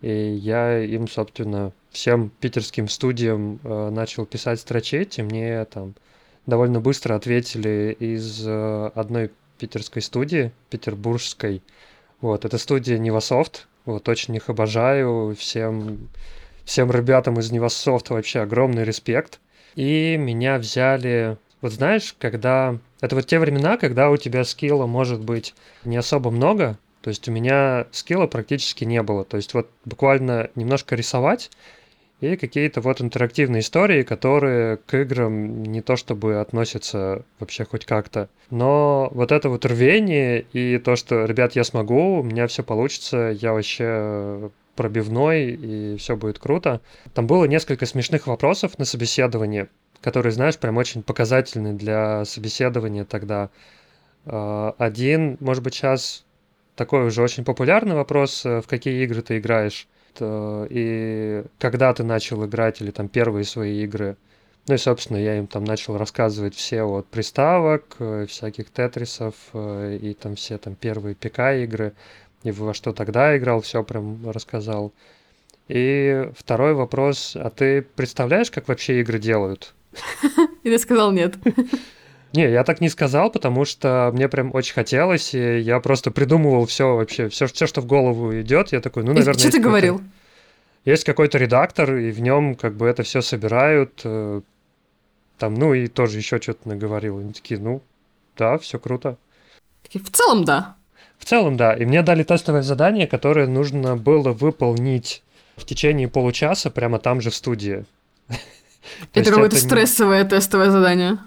И 0.00 0.10
я 0.10 0.78
им, 0.78 1.08
собственно, 1.08 1.72
всем 1.90 2.30
питерским 2.40 2.88
студиям 2.88 3.58
э, 3.64 3.90
начал 3.90 4.26
писать 4.26 4.60
строчить, 4.60 5.18
и 5.18 5.22
мне 5.22 5.64
там 5.64 5.94
довольно 6.46 6.80
быстро 6.80 7.16
ответили 7.16 7.96
из 7.98 8.46
э, 8.46 8.90
одной 8.94 9.32
питерской 9.58 10.00
студии, 10.00 10.52
петербургской. 10.70 11.62
Вот, 12.20 12.44
это 12.44 12.58
студия 12.58 12.98
Невософт. 12.98 13.68
Вот, 13.84 14.08
очень 14.08 14.34
их 14.34 14.48
обожаю. 14.48 15.34
Всем, 15.38 16.08
всем 16.64 16.90
ребятам 16.90 17.38
из 17.38 17.50
Невософт 17.52 18.10
вообще 18.10 18.40
огромный 18.40 18.84
респект. 18.84 19.40
И 19.74 20.16
меня 20.18 20.58
взяли... 20.58 21.36
Вот 21.60 21.72
знаешь, 21.72 22.14
когда... 22.18 22.76
Это 23.00 23.14
вот 23.14 23.26
те 23.26 23.38
времена, 23.38 23.76
когда 23.76 24.10
у 24.10 24.16
тебя 24.16 24.44
скилла 24.44 24.86
может 24.86 25.20
быть 25.20 25.54
не 25.84 25.96
особо 25.96 26.30
много, 26.30 26.78
то 27.02 27.10
есть 27.10 27.28
у 27.28 27.32
меня 27.32 27.86
скилла 27.92 28.26
практически 28.26 28.84
не 28.84 29.02
было. 29.02 29.24
То 29.24 29.36
есть 29.36 29.54
вот 29.54 29.70
буквально 29.84 30.50
немножко 30.56 30.96
рисовать 30.96 31.50
и 32.20 32.36
какие-то 32.36 32.80
вот 32.80 33.00
интерактивные 33.00 33.60
истории, 33.60 34.02
которые 34.02 34.78
к 34.78 34.94
играм 34.94 35.62
не 35.62 35.82
то 35.82 35.96
чтобы 35.96 36.40
относятся 36.40 37.24
вообще 37.38 37.64
хоть 37.64 37.84
как-то. 37.84 38.28
Но 38.50 39.08
вот 39.12 39.30
это 39.30 39.48
вот 39.48 39.64
рвение 39.64 40.44
и 40.52 40.78
то, 40.78 40.96
что, 40.96 41.24
ребят, 41.24 41.54
я 41.54 41.62
смогу, 41.64 42.18
у 42.18 42.22
меня 42.22 42.46
все 42.48 42.62
получится, 42.62 43.36
я 43.40 43.52
вообще 43.52 44.50
пробивной, 44.74 45.50
и 45.50 45.96
все 45.96 46.16
будет 46.16 46.38
круто. 46.38 46.80
Там 47.14 47.26
было 47.26 47.44
несколько 47.44 47.86
смешных 47.86 48.26
вопросов 48.26 48.78
на 48.78 48.84
собеседовании, 48.84 49.68
которые, 50.00 50.32
знаешь, 50.32 50.58
прям 50.58 50.76
очень 50.76 51.02
показательны 51.02 51.72
для 51.74 52.24
собеседования 52.24 53.04
тогда. 53.04 53.50
А, 54.26 54.74
Один, 54.78 55.36
может 55.40 55.62
быть, 55.62 55.74
сейчас 55.74 56.24
такой 56.76 57.06
уже 57.06 57.22
очень 57.22 57.44
популярный 57.44 57.96
вопрос, 57.96 58.46
э, 58.46 58.60
в 58.60 58.68
какие 58.68 59.02
игры 59.02 59.20
ты 59.22 59.38
играешь 59.38 59.88
и 60.20 61.44
когда 61.58 61.92
ты 61.94 62.04
начал 62.04 62.44
играть, 62.46 62.80
или 62.80 62.90
там 62.90 63.08
первые 63.08 63.44
свои 63.44 63.82
игры. 63.82 64.16
Ну 64.66 64.74
и, 64.74 64.78
собственно, 64.78 65.16
я 65.16 65.38
им 65.38 65.46
там 65.46 65.64
начал 65.64 65.96
рассказывать 65.96 66.54
все 66.54 66.82
от 66.82 67.06
приставок, 67.06 67.96
э, 68.00 68.26
всяких 68.28 68.70
тетрисов, 68.70 69.34
э, 69.54 69.98
и 70.00 70.12
там 70.12 70.36
все 70.36 70.58
там 70.58 70.74
первые 70.74 71.14
ПК-игры, 71.14 71.94
и 72.42 72.50
во 72.50 72.74
что 72.74 72.92
тогда 72.92 73.36
играл, 73.36 73.62
все 73.62 73.82
прям 73.82 74.30
рассказал. 74.30 74.92
И 75.68 76.30
второй 76.36 76.74
вопрос, 76.74 77.34
а 77.34 77.50
ты 77.50 77.82
представляешь, 77.82 78.50
как 78.50 78.68
вообще 78.68 79.00
игры 79.00 79.18
делают? 79.18 79.74
И 80.62 80.70
ты 80.70 80.78
сказал 80.78 81.12
нет. 81.12 81.36
Не, 82.34 82.50
я 82.50 82.62
так 82.64 82.80
не 82.80 82.88
сказал, 82.88 83.30
потому 83.30 83.64
что 83.64 84.10
мне 84.12 84.28
прям 84.28 84.54
очень 84.54 84.74
хотелось, 84.74 85.34
и 85.34 85.58
я 85.60 85.80
просто 85.80 86.10
придумывал 86.10 86.66
все 86.66 86.94
вообще, 86.94 87.28
все, 87.28 87.46
все, 87.46 87.66
что 87.66 87.80
в 87.80 87.86
голову 87.86 88.38
идет. 88.40 88.72
Я 88.72 88.80
такой, 88.80 89.02
ну, 89.02 89.12
И 89.12 89.14
наверное, 89.14 89.34
что 89.38 89.44
есть 89.46 89.56
ты 89.56 89.62
говорил? 89.62 90.02
Есть 90.84 91.04
какой-то 91.04 91.38
редактор, 91.38 91.96
и 91.96 92.10
в 92.10 92.20
нем 92.20 92.54
как 92.54 92.74
бы 92.74 92.86
это 92.86 93.02
все 93.02 93.20
собирают. 93.22 94.00
э, 94.04 94.40
Там, 95.38 95.54
ну, 95.54 95.72
и 95.74 95.86
тоже 95.86 96.18
еще 96.18 96.40
что-то 96.40 96.68
наговорил. 96.68 97.18
Они 97.18 97.32
такие, 97.32 97.58
ну, 97.60 97.82
да, 98.36 98.58
все 98.58 98.78
круто. 98.78 99.16
Такие, 99.82 100.04
В 100.04 100.10
целом, 100.10 100.44
да. 100.44 100.76
В 101.18 101.24
целом, 101.24 101.56
да. 101.56 101.74
И 101.74 101.84
мне 101.84 102.02
дали 102.02 102.22
тестовое 102.22 102.62
задание, 102.62 103.06
которое 103.06 103.46
нужно 103.46 103.96
было 103.96 104.32
выполнить 104.32 105.22
в 105.56 105.64
течение 105.64 106.08
получаса 106.08 106.70
прямо 106.70 106.98
там 106.98 107.20
же 107.20 107.30
в 107.30 107.34
студии. 107.34 107.84
То 109.12 109.20
Это 109.20 109.30
какое-то 109.30 109.56
стрессовое 109.56 110.24
тестовое 110.24 110.70
задание. 110.70 111.18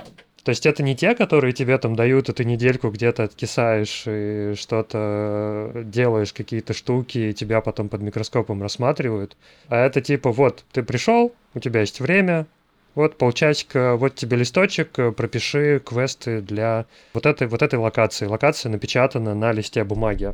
То 0.43 0.49
есть 0.49 0.65
это 0.65 0.81
не 0.81 0.95
те, 0.95 1.13
которые 1.13 1.53
тебе 1.53 1.77
там 1.77 1.95
дают, 1.95 2.25
ты 2.35 2.45
недельку 2.45 2.89
где-то 2.89 3.23
откисаешь 3.23 4.03
и 4.07 4.53
что-то 4.55 5.71
делаешь, 5.85 6.33
какие-то 6.33 6.73
штуки, 6.73 7.17
и 7.17 7.33
тебя 7.33 7.61
потом 7.61 7.89
под 7.89 8.01
микроскопом 8.01 8.61
рассматривают. 8.61 9.37
А 9.67 9.77
это 9.85 10.01
типа, 10.01 10.31
вот, 10.31 10.63
ты 10.71 10.81
пришел, 10.81 11.31
у 11.53 11.59
тебя 11.59 11.81
есть 11.81 11.99
время, 11.99 12.47
вот 12.95 13.17
полчасика, 13.17 13.95
вот 13.95 14.15
тебе 14.15 14.37
листочек, 14.37 14.97
э, 14.99 15.11
пропиши 15.11 15.79
квесты 15.79 16.41
для 16.41 16.85
вот 17.13 17.25
этой, 17.25 17.47
вот 17.47 17.61
этой 17.61 17.79
локации. 17.79 18.25
Локация 18.25 18.69
напечатана 18.69 19.33
на 19.33 19.51
листе 19.53 19.83
бумаги. 19.83 20.33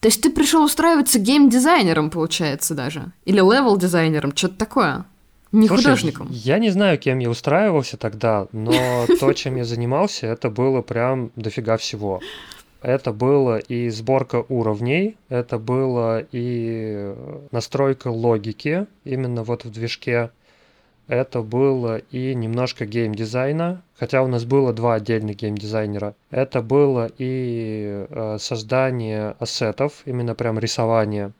То 0.00 0.08
есть 0.08 0.22
ты 0.22 0.30
пришел 0.30 0.62
устраиваться 0.62 1.18
гейм-дизайнером, 1.18 2.10
получается, 2.10 2.74
даже? 2.74 3.12
Или 3.24 3.38
level-дизайнером, 3.38 4.36
что-то 4.36 4.56
такое? 4.56 5.06
Не 5.52 5.68
Слушай, 5.68 5.82
художником. 5.82 6.28
Я 6.30 6.58
не 6.58 6.70
знаю, 6.70 6.98
кем 6.98 7.18
я 7.18 7.30
устраивался 7.30 7.96
тогда, 7.96 8.48
но 8.52 8.72
то, 9.20 9.32
чем 9.32 9.56
я 9.56 9.64
занимался, 9.64 10.26
это 10.26 10.50
было 10.50 10.82
прям 10.82 11.30
дофига 11.36 11.76
всего. 11.76 12.20
Это 12.82 13.12
было 13.12 13.58
и 13.58 13.88
сборка 13.88 14.44
уровней, 14.48 15.16
это 15.28 15.58
было 15.58 16.24
и 16.30 17.14
настройка 17.50 18.08
логики 18.08 18.86
именно 19.04 19.42
вот 19.42 19.64
в 19.64 19.70
движке, 19.70 20.30
это 21.08 21.42
было 21.42 21.98
и 22.10 22.34
немножко 22.34 22.84
геймдизайна, 22.84 23.82
хотя 23.96 24.22
у 24.22 24.26
нас 24.26 24.44
было 24.44 24.72
два 24.72 24.94
отдельных 24.94 25.36
геймдизайнера. 25.36 26.16
Это 26.30 26.62
было 26.62 27.08
и 27.16 28.06
э, 28.08 28.38
создание 28.40 29.36
asset 29.38 29.78
ов, 29.78 30.02
именно 30.04 30.34
прям 30.34 30.58
рисование. 30.58 31.32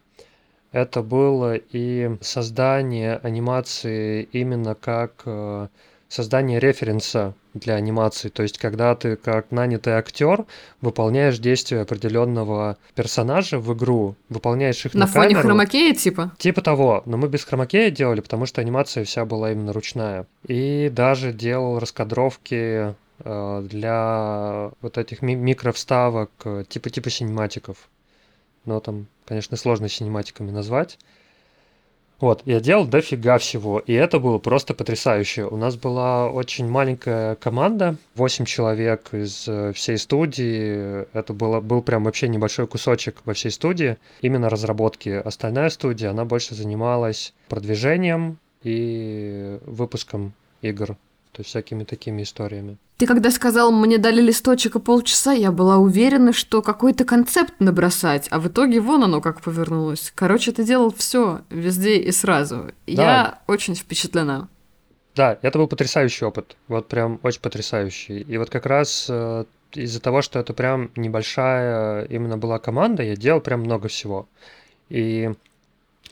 Это 0.77 1.03
было 1.03 1.55
и 1.55 2.17
создание 2.21 3.17
анимации 3.17 4.29
именно 4.31 4.75
как 4.75 5.23
э, 5.25 5.69
создание 6.09 6.61
референса 6.61 7.33
для 7.55 7.77
анимации. 7.77 8.29
То 8.29 8.43
есть, 8.43 8.59
когда 8.59 8.95
ты 8.95 9.17
как 9.17 9.51
нанятый 9.51 9.95
актер 9.95 10.45
выполняешь 10.83 11.39
действия 11.39 11.81
определенного 11.81 12.77
персонажа 12.95 13.59
в 13.59 13.73
игру, 13.73 14.17
выполняешь 14.29 14.85
их 14.85 14.93
на, 14.93 15.01
На 15.01 15.07
фоне 15.07 15.29
камеру. 15.29 15.49
хромакея, 15.49 15.95
типа? 15.95 16.33
Типа 16.37 16.61
того, 16.61 17.03
но 17.07 17.17
мы 17.17 17.29
без 17.29 17.45
хромакея 17.45 17.91
делали, 17.91 18.21
потому 18.21 18.45
что 18.45 18.61
анимация 18.61 19.05
вся 19.05 19.25
была 19.25 19.53
именно 19.53 19.73
ручная. 19.73 20.27
И 20.47 20.91
даже 20.95 21.33
делал 21.33 21.79
раскадровки 21.79 22.95
э, 23.25 23.63
для 23.67 24.71
вот 24.83 24.99
этих 24.99 25.23
ми- 25.23 25.37
микровставок, 25.37 26.31
э, 26.45 26.65
типа 26.69 26.91
типа 26.91 27.09
синематиков. 27.09 27.89
Но 28.67 28.81
там, 28.81 29.07
конечно, 29.27 29.57
сложно 29.57 29.89
синематиками 29.89 30.51
назвать. 30.51 30.99
Вот, 32.19 32.41
я 32.47 32.61
делал 32.61 32.87
дофига 32.87 33.37
всего, 33.37 33.79
и 33.79 33.93
это 33.93 34.19
было 34.19 34.39
просто 34.39 34.73
потрясающе. 34.73 35.45
У 35.45 35.57
нас 35.59 35.77
была 35.77 36.31
очень 36.31 36.67
маленькая 36.67 37.35
команда, 37.35 37.97
8 38.15 38.47
человек 38.47 39.13
из 39.13 39.47
э, 39.47 39.73
всей 39.75 39.99
студии. 39.99 41.07
Это 41.15 41.35
было, 41.35 41.61
был 41.61 41.83
прям 41.83 42.05
вообще 42.05 42.29
небольшой 42.29 42.67
кусочек 42.67 43.17
во 43.27 43.35
всей 43.35 43.51
студии, 43.51 43.99
именно 44.23 44.49
разработки. 44.49 45.11
Остальная 45.11 45.69
студия, 45.69 46.09
она 46.09 46.25
больше 46.25 46.55
занималась 46.55 47.35
продвижением 47.51 48.39
и 48.63 49.59
выпуском 49.67 50.33
игр. 50.63 50.97
То 51.37 51.41
есть 51.41 51.51
всякими 51.51 51.85
такими 51.85 52.23
историями. 52.23 52.79
Ты 52.97 53.07
когда 53.07 53.31
сказал, 53.31 53.71
мне 53.71 53.99
дали 53.99 54.23
листочек 54.23 54.77
и 54.77 54.81
полчаса, 54.81 55.33
я 55.33 55.53
была 55.53 55.77
уверена, 55.77 56.33
что 56.33 56.63
какой-то 56.63 57.05
концепт 57.05 57.53
набросать, 57.59 58.27
а 58.31 58.41
в 58.41 58.49
итоге 58.49 58.81
вон 58.81 59.05
оно 59.05 59.21
как 59.21 59.43
повернулось. 59.43 60.13
Короче, 60.15 60.53
ты 60.53 60.65
делал 60.65 60.91
все 60.97 61.43
везде 61.51 61.99
и 61.99 62.11
сразу. 62.11 62.71
Да. 62.87 63.03
Я 63.03 63.39
очень 63.47 63.75
впечатлена. 63.75 64.49
Да, 65.15 65.39
это 65.43 65.59
был 65.59 65.67
потрясающий 65.67 66.25
опыт, 66.25 66.57
вот 66.69 66.89
прям 66.89 67.21
очень 67.23 67.43
потрясающий. 67.43 68.21
И 68.21 68.39
вот 68.39 68.49
как 68.49 68.65
раз 68.65 69.07
э, 69.11 69.45
из-за 69.75 70.01
того, 70.01 70.23
что 70.23 70.39
это 70.39 70.55
прям 70.55 70.91
небольшая 70.97 72.05
именно 72.05 72.39
была 72.39 72.59
команда, 72.59 73.03
я 73.03 73.15
делал 73.15 73.43
прям 73.43 73.61
много 73.61 73.89
всего. 73.89 74.27
И 74.89 75.35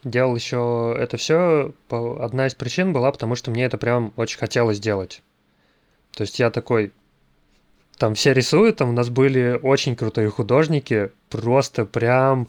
делал 0.04 0.36
еще 0.36 0.94
это 0.98 1.16
все. 1.16 1.74
Одна 1.90 2.46
из 2.46 2.54
причин 2.54 2.92
была, 2.92 3.10
потому 3.10 3.34
что 3.34 3.50
мне 3.50 3.64
это 3.64 3.78
прям 3.78 4.12
очень 4.16 4.38
хотелось 4.38 4.78
делать. 4.78 5.22
То 6.12 6.22
есть 6.22 6.38
я 6.38 6.50
такой, 6.50 6.92
там 7.98 8.14
все 8.14 8.32
рисуют, 8.32 8.76
там 8.76 8.90
у 8.90 8.92
нас 8.92 9.08
были 9.08 9.58
очень 9.60 9.96
крутые 9.96 10.30
художники, 10.30 11.10
просто 11.28 11.84
прям, 11.84 12.48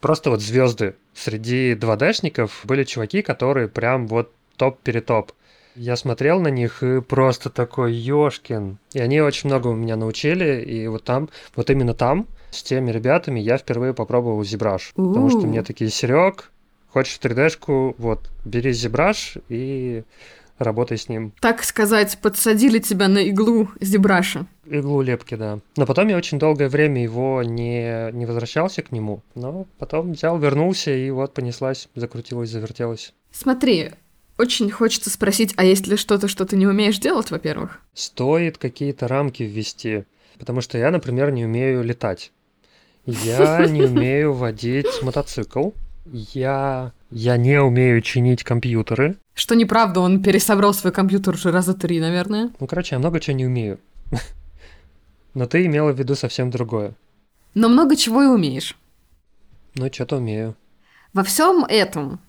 просто 0.00 0.30
вот 0.30 0.40
звезды. 0.40 0.96
Среди 1.12 1.74
2D-шников 1.74 2.50
были 2.64 2.84
чуваки, 2.84 3.22
которые 3.22 3.68
прям 3.68 4.06
вот 4.06 4.32
топ-перетоп. 4.56 5.32
Я 5.76 5.96
смотрел 5.96 6.40
на 6.40 6.48
них 6.48 6.82
и 6.82 7.00
просто 7.00 7.50
такой, 7.50 7.92
ёшкин. 7.92 8.78
И 8.92 9.00
они 9.00 9.20
очень 9.20 9.48
много 9.48 9.68
у 9.68 9.74
меня 9.74 9.96
научили, 9.96 10.62
и 10.62 10.86
вот 10.86 11.04
там, 11.04 11.28
вот 11.56 11.68
именно 11.68 11.94
там, 11.94 12.28
с 12.54 12.62
теми 12.62 12.90
ребятами 12.90 13.40
я 13.40 13.58
впервые 13.58 13.94
попробовал 13.94 14.42
зебраж. 14.44 14.92
Потому 14.94 15.30
что 15.30 15.40
мне 15.40 15.62
такие, 15.62 15.90
Серег, 15.90 16.50
хочешь 16.88 17.18
3D-шку, 17.20 17.94
вот, 17.98 18.30
бери 18.44 18.72
зебраж 18.72 19.36
и 19.48 20.04
работай 20.58 20.98
с 20.98 21.08
ним. 21.08 21.32
Так 21.40 21.64
сказать, 21.64 22.18
подсадили 22.22 22.78
тебя 22.78 23.08
на 23.08 23.18
иглу 23.18 23.68
зебраша. 23.80 24.46
Иглу 24.66 25.02
лепки, 25.02 25.34
да. 25.34 25.58
Но 25.76 25.86
потом 25.86 26.08
я 26.08 26.16
очень 26.16 26.38
долгое 26.38 26.68
время 26.68 27.02
его 27.02 27.42
не, 27.42 28.12
не 28.12 28.26
возвращался 28.26 28.82
к 28.82 28.92
нему, 28.92 29.22
но 29.34 29.66
потом 29.78 30.12
взял, 30.12 30.38
вернулся, 30.38 30.92
и 30.92 31.10
вот 31.10 31.34
понеслась, 31.34 31.88
закрутилась, 31.94 32.50
завертелась. 32.50 33.12
Смотри, 33.32 33.90
очень 34.38 34.70
хочется 34.70 35.10
спросить, 35.10 35.54
а 35.56 35.64
есть 35.64 35.86
ли 35.86 35.96
что-то, 35.96 36.28
что 36.28 36.44
ты 36.44 36.56
не 36.56 36.66
умеешь 36.66 36.98
делать, 36.98 37.30
во-первых? 37.30 37.80
Стоит 37.92 38.58
какие-то 38.58 39.08
рамки 39.08 39.42
ввести, 39.42 40.04
потому 40.38 40.60
что 40.60 40.78
я, 40.78 40.90
например, 40.90 41.30
не 41.30 41.44
умею 41.44 41.82
летать. 41.82 42.32
Я 43.06 43.66
не 43.66 43.82
умею 43.82 44.32
водить 44.32 45.02
мотоцикл. 45.02 45.70
Я, 46.06 46.92
я 47.10 47.36
не 47.36 47.60
умею 47.60 48.00
чинить 48.02 48.44
компьютеры. 48.44 49.16
Что 49.34 49.54
неправда, 49.54 50.00
он 50.00 50.22
пересобрал 50.22 50.74
свой 50.74 50.92
компьютер 50.92 51.34
уже 51.34 51.50
раза 51.50 51.74
три, 51.74 52.00
наверное. 52.00 52.50
Ну, 52.60 52.66
короче, 52.66 52.94
я 52.94 52.98
много 52.98 53.20
чего 53.20 53.36
не 53.36 53.46
умею. 53.46 53.78
Но 55.34 55.46
ты 55.46 55.64
имела 55.66 55.92
в 55.92 55.98
виду 55.98 56.14
совсем 56.14 56.50
другое. 56.50 56.94
Но 57.54 57.68
много 57.68 57.96
чего 57.96 58.22
и 58.22 58.26
умеешь. 58.26 58.76
Ну, 59.74 59.90
что-то 59.92 60.16
умею. 60.16 60.54
Во 61.12 61.22
всем 61.22 61.64
этом 61.64 62.20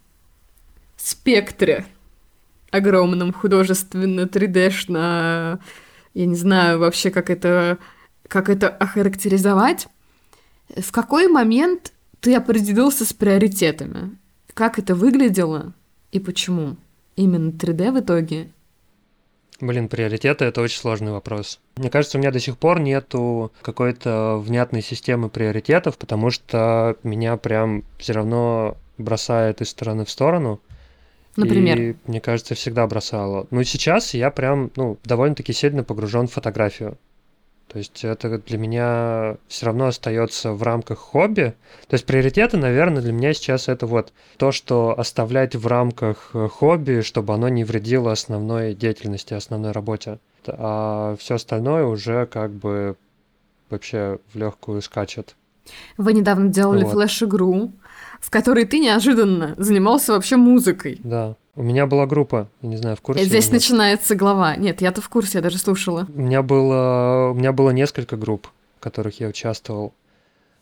спектре 0.97 1.85
огромном 2.71 3.33
художественно 3.33 4.21
3D-шно, 4.21 5.59
я 6.13 6.25
не 6.25 6.35
знаю 6.35 6.79
вообще, 6.79 7.11
как 7.11 7.29
это, 7.29 7.77
как 8.27 8.49
это 8.49 8.69
охарактеризовать, 8.69 9.87
в 10.69 10.91
какой 10.91 11.27
момент 11.27 11.93
ты 12.19 12.35
определился 12.35 13.05
с 13.05 13.13
приоритетами? 13.13 14.17
Как 14.53 14.79
это 14.79 14.95
выглядело 14.95 15.73
и 16.11 16.19
почему? 16.19 16.77
Именно 17.15 17.51
3D 17.51 17.91
в 17.91 17.99
итоге? 17.99 18.51
Блин, 19.61 19.87
приоритеты— 19.87 20.45
это 20.45 20.61
очень 20.61 20.79
сложный 20.79 21.11
вопрос. 21.11 21.59
Мне 21.77 21.89
кажется, 21.89 22.17
у 22.17 22.21
меня 22.21 22.31
до 22.31 22.39
сих 22.39 22.57
пор 22.57 22.79
нету 22.79 23.53
какой-то 23.61 24.37
внятной 24.37 24.81
системы 24.81 25.29
приоритетов, 25.29 25.97
потому 25.97 26.29
что 26.29 26.97
меня 27.03 27.37
прям 27.37 27.83
все 27.97 28.13
равно 28.13 28.77
бросает 28.97 29.61
из 29.61 29.69
стороны 29.69 30.03
в 30.03 30.09
сторону. 30.09 30.59
Например? 31.37 31.79
И, 31.79 31.95
мне 32.05 32.21
кажется, 32.21 32.55
всегда 32.55 32.85
бросало. 32.87 33.47
Ну, 33.51 33.63
сейчас 33.63 34.13
я 34.13 34.29
прям, 34.31 34.71
ну, 34.75 34.97
довольно-таки 35.03 35.53
сильно 35.53 35.83
погружен 35.83 36.27
в 36.27 36.33
фотографию. 36.33 36.97
То 37.75 37.79
есть 37.79 38.05
это 38.05 38.37
для 38.37 38.57
меня 38.57 39.35
все 39.49 39.65
равно 39.65 39.87
остается 39.87 40.53
в 40.53 40.63
рамках 40.63 40.97
хобби. 40.97 41.55
То 41.89 41.95
есть 41.95 42.05
приоритеты, 42.05 42.55
наверное, 42.55 43.01
для 43.01 43.11
меня 43.11 43.33
сейчас 43.33 43.67
это 43.67 43.85
вот 43.85 44.13
то, 44.37 44.53
что 44.53 44.97
оставлять 44.97 45.57
в 45.57 45.67
рамках 45.67 46.29
э, 46.33 46.47
хобби, 46.47 47.01
чтобы 47.01 47.33
оно 47.33 47.49
не 47.49 47.65
вредило 47.65 48.13
основной 48.13 48.75
деятельности, 48.75 49.33
основной 49.33 49.73
работе. 49.73 50.19
А 50.47 51.17
все 51.19 51.35
остальное 51.35 51.83
уже 51.83 52.27
как 52.27 52.51
бы 52.51 52.95
вообще 53.69 54.19
в 54.31 54.37
легкую 54.37 54.81
скачет. 54.81 55.35
Вы 55.97 56.13
недавно 56.13 56.47
делали 56.47 56.85
вот. 56.85 56.93
флеш-игру, 56.93 57.73
в 58.21 58.29
которой 58.29 58.63
ты 58.63 58.79
неожиданно 58.79 59.53
занимался 59.57 60.13
вообще 60.13 60.37
музыкой. 60.37 61.01
Да. 61.03 61.35
У 61.57 61.63
меня 61.63 61.85
была 61.85 62.05
группа, 62.05 62.49
я 62.61 62.69
не 62.69 62.75
знаю, 62.75 62.97
в 62.97 63.01
курсе. 63.01 63.23
Здесь 63.23 63.49
начинается 63.49 64.15
глава. 64.15 64.57
Нет, 64.57 64.81
я-то 64.81 65.01
в 65.01 65.07
курсе, 65.07 65.37
я 65.37 65.41
даже 65.41 65.57
слушала. 65.57 66.05
У 66.13 66.21
меня 66.21 66.41
было, 66.41 67.29
у 67.31 67.33
меня 67.33 67.53
было 67.53 67.69
несколько 67.69 68.17
групп, 68.17 68.49
в 68.77 68.81
которых 68.81 69.21
я 69.21 69.27
участвовал. 69.27 69.93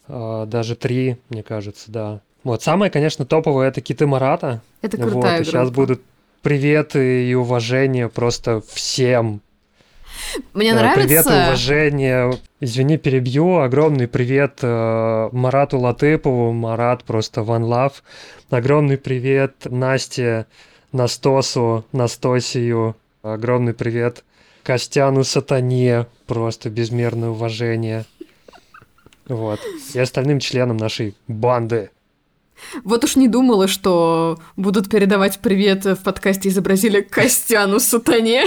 А, 0.08 0.46
даже 0.46 0.76
три, 0.76 1.18
мне 1.30 1.41
кажется, 1.41 1.91
да. 1.91 2.22
Вот, 2.44 2.62
самое, 2.62 2.91
конечно, 2.91 3.26
топовое 3.26 3.70
это 3.70 3.82
Киты 3.82 4.06
Марата. 4.06 4.62
Это 4.82 4.98
крутая 4.98 5.39
вот, 5.39 5.41
и 5.41 5.50
сейчас 5.50 5.72
будут 5.72 6.02
приветы 6.44 7.28
и 7.28 7.34
уважение 7.34 8.08
просто 8.08 8.62
всем. 8.62 9.41
Мне 10.54 10.74
нравится... 10.74 11.02
Привет 11.02 11.26
и 11.26 11.30
уважение. 11.30 12.39
Извини, 12.60 12.98
перебью. 12.98 13.60
Огромный 13.60 14.08
привет 14.08 14.60
э, 14.62 15.30
Марату 15.32 15.80
Латыпову. 15.80 16.52
Марат 16.52 17.04
просто 17.04 17.41
one 17.41 17.64
love. 17.64 17.94
Огромный 18.52 18.98
привет 18.98 19.56
Насте 19.66 20.46
Настосу, 20.94 21.86
Настосию. 21.91 22.96
Огромный 23.24 23.74
привет 23.74 24.24
Костяну 24.62 25.24
Сатане. 25.24 26.06
Просто 26.28 26.70
безмерное 26.70 27.30
уважение. 27.30 28.06
Вот. 29.28 29.60
И 29.96 30.00
остальным 30.00 30.39
членам 30.39 30.78
нашей 30.78 31.16
банды. 31.28 31.89
Вот 32.84 33.04
уж 33.04 33.16
не 33.16 33.28
думала, 33.28 33.68
что 33.68 34.39
будут 34.56 34.88
передавать 34.88 35.39
привет 35.39 35.84
в 35.84 35.96
подкасте 36.04 36.50
изобразили 36.50 37.02
Костяну 37.02 37.80
Сатане. 37.80 38.46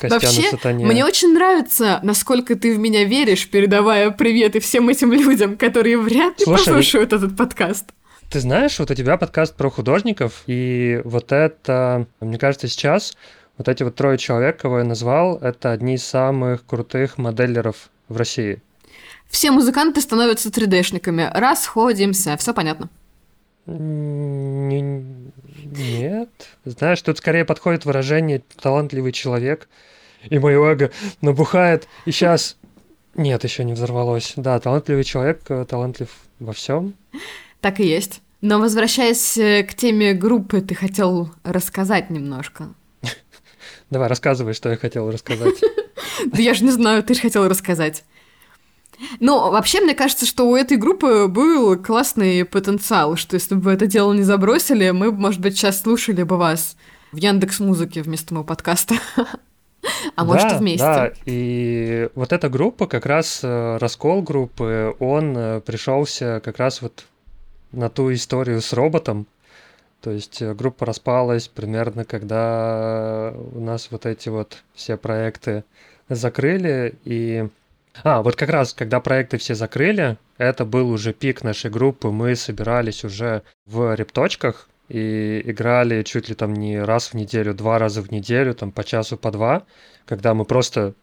Костяну 0.00 0.20
Вообще, 0.20 0.50
Сатане. 0.50 0.86
мне 0.86 1.04
очень 1.04 1.34
нравится, 1.34 2.00
насколько 2.02 2.56
ты 2.56 2.74
в 2.74 2.80
меня 2.80 3.04
веришь, 3.04 3.48
передавая 3.48 4.10
приветы 4.10 4.58
всем 4.58 4.88
этим 4.88 5.12
людям, 5.12 5.56
которые 5.56 5.98
вряд 5.98 6.40
ли 6.40 6.44
Слушай, 6.44 6.64
послушают 6.64 7.12
этот 7.12 7.36
подкаст. 7.36 7.86
Ты 8.30 8.40
знаешь, 8.40 8.78
вот 8.78 8.90
у 8.90 8.94
тебя 8.94 9.16
подкаст 9.16 9.54
про 9.54 9.70
художников, 9.70 10.42
и 10.46 11.00
вот 11.04 11.32
это, 11.32 12.06
мне 12.20 12.38
кажется, 12.38 12.68
сейчас 12.68 13.16
вот 13.56 13.68
эти 13.68 13.82
вот 13.82 13.94
трое 13.94 14.18
человек, 14.18 14.60
кого 14.60 14.80
я 14.80 14.84
назвал, 14.84 15.38
это 15.38 15.72
одни 15.72 15.94
из 15.94 16.04
самых 16.04 16.66
крутых 16.66 17.16
моделеров 17.16 17.88
в 18.08 18.18
России. 18.18 18.60
Все 19.28 19.50
музыканты 19.50 20.02
становятся 20.02 20.50
3D-шниками. 20.50 21.30
Расходимся, 21.32 22.36
все 22.36 22.52
понятно. 22.52 22.90
Не- 23.64 25.32
Нет. 25.64 26.30
Знаешь, 26.66 27.00
тут 27.00 27.18
скорее 27.18 27.46
подходит 27.46 27.86
выражение 27.86 28.42
«талантливый 28.60 29.12
человек», 29.12 29.68
и 30.28 30.38
мое 30.38 30.62
эго 30.62 30.90
набухает, 31.22 31.88
и 32.04 32.10
сейчас... 32.10 32.56
Нет, 33.14 33.42
еще 33.42 33.64
не 33.64 33.72
взорвалось. 33.72 34.34
Да, 34.36 34.60
талантливый 34.60 35.04
человек, 35.04 35.40
э, 35.48 35.64
талантлив 35.64 36.08
во 36.38 36.52
всем. 36.52 36.94
Так 37.60 37.80
и 37.80 37.86
есть. 37.86 38.22
Но 38.40 38.60
возвращаясь 38.60 39.36
э, 39.36 39.64
к 39.64 39.74
теме 39.74 40.14
группы, 40.14 40.60
ты 40.60 40.74
хотел 40.74 41.30
рассказать 41.42 42.08
немножко. 42.10 42.68
Давай, 43.90 44.08
рассказывай, 44.08 44.54
что 44.54 44.70
я 44.70 44.76
хотел 44.76 45.10
рассказать. 45.10 45.56
Да 46.26 46.42
я 46.42 46.52
же 46.52 46.64
не 46.64 46.72
знаю, 46.72 47.04
ты 47.04 47.14
же 47.14 47.20
хотел 47.20 47.48
рассказать. 47.48 48.02
Ну, 49.20 49.50
вообще, 49.50 49.80
мне 49.80 49.94
кажется, 49.94 50.26
что 50.26 50.48
у 50.48 50.56
этой 50.56 50.76
группы 50.76 51.28
был 51.28 51.76
классный 51.76 52.44
потенциал, 52.44 53.16
что 53.16 53.34
если 53.34 53.54
бы 53.54 53.60
вы 53.60 53.72
это 53.72 53.86
дело 53.86 54.12
не 54.12 54.22
забросили, 54.22 54.90
мы 54.90 55.12
может 55.12 55.40
быть, 55.40 55.56
сейчас 55.56 55.80
слушали 55.80 56.24
бы 56.24 56.36
вас 56.36 56.76
в 57.12 57.16
Яндекс 57.16 57.60
Музыке 57.60 58.02
вместо 58.02 58.34
моего 58.34 58.44
подкаста. 58.44 58.96
А 60.16 60.24
может, 60.24 60.52
и 60.52 60.56
вместе. 60.56 60.84
Да, 60.84 61.12
и 61.24 62.08
вот 62.16 62.32
эта 62.32 62.48
группа, 62.48 62.88
как 62.88 63.06
раз 63.06 63.40
э, 63.44 63.76
раскол 63.76 64.22
группы, 64.22 64.94
он 64.98 65.36
э, 65.36 65.60
пришелся 65.60 66.42
как 66.44 66.58
раз 66.58 66.82
вот 66.82 67.06
на 67.72 67.88
ту 67.88 68.12
историю 68.12 68.60
с 68.60 68.72
роботом. 68.72 69.26
То 70.00 70.10
есть 70.10 70.40
э, 70.42 70.54
группа 70.54 70.86
распалась 70.86 71.48
примерно, 71.48 72.04
когда 72.04 73.34
у 73.52 73.60
нас 73.60 73.88
вот 73.90 74.06
эти 74.06 74.28
вот 74.28 74.62
все 74.74 74.96
проекты 74.96 75.64
закрыли, 76.08 76.94
и... 77.04 77.48
А, 78.04 78.22
вот 78.22 78.36
как 78.36 78.50
раз, 78.50 78.74
когда 78.74 79.00
проекты 79.00 79.38
все 79.38 79.56
закрыли, 79.56 80.18
это 80.36 80.64
был 80.64 80.88
уже 80.90 81.12
пик 81.12 81.42
нашей 81.42 81.70
группы, 81.70 82.10
мы 82.10 82.36
собирались 82.36 83.04
уже 83.04 83.42
в 83.66 83.94
репточках, 83.96 84.68
и 84.88 85.42
играли 85.44 86.02
чуть 86.02 86.28
ли 86.28 86.34
там 86.34 86.54
не 86.54 86.80
раз 86.80 87.08
в 87.08 87.14
неделю, 87.14 87.54
два 87.54 87.78
раза 87.78 88.00
в 88.02 88.10
неделю, 88.10 88.54
там 88.54 88.72
по 88.72 88.84
часу, 88.84 89.16
по 89.16 89.30
два, 89.30 89.64
когда 90.06 90.34
мы 90.34 90.44
просто 90.44 90.94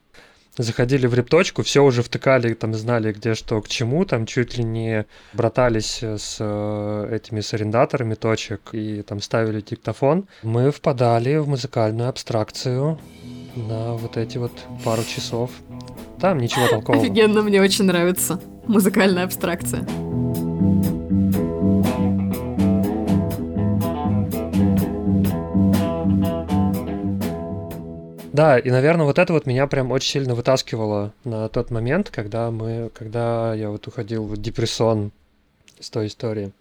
заходили 0.63 1.07
в 1.07 1.13
репточку, 1.13 1.63
все 1.63 1.83
уже 1.83 2.01
втыкали, 2.03 2.53
там 2.53 2.73
знали, 2.73 3.11
где 3.11 3.35
что 3.35 3.61
к 3.61 3.67
чему, 3.67 4.05
там 4.05 4.25
чуть 4.25 4.57
ли 4.57 4.63
не 4.63 5.05
братались 5.33 6.01
с 6.01 6.37
э, 6.39 7.09
этими 7.15 7.41
с 7.41 7.53
арендаторами 7.53 8.15
точек 8.15 8.61
и 8.71 9.01
там 9.01 9.21
ставили 9.21 9.61
диктофон. 9.61 10.27
Мы 10.43 10.71
впадали 10.71 11.37
в 11.37 11.47
музыкальную 11.47 12.09
абстракцию 12.09 12.99
на 13.55 13.93
вот 13.93 14.17
эти 14.17 14.37
вот 14.37 14.51
пару 14.83 15.03
часов. 15.03 15.51
Там 16.19 16.39
ничего 16.39 16.67
толкового. 16.69 17.03
Офигенно, 17.03 17.41
мне 17.41 17.61
очень 17.61 17.85
нравится 17.85 18.39
музыкальная 18.67 19.25
абстракция. 19.25 19.85
Да, 28.35 28.59
и, 28.59 28.69
наверное, 28.69 29.05
вот 29.05 29.17
это 29.17 29.31
вот 29.31 29.45
меня 29.45 29.65
прям 29.65 29.93
очень 29.93 30.11
сильно 30.11 30.35
вытаскивало 30.35 31.13
на 31.23 31.47
тот 31.47 31.71
момент, 31.71 32.09
когда 32.09 32.51
мы, 32.51 32.91
когда 32.93 33.53
я 33.53 33.69
вот 33.69 33.87
уходил 33.87 34.25
в 34.25 34.35
депрессон 34.35 35.13
с 35.79 35.89
той 35.89 36.07
истории. 36.07 36.51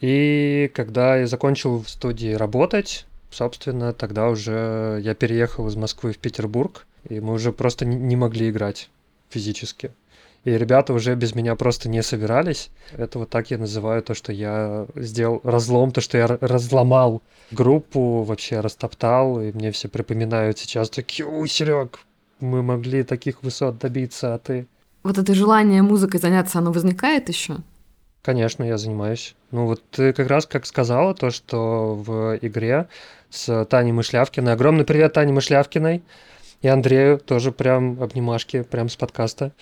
И 0.00 0.68
когда 0.74 1.18
я 1.18 1.28
закончил 1.28 1.80
в 1.80 1.88
студии 1.88 2.32
работать, 2.32 3.06
собственно, 3.30 3.92
тогда 3.92 4.30
уже 4.30 4.98
я 5.00 5.14
переехал 5.14 5.68
из 5.68 5.76
Москвы 5.76 6.12
в 6.12 6.18
Петербург, 6.18 6.86
и 7.08 7.20
мы 7.20 7.34
уже 7.34 7.52
просто 7.52 7.84
не 7.84 8.16
могли 8.16 8.50
играть 8.50 8.90
физически. 9.30 9.92
И 10.44 10.50
ребята 10.50 10.92
уже 10.92 11.14
без 11.14 11.34
меня 11.34 11.54
просто 11.54 11.88
не 11.88 12.02
собирались. 12.02 12.70
Это 12.96 13.20
вот 13.20 13.30
так 13.30 13.50
я 13.50 13.58
называю 13.58 14.02
то, 14.02 14.14
что 14.14 14.32
я 14.32 14.86
сделал 14.96 15.40
разлом, 15.44 15.92
то, 15.92 16.00
что 16.00 16.18
я 16.18 16.26
разломал 16.26 17.22
группу, 17.52 18.22
вообще 18.22 18.60
растоптал, 18.60 19.40
и 19.40 19.52
мне 19.52 19.70
все 19.70 19.88
припоминают 19.88 20.58
сейчас 20.58 20.90
такие, 20.90 21.26
ой, 21.26 21.48
Серег, 21.48 22.00
мы 22.40 22.62
могли 22.62 23.04
таких 23.04 23.42
высот 23.42 23.78
добиться, 23.78 24.34
а 24.34 24.38
ты... 24.38 24.66
Вот 25.04 25.18
это 25.18 25.34
желание 25.34 25.82
музыкой 25.82 26.18
заняться, 26.20 26.58
оно 26.58 26.72
возникает 26.72 27.28
еще? 27.28 27.58
Конечно, 28.22 28.64
я 28.64 28.78
занимаюсь. 28.78 29.34
Ну 29.50 29.66
вот 29.66 29.82
ты 29.90 30.12
как 30.12 30.28
раз 30.28 30.46
как 30.46 30.66
сказала, 30.66 31.14
то, 31.14 31.30
что 31.30 31.94
в 31.94 32.38
игре 32.40 32.88
с 33.30 33.64
Таней 33.64 33.92
Мышлявкиной. 33.92 34.52
Огромный 34.52 34.84
привет 34.84 35.12
Тане 35.12 35.32
Мышлявкиной 35.32 36.02
и 36.62 36.68
Андрею, 36.68 37.18
тоже 37.18 37.50
прям 37.50 38.00
обнимашки, 38.00 38.62
прям 38.62 38.88
с 38.88 38.96
подкаста. 38.96 39.52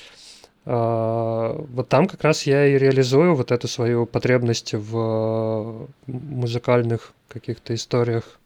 А, 0.73 1.67
вот 1.73 1.89
там 1.89 2.07
как 2.07 2.23
раз 2.23 2.45
я 2.45 2.65
и 2.65 2.79
реализую 2.79 3.35
вот 3.35 3.51
эту 3.51 3.67
свою 3.67 4.07
потребность 4.07 4.73
в 4.73 5.89
музыкальных 6.07 7.13
каких-то 7.29 7.75
историях. 7.75 8.39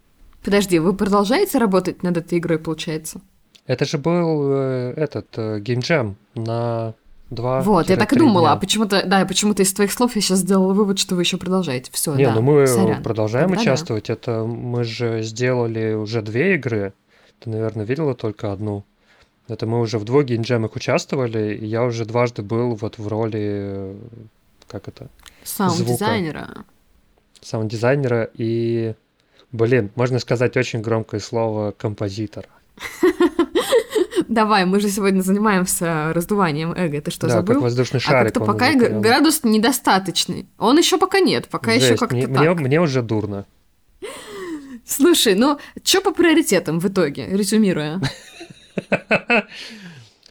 Подожди, 0.43 0.79
вы 0.79 0.95
продолжаете 0.95 1.59
работать 1.59 2.03
над 2.03 2.17
этой 2.17 2.39
игрой, 2.39 2.59
получается? 2.59 3.21
Это 3.67 3.85
же 3.85 3.99
был 3.99 4.53
э, 4.53 4.95
этот 4.97 5.27
э, 5.37 5.61
геймджем 5.61 6.17
на 6.35 6.95
два. 7.29 7.61
Вот, 7.61 7.91
я 7.91 7.97
так 7.99 8.11
и 8.15 8.19
думала, 8.19 8.53
а 8.53 8.57
почему-то, 8.57 9.03
да, 9.05 9.27
почему-то 9.27 9.63
из 9.63 9.75
твоих 9.75 9.93
слов 9.93 10.17
я 10.17 10.23
сейчас 10.23 10.39
сделала 10.39 10.73
вывод, 10.73 10.99
что 10.99 11.17
вы 11.17 11.23
еще 11.23 11.37
продолжаете. 11.37 11.91
Все, 11.93 12.15
Не, 12.15 12.25
да, 12.25 12.35
ну 12.37 12.41
мы 12.41 12.67
сорян. 12.67 13.03
продолжаем 13.03 13.49
Тогда 13.49 13.61
участвовать. 13.61 14.09
Это 14.09 14.45
мы 14.45 14.85
же 14.85 15.21
сделали 15.21 15.93
уже 15.93 16.23
две 16.23 16.55
игры. 16.55 16.95
Ты, 17.41 17.51
наверное, 17.51 17.85
видела 17.85 18.15
только 18.15 18.51
одну. 18.51 18.85
Это 19.47 19.67
мы 19.67 19.81
уже 19.81 19.99
в 19.99 20.05
двух 20.05 20.25
геймджемах 20.25 20.75
участвовали, 20.75 21.55
и 21.55 21.67
я 21.67 21.85
уже 21.85 22.05
дважды 22.07 22.43
был 22.43 22.75
вот 22.75 22.99
в 22.99 23.09
роли, 23.09 23.41
э, 23.43 23.97
как 24.67 24.89
это? 24.89 25.09
Саунд-дизайнера. 25.43 26.65
Саунд-дизайнера 27.43 28.31
и, 28.35 28.95
блин, 29.53 29.91
можно 29.97 30.19
сказать 30.19 30.57
очень 30.57 30.81
громкое 30.81 31.21
слово 31.21 31.73
композитора. 31.73 32.49
Давай, 34.29 34.65
мы 34.65 34.81
же 34.81 34.89
сегодня 34.89 35.21
занимаемся 35.21 36.13
раздуванием 36.15 36.73
эго. 36.73 37.03
Ты 37.03 37.11
что, 37.11 37.27
да, 37.27 37.35
забыл? 37.35 37.55
как 37.55 37.63
воздушный 37.65 37.99
а 37.99 38.01
шарик. 38.01 38.33
как-то 38.33 38.41
он 38.41 38.47
пока 38.47 38.73
прям- 38.73 39.03
градус 39.03 39.45
недостаточный. 39.45 40.47
Он 40.59 40.79
еще 40.79 40.97
пока 40.97 41.21
нет, 41.21 41.49
пока 41.49 41.73
еще 41.73 41.89
Жесть, 41.89 42.01
как-то 42.01 42.17
мне, 42.17 42.27
так. 42.27 42.39
мне, 42.39 42.55
мне 42.55 42.81
уже 42.81 43.03
дурно. 43.03 43.45
Слушай, 44.87 45.35
ну, 45.35 45.59
что 45.83 46.01
по 46.01 46.13
приоритетам 46.13 46.79
в 46.81 46.89
итоге, 46.89 47.27
резюмируя? 47.27 48.01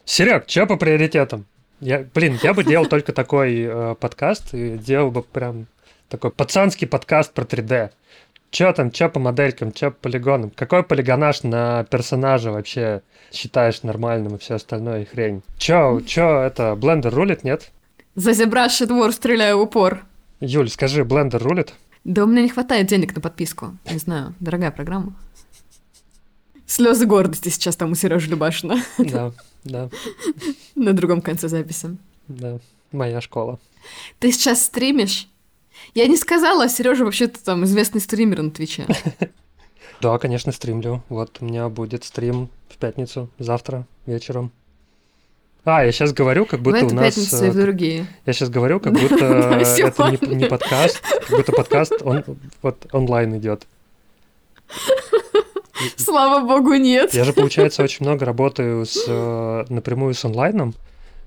Серег, 0.04 0.44
что 0.48 0.66
по 0.66 0.76
приоритетам? 0.76 1.46
Я, 1.80 2.06
блин, 2.14 2.38
я 2.42 2.54
бы 2.54 2.64
делал 2.64 2.86
только 2.86 3.12
такой 3.12 3.62
э, 3.62 3.94
подкаст 3.98 4.54
и 4.54 4.78
делал 4.78 5.10
бы 5.10 5.22
прям 5.22 5.66
такой 6.08 6.30
пацанский 6.30 6.86
подкаст 6.86 7.32
про 7.32 7.44
3D. 7.44 7.90
Чё 8.50 8.72
там, 8.72 8.90
чё 8.92 9.08
по 9.08 9.18
моделькам, 9.18 9.72
чё 9.72 9.90
по 9.90 9.96
полигонам? 10.02 10.50
Какой 10.50 10.84
полигонаж 10.84 11.42
на 11.42 11.84
персонажа 11.84 12.52
вообще 12.52 13.02
считаешь 13.32 13.82
нормальным 13.82 14.36
и 14.36 14.38
все 14.38 14.54
остальное 14.54 15.04
хрень? 15.06 15.42
Чё, 15.58 16.00
чё 16.06 16.40
это, 16.40 16.76
блендер 16.76 17.12
рулит, 17.12 17.42
нет? 17.42 17.72
За 18.14 18.32
зебраший 18.32 18.86
двор 18.86 19.12
стреляю 19.12 19.58
в 19.58 19.62
упор. 19.62 20.04
Юль, 20.40 20.70
скажи, 20.70 21.04
блендер 21.04 21.42
рулит? 21.42 21.74
Да 22.04 22.22
у 22.22 22.26
меня 22.26 22.42
не 22.42 22.48
хватает 22.48 22.86
денег 22.86 23.14
на 23.16 23.20
подписку. 23.20 23.76
Не 23.90 23.98
знаю, 23.98 24.34
дорогая 24.38 24.70
программа. 24.70 25.14
Слезы 26.74 27.06
гордости 27.06 27.50
сейчас 27.50 27.76
там 27.76 27.92
у 27.92 27.94
Сережи 27.94 28.28
Любашина 28.28 28.82
Да, 28.98 29.32
да, 29.62 29.90
на 30.74 30.92
другом 30.92 31.22
конце 31.22 31.46
записи. 31.46 31.96
да, 32.26 32.58
моя 32.90 33.20
школа. 33.20 33.60
Ты 34.18 34.32
сейчас 34.32 34.64
стримишь? 34.64 35.28
Я 35.94 36.08
не 36.08 36.16
сказала, 36.16 36.64
а 36.64 36.68
Сережа 36.68 37.04
вообще-то 37.04 37.38
там 37.44 37.62
известный 37.62 38.00
стример 38.00 38.42
на 38.42 38.50
Твиче. 38.50 38.86
Да, 40.00 40.18
конечно, 40.18 40.50
стримлю. 40.50 41.02
Вот 41.08 41.38
у 41.40 41.44
меня 41.44 41.68
будет 41.68 42.02
стрим 42.02 42.50
в 42.68 42.76
пятницу, 42.76 43.30
завтра 43.38 43.86
вечером. 44.04 44.50
А, 45.64 45.84
я 45.84 45.92
сейчас 45.92 46.12
говорю, 46.12 46.44
как 46.44 46.58
В 46.60 46.62
будто 46.64 46.78
у 46.82 46.86
эту 46.86 46.94
нас... 46.96 47.14
пятницу 47.14 47.44
и 47.44 47.48
э, 47.48 47.50
в 47.52 47.54
другие. 47.54 48.06
Я 48.26 48.32
сейчас 48.32 48.50
говорю, 48.50 48.80
как 48.80 48.94
будто 48.94 49.14
это 49.78 50.10
не, 50.10 50.34
не 50.34 50.46
подкаст, 50.46 51.00
как 51.00 51.30
будто 51.30 51.52
подкаст 51.52 51.92
он, 52.02 52.24
вот 52.62 52.86
онлайн 52.92 53.38
идет. 53.38 53.66
Слава 55.96 56.46
богу, 56.46 56.74
нет. 56.74 57.14
Я 57.14 57.24
же, 57.24 57.32
получается, 57.32 57.82
очень 57.82 58.04
много 58.04 58.24
работаю 58.24 58.86
с, 58.86 59.04
э, 59.06 59.64
напрямую 59.68 60.14
с 60.14 60.24
онлайном, 60.24 60.74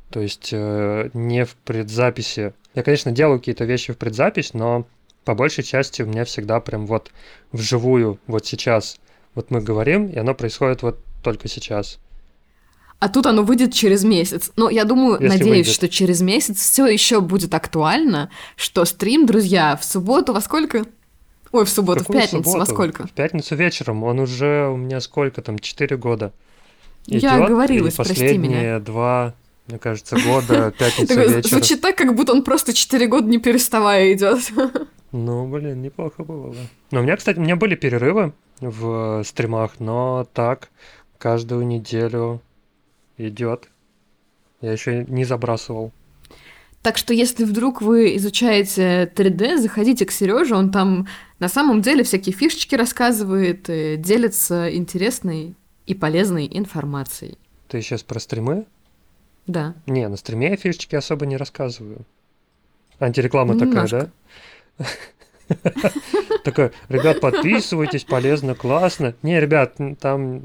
то 0.10 0.20
есть 0.20 0.50
э, 0.52 1.10
не 1.14 1.46
в 1.46 1.56
предзаписи. 1.56 2.54
Я, 2.74 2.84
конечно, 2.84 3.12
делаю 3.12 3.40
какие-то 3.40 3.66
вещи 3.66 3.94
в 3.94 3.98
предзапись, 3.98 4.54
но 4.54 4.86
по 5.26 5.36
большей 5.36 5.64
части 5.64 6.02
у 6.02 6.06
меня 6.06 6.24
всегда 6.26 6.60
прям 6.60 6.86
вот 6.88 7.12
вживую, 7.52 8.20
вот 8.28 8.46
сейчас. 8.46 8.98
Вот 9.36 9.52
мы 9.52 9.62
говорим, 9.62 10.08
и 10.08 10.18
оно 10.18 10.34
происходит 10.34 10.82
вот 10.82 11.00
только 11.22 11.48
сейчас. 11.48 12.00
А 13.00 13.10
тут 13.10 13.28
оно 13.28 13.44
выйдет 13.44 13.74
через 13.74 14.04
месяц. 14.04 14.52
Но 14.56 14.70
я 14.70 14.84
думаю, 14.84 15.20
Если 15.22 15.28
надеюсь, 15.28 15.68
выйдет. 15.68 15.74
что 15.74 15.88
через 15.88 16.22
месяц 16.22 16.58
все 16.60 16.88
еще 16.88 17.22
будет 17.22 17.54
актуально, 17.54 18.32
что 18.56 18.86
стрим, 18.86 19.26
друзья, 19.28 19.78
в 19.78 19.86
субботу 19.86 20.34
во 20.34 20.42
сколько? 20.42 20.86
Ой, 21.52 21.66
в 21.66 21.70
субботу, 21.70 22.00
в 22.04 22.08
Какую 22.08 22.22
пятницу 22.22 22.44
во 22.44 22.66
субботу? 22.66 22.72
сколько? 22.72 23.08
В 23.08 23.12
пятницу 23.12 23.56
вечером. 23.56 24.04
Он 24.04 24.20
уже 24.20 24.68
у 24.70 24.78
меня 24.78 25.00
сколько 25.02 25.42
там, 25.42 25.60
4 25.60 25.98
года. 25.98 26.34
Я 27.06 27.20
идёт, 27.20 27.32
оговорилась, 27.46 27.94
и 27.94 27.98
прости 27.98 28.14
последние 28.14 28.62
меня. 28.62 28.80
два, 28.80 29.34
мне 29.68 29.80
кажется, 29.80 30.18
года, 30.26 30.74
пятница 30.80 31.16
Такой, 31.16 31.34
вечер. 31.36 31.50
Звучит 31.50 31.82
так, 31.82 31.96
как 31.96 32.14
будто 32.16 32.34
он 32.34 32.44
просто 32.44 32.74
4 32.74 33.08
года 33.08 33.28
не 33.28 33.38
переставая 33.40 34.14
идет. 34.14 34.40
Ну, 35.14 35.48
блин, 35.48 35.82
неплохо 35.82 36.26
было. 36.26 36.48
бы. 36.50 36.58
Но 36.92 37.00
у 37.00 37.04
меня, 37.04 37.16
кстати, 37.16 37.38
у 37.40 37.42
меня 37.42 37.56
были 37.56 37.76
перерывы 37.76 38.34
в 38.60 39.24
стримах, 39.24 39.80
но 39.80 40.28
так 40.34 40.68
каждую 41.18 41.66
неделю 41.66 42.42
идет. 43.18 43.70
Я 44.60 44.74
еще 44.74 45.06
не 45.08 45.24
забрасывал. 45.24 45.94
Так 46.88 46.96
что, 46.96 47.14
если 47.14 47.44
вдруг 47.44 47.82
вы 47.82 48.16
изучаете 48.16 49.12
3D, 49.14 49.58
заходите 49.58 50.06
к 50.06 50.12
Сереже, 50.12 50.56
он 50.56 50.72
там 50.72 51.06
на 51.38 51.50
самом 51.50 51.82
деле 51.82 52.06
всякие 52.06 52.34
фишечки 52.34 52.76
рассказывает, 52.76 53.64
делится 53.64 54.74
интересной 54.74 55.54
и 55.86 55.94
полезной 55.94 56.48
информацией. 56.50 57.38
Ты 57.68 57.82
сейчас 57.82 58.04
про 58.04 58.22
стримы? 58.22 58.68
Да. 59.48 59.76
Не, 59.86 60.08
на 60.08 60.16
стриме 60.16 60.52
я 60.52 60.56
фишечки 60.56 60.96
особо 60.96 61.26
не 61.26 61.36
рассказываю. 61.36 62.06
Антиреклама 63.02 63.56
Ну, 63.56 63.60
такая, 63.60 63.86
немножко. 63.86 64.12
да? 65.50 65.92
Такой, 66.46 66.72
ребят, 66.88 67.20
подписывайтесь, 67.20 68.06
полезно, 68.06 68.56
классно. 68.56 69.14
Не, 69.24 69.42
ребят, 69.42 69.76
там 70.00 70.44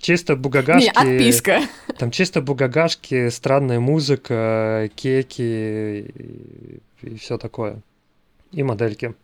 чисто 0.00 0.36
бугагашки. 0.36 0.86
Не, 0.86 1.16
отписка. 1.16 1.62
Там 1.98 2.10
чисто 2.10 2.40
бугагашки, 2.40 3.28
странная 3.30 3.80
музыка, 3.80 4.90
кеки 4.94 6.12
и, 7.02 7.16
все 7.16 7.38
такое. 7.38 7.80
И 8.52 8.62
модельки. 8.62 9.14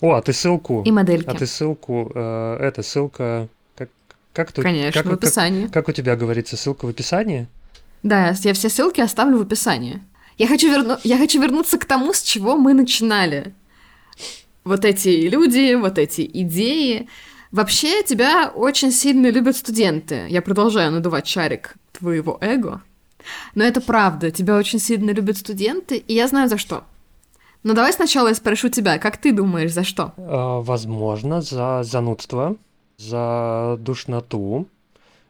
О, 0.00 0.14
а 0.14 0.22
ты 0.22 0.32
ссылку. 0.32 0.82
И 0.82 0.90
модельки. 0.90 1.28
А 1.28 1.34
ты 1.34 1.46
ссылку, 1.46 2.10
э, 2.14 2.58
это 2.60 2.82
ссылка. 2.82 3.48
Как, 3.76 3.88
как, 4.32 4.52
ты- 4.52 4.62
Конечно, 4.62 5.02
как, 5.02 5.10
в 5.10 5.14
описании. 5.14 5.64
Как, 5.64 5.72
как 5.72 5.88
у 5.88 5.92
тебя 5.92 6.16
говорится, 6.16 6.56
ссылка 6.56 6.86
в 6.86 6.88
описании? 6.88 7.46
Да, 8.02 8.34
я 8.42 8.52
все 8.54 8.68
ссылки 8.68 9.00
оставлю 9.00 9.38
в 9.38 9.42
описании. 9.42 10.00
Я 10.38 10.48
хочу, 10.48 10.68
верну... 10.70 10.98
я 11.02 11.16
хочу 11.18 11.40
вернуться 11.40 11.78
к 11.78 11.84
тому, 11.86 12.12
с 12.12 12.22
чего 12.22 12.56
мы 12.56 12.74
начинали. 12.74 13.54
вот 14.64 14.84
эти 14.84 15.28
люди, 15.28 15.74
вот 15.74 15.98
эти 15.98 16.28
идеи. 16.32 17.08
Вообще, 17.56 18.02
тебя 18.02 18.52
очень 18.54 18.92
сильно 18.92 19.30
любят 19.30 19.56
студенты. 19.56 20.26
Я 20.28 20.42
продолжаю 20.42 20.92
надувать 20.92 21.26
шарик 21.26 21.76
твоего 21.92 22.36
эго. 22.42 22.82
Но 23.54 23.64
это 23.64 23.80
правда, 23.80 24.30
тебя 24.30 24.58
очень 24.58 24.78
сильно 24.78 25.10
любят 25.10 25.38
студенты, 25.38 25.96
и 25.96 26.12
я 26.12 26.28
знаю 26.28 26.50
за 26.50 26.58
что. 26.58 26.84
Но 27.62 27.72
давай 27.72 27.94
сначала 27.94 28.28
я 28.28 28.34
спрошу 28.34 28.68
тебя, 28.68 28.98
как 28.98 29.16
ты 29.16 29.32
думаешь, 29.32 29.72
за 29.72 29.84
что? 29.84 30.12
А, 30.18 30.60
Возможно, 30.60 31.40
за 31.40 31.82
занудство, 31.82 32.56
за 32.98 33.78
душноту, 33.80 34.68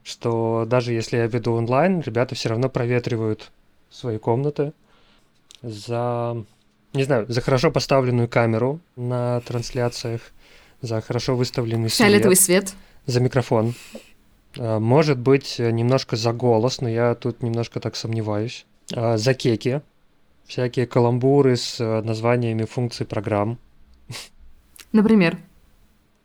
что 0.02 0.64
даже 0.66 0.92
если 0.94 1.18
я 1.18 1.28
веду 1.28 1.52
онлайн, 1.52 2.00
ребята 2.00 2.34
все 2.34 2.48
равно 2.48 2.68
проветривают 2.68 3.52
свои 3.88 4.18
комнаты, 4.18 4.72
за, 5.62 6.44
не 6.92 7.04
знаю, 7.04 7.26
за 7.28 7.40
хорошо 7.40 7.70
поставленную 7.70 8.26
камеру 8.28 8.80
на 8.96 9.40
трансляциях, 9.42 10.22
за 10.82 11.00
хорошо 11.00 11.36
выставленный 11.36 11.88
свет, 11.90 12.08
Фиолетовый 12.08 12.36
свет. 12.36 12.74
за 13.06 13.20
микрофон. 13.20 13.74
А, 14.58 14.78
Может 14.78 15.18
быть, 15.18 15.58
немножко 15.58 16.16
за 16.16 16.32
голос, 16.32 16.80
но 16.80 16.88
я 16.88 17.14
тут 17.14 17.42
немножко 17.42 17.80
так 17.80 17.96
сомневаюсь. 17.96 18.66
А, 18.94 19.16
За 19.16 19.34
кеки, 19.34 19.82
всякие 20.46 20.86
каламбуры 20.86 21.56
с 21.56 21.80
э, 21.80 22.02
названиями 22.02 22.64
функций 22.64 23.04
программ. 23.06 23.58
Например, 24.92 25.36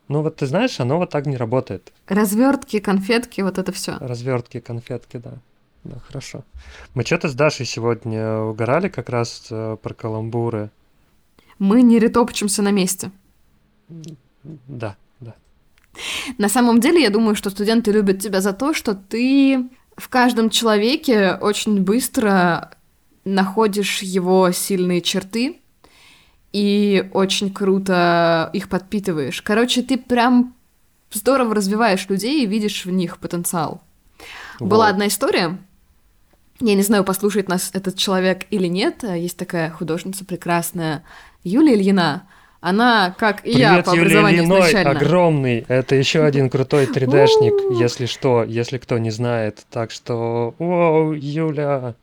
Ну 0.07 0.21
вот 0.21 0.35
ты 0.37 0.45
знаешь, 0.45 0.79
оно 0.79 0.97
вот 0.97 1.09
так 1.09 1.25
не 1.25 1.37
работает. 1.37 1.91
развертки, 2.07 2.79
конфетки, 2.79 3.41
вот 3.41 3.57
это 3.57 3.71
все. 3.71 3.97
Развертки, 3.99 4.59
конфетки, 4.59 5.17
да. 5.17 5.33
Да, 5.83 5.97
хорошо. 6.07 6.43
Мы 6.93 7.03
что-то 7.03 7.27
с 7.27 7.33
Дашей 7.33 7.65
сегодня 7.65 8.37
угорали 8.37 8.87
как 8.89 9.09
раз 9.09 9.47
э, 9.49 9.77
про 9.81 9.93
каламбуры. 9.95 10.69
Мы 11.57 11.81
не 11.81 11.97
ретопчемся 11.97 12.61
на 12.61 12.69
месте. 12.71 13.09
Да, 14.43 14.95
да. 15.19 15.35
На 16.37 16.49
самом 16.49 16.79
деле, 16.79 17.01
я 17.01 17.09
думаю, 17.09 17.35
что 17.35 17.49
студенты 17.49 17.91
любят 17.91 18.19
тебя 18.19 18.41
за 18.41 18.53
то, 18.53 18.73
что 18.73 18.95
ты 18.95 19.69
в 19.97 20.09
каждом 20.09 20.49
человеке 20.49 21.35
очень 21.35 21.81
быстро 21.81 22.71
находишь 23.23 24.01
его 24.01 24.51
сильные 24.51 25.01
черты 25.01 25.59
и 26.53 27.09
очень 27.13 27.53
круто 27.53 28.49
их 28.53 28.67
подпитываешь. 28.67 29.41
Короче, 29.41 29.83
ты 29.83 29.97
прям 29.97 30.55
здорово 31.11 31.55
развиваешь 31.55 32.07
людей 32.09 32.43
и 32.43 32.47
видишь 32.47 32.85
в 32.85 32.91
них 32.91 33.19
потенциал. 33.19 33.81
Была 34.59 34.85
Вот. 34.85 34.91
одна 34.91 35.07
история. 35.07 35.57
Я 36.59 36.75
не 36.75 36.83
знаю, 36.83 37.03
послушает 37.03 37.47
нас 37.49 37.71
этот 37.73 37.97
человек 37.97 38.45
или 38.51 38.67
нет. 38.67 39.03
Есть 39.03 39.37
такая 39.37 39.71
художница 39.71 40.25
прекрасная 40.25 41.03
Юлия 41.43 41.75
Ильина. 41.75 42.27
Она, 42.61 43.15
как 43.17 43.45
и 43.45 43.51
я 43.51 43.81
по 43.81 43.89
Юлия 43.89 44.01
образованию 44.01 44.43
Ильиной, 44.43 44.59
изначально... 44.59 44.91
огромный. 44.91 45.65
Это 45.67 45.95
еще 45.95 46.23
один 46.23 46.49
крутой 46.49 46.85
3D-шник, 46.85 47.79
если 47.79 48.05
что, 48.05 48.43
если 48.43 48.77
кто 48.77 48.99
не 48.99 49.09
знает. 49.09 49.65
Так 49.71 49.89
что, 49.89 50.53
о, 50.59 51.11
Юля, 51.13 51.95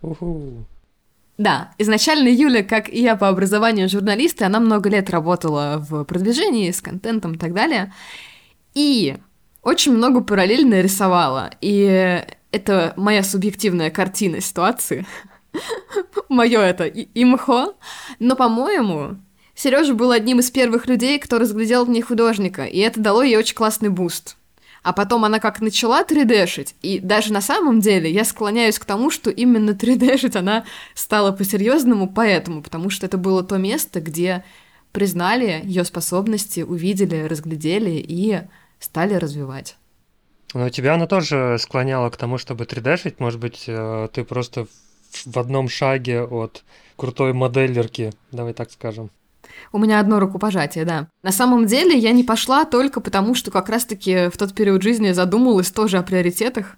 уху. 0.00 0.64
Да, 1.36 1.72
изначально 1.76 2.28
Юля, 2.28 2.64
как 2.64 2.88
и 2.88 3.02
я 3.02 3.14
по 3.14 3.28
образованию 3.28 3.90
журналист, 3.90 4.40
она 4.40 4.58
много 4.58 4.88
лет 4.88 5.10
работала 5.10 5.76
в 5.86 6.04
продвижении 6.04 6.70
с 6.70 6.80
контентом 6.80 7.34
и 7.34 7.38
так 7.38 7.52
далее. 7.52 7.92
И 8.72 9.16
очень 9.62 9.92
много 9.92 10.22
параллельно 10.22 10.80
рисовала. 10.80 11.50
И 11.60 12.24
это 12.52 12.94
моя 12.96 13.22
субъективная 13.22 13.90
картина 13.90 14.40
ситуации. 14.40 15.06
Мое 16.30 16.60
это 16.60 16.84
и- 16.84 17.08
имхо. 17.14 17.74
Но, 18.18 18.34
по-моему, 18.34 19.16
Сережа 19.56 19.94
был 19.94 20.10
одним 20.10 20.40
из 20.40 20.50
первых 20.50 20.86
людей, 20.86 21.18
кто 21.18 21.38
разглядел 21.38 21.86
в 21.86 21.88
ней 21.88 22.02
художника, 22.02 22.64
и 22.66 22.78
это 22.78 23.00
дало 23.00 23.22
ей 23.22 23.38
очень 23.38 23.54
классный 23.54 23.88
boost. 23.88 24.36
А 24.82 24.92
потом 24.92 25.24
она 25.24 25.40
как 25.40 25.60
начала 25.60 26.04
3D-шить, 26.04 26.76
и 26.82 26.98
даже 27.00 27.32
на 27.32 27.40
самом 27.40 27.80
деле 27.80 28.08
я 28.10 28.24
склоняюсь 28.24 28.78
к 28.78 28.84
тому, 28.84 29.10
что 29.10 29.30
именно 29.30 29.70
3D-шить 29.70 30.36
она 30.36 30.64
стала 30.94 31.32
по-серьезному 31.32 32.06
поэтому, 32.08 32.62
потому 32.62 32.90
что 32.90 33.06
это 33.06 33.16
было 33.16 33.42
то 33.42 33.56
место, 33.56 34.00
где 34.00 34.44
признали 34.92 35.62
ее 35.64 35.84
способности, 35.84 36.60
увидели, 36.60 37.22
разглядели 37.26 37.92
и 37.92 38.42
стали 38.78 39.14
развивать. 39.14 39.76
Но 40.54 40.68
тебя 40.68 40.94
она 40.94 41.06
тоже 41.06 41.56
склоняла 41.58 42.10
к 42.10 42.16
тому, 42.16 42.38
чтобы 42.38 42.64
3D-шить. 42.64 43.18
Может 43.20 43.40
быть, 43.40 43.64
э, 43.66 44.08
ты 44.12 44.22
просто 44.22 44.66
в- 45.24 45.38
одном 45.38 45.68
шаге 45.68 46.22
от 46.22 46.62
крутой 46.96 47.32
моделлерки, 47.32 48.12
давай 48.32 48.52
так 48.52 48.70
скажем. 48.70 49.10
У 49.72 49.78
меня 49.78 50.00
одно 50.00 50.20
рукопожатие, 50.20 50.84
да. 50.84 51.08
На 51.22 51.32
самом 51.32 51.66
деле 51.66 51.96
я 51.96 52.12
не 52.12 52.24
пошла 52.24 52.64
только 52.64 53.00
потому, 53.00 53.34
что 53.34 53.50
как 53.50 53.68
раз-таки 53.68 54.28
в 54.28 54.36
тот 54.36 54.54
период 54.54 54.82
жизни 54.82 55.12
задумалась 55.12 55.70
тоже 55.70 55.98
о 55.98 56.02
приоритетах. 56.02 56.76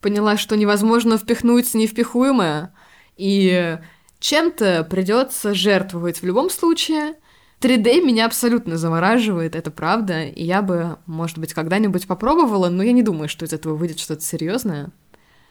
Поняла, 0.00 0.36
что 0.36 0.56
невозможно 0.56 1.18
впихнуть 1.18 1.74
невпихуемое, 1.74 2.72
и 3.16 3.78
чем-то 4.20 4.86
придется 4.88 5.54
жертвовать 5.54 6.22
в 6.22 6.24
любом 6.24 6.50
случае. 6.50 7.14
3D 7.60 8.04
меня 8.04 8.26
абсолютно 8.26 8.76
завораживает, 8.76 9.56
это 9.56 9.72
правда, 9.72 10.24
и 10.24 10.44
я 10.44 10.62
бы, 10.62 10.98
может 11.06 11.38
быть, 11.38 11.54
когда-нибудь 11.54 12.06
попробовала, 12.06 12.68
но 12.68 12.84
я 12.84 12.92
не 12.92 13.02
думаю, 13.02 13.28
что 13.28 13.44
из 13.44 13.52
этого 13.52 13.74
выйдет 13.74 13.98
что-то 13.98 14.22
серьезное. 14.22 14.90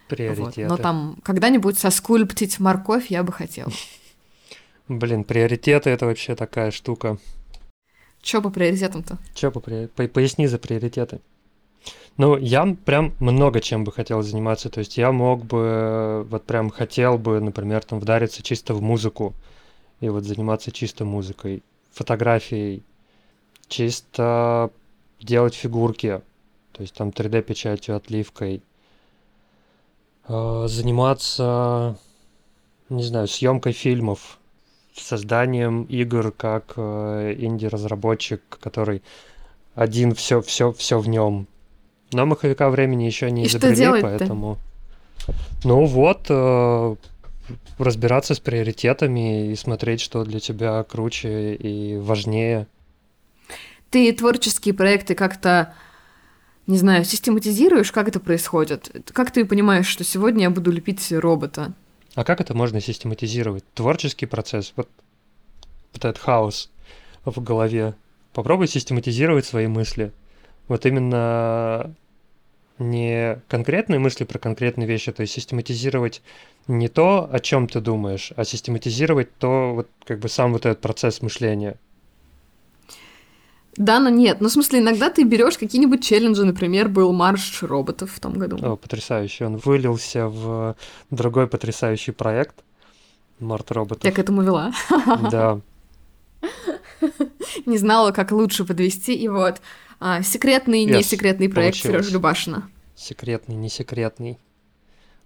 Приоритеты. 0.07 0.67
Но 0.67 0.77
там 0.77 1.17
когда-нибудь 1.23 1.77
соскульптить 1.77 2.59
морковь 2.61 3.07
я 3.07 3.23
бы 3.23 3.33
хотела. 3.33 3.71
Блин, 4.89 5.23
приоритеты 5.23 5.89
это 5.89 6.05
вообще 6.05 6.35
такая 6.35 6.71
штука. 6.71 7.17
Чё 8.21 8.41
по 8.41 8.49
приоритетам-то? 8.49 9.17
Че 9.33 9.51
по, 9.51 9.59
при- 9.59 9.87
по- 9.87 10.07
поясни 10.07 10.47
за 10.47 10.57
приоритеты. 10.57 11.19
Ну, 12.17 12.35
я 12.37 12.75
прям 12.85 13.13
много 13.19 13.61
чем 13.61 13.83
бы 13.83 13.91
хотел 13.91 14.21
заниматься. 14.23 14.69
То 14.69 14.79
есть 14.79 14.97
я 14.97 15.11
мог 15.11 15.45
бы, 15.45 15.57
э, 15.59 16.23
вот 16.29 16.43
прям 16.45 16.69
хотел 16.69 17.17
бы, 17.17 17.39
например, 17.39 17.83
там 17.83 17.99
вдариться 17.99 18.41
чисто 18.43 18.73
в 18.73 18.81
музыку. 18.81 19.33
И 20.01 20.09
вот 20.09 20.23
заниматься 20.25 20.71
чисто 20.71 21.05
музыкой, 21.05 21.63
фотографией, 21.91 22.83
чисто 23.67 24.71
делать 25.21 25.55
фигурки. 25.55 26.21
То 26.73 26.81
есть 26.81 26.93
там 26.95 27.11
3D-печатью, 27.11 27.95
отливкой. 27.95 28.61
Э, 30.27 30.65
Заниматься, 30.67 31.97
не 32.89 33.03
знаю, 33.03 33.27
съемкой 33.27 33.73
фильмов, 33.73 34.36
созданием 34.99 35.83
игр 35.83 36.31
как 36.31 36.73
э, 36.75 37.35
инди-разработчик, 37.37 38.41
который 38.61 39.01
один 39.75 40.13
все, 40.15 40.41
все, 40.41 40.71
все 40.71 40.99
в 40.99 41.07
нем. 41.07 41.47
Но 42.11 42.25
маховика 42.25 42.69
времени 42.69 43.03
еще 43.03 43.29
не 43.31 43.43
И 43.43 43.47
изобрели, 43.47 44.01
поэтому. 44.01 44.57
Ну 45.63 45.85
вот, 45.85 46.27
э, 46.29 46.95
разбираться 47.77 48.33
с 48.33 48.39
приоритетами 48.39 49.51
и 49.51 49.55
смотреть, 49.55 50.01
что 50.01 50.23
для 50.23 50.39
тебя 50.39 50.83
круче 50.83 51.55
и 51.55 51.97
важнее. 51.97 52.67
Ты 53.89 54.11
творческие 54.13 54.73
проекты 54.73 55.15
как-то, 55.15 55.73
не 56.65 56.77
знаю, 56.77 57.05
систематизируешь, 57.05 57.91
как 57.91 58.07
это 58.07 58.19
происходит? 58.19 58.91
Как 59.13 59.31
ты 59.31 59.45
понимаешь, 59.45 59.87
что 59.87 60.03
сегодня 60.03 60.43
я 60.43 60.49
буду 60.49 60.71
лепить 60.71 61.11
робота? 61.11 61.73
А 62.17 62.23
как 62.23 62.41
это 62.41 62.55
можно 62.55 62.81
систематизировать? 62.81 63.63
Творческий 63.75 64.25
процесс, 64.25 64.73
вот, 64.75 64.89
вот 65.93 66.03
этот 66.03 66.17
хаос 66.17 66.71
в 67.23 67.43
голове. 67.43 67.93
Попробуй 68.33 68.67
систематизировать 68.67 69.45
свои 69.45 69.67
мысли. 69.67 70.11
Вот 70.67 70.87
именно 70.87 71.93
не 72.79 73.39
конкретные 73.47 73.99
мысли 73.99 74.23
про 74.23 74.39
конкретные 74.39 74.87
вещи, 74.87 75.11
то 75.11 75.21
есть 75.21 75.33
систематизировать 75.33 76.23
не 76.67 76.87
то, 76.87 77.29
о 77.31 77.39
чем 77.39 77.67
ты 77.67 77.81
думаешь, 77.81 78.33
а 78.35 78.45
систематизировать 78.45 79.37
то, 79.37 79.75
вот 79.75 79.87
как 80.03 80.17
бы 80.17 80.27
сам 80.27 80.53
вот 80.53 80.65
этот 80.65 80.81
процесс 80.81 81.21
мышления. 81.21 81.77
Да, 83.77 83.99
но 83.99 84.09
нет. 84.09 84.41
Ну, 84.41 84.49
в 84.49 84.51
смысле, 84.51 84.79
иногда 84.79 85.09
ты 85.09 85.23
берешь 85.23 85.57
какие-нибудь 85.57 86.03
челленджи, 86.03 86.43
например, 86.43 86.89
был 86.89 87.13
марш 87.13 87.61
роботов 87.63 88.11
в 88.13 88.19
том 88.19 88.33
году. 88.33 88.57
О, 88.61 88.75
потрясающий. 88.75 89.45
Он 89.45 89.57
вылился 89.57 90.27
в 90.27 90.75
другой 91.11 91.47
потрясающий 91.47 92.11
проект. 92.11 92.55
Март 93.39 93.71
роботов. 93.71 94.03
Я 94.03 94.11
к 94.11 94.19
этому 94.19 94.41
вела. 94.41 94.73
Да. 95.31 95.59
Не 97.65 97.77
знала, 97.77 98.11
как 98.11 98.31
лучше 98.31 98.65
подвести. 98.65 99.13
И 99.13 99.27
вот 99.27 99.61
а, 99.99 100.21
секретный, 100.23 100.85
Yes, 100.85 100.97
не 100.97 101.03
секретный 101.03 101.49
проект. 101.49 101.77
Сережи 101.77 102.11
Любашина. 102.11 102.69
секретный, 102.95 103.55
не 103.55 103.69
секретный, 103.69 104.39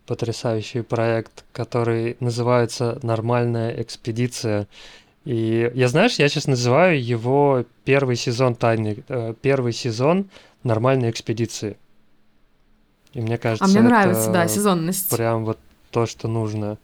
потрясающий 0.06 0.82
проект, 0.82 1.46
который 1.54 2.18
называется 2.20 3.00
«Нормальная 3.04 3.82
экспедиция». 3.82 4.68
И 5.24 5.72
я, 5.76 5.88
знаешь, 5.88 6.16
я 6.16 6.28
сейчас 6.30 6.48
называю 6.48 7.04
его 7.04 7.66
первый 7.86 8.16
сезон 8.16 8.56
тайны, 8.56 9.04
э, 9.08 9.34
первый 9.42 9.72
сезон 9.72 10.30
«Нормальной 10.64 11.12
экспедиции». 11.12 11.78
И 13.14 13.22
мне 13.22 13.38
кажется, 13.38 13.66
А 13.66 13.68
мне 13.68 13.80
это 13.80 13.88
нравится, 13.88 14.32
да, 14.32 14.48
сезонность. 14.48 15.10
прям 15.10 15.46
вот 15.46 15.60
то, 15.92 16.06
что 16.06 16.28
нужно. 16.28 16.78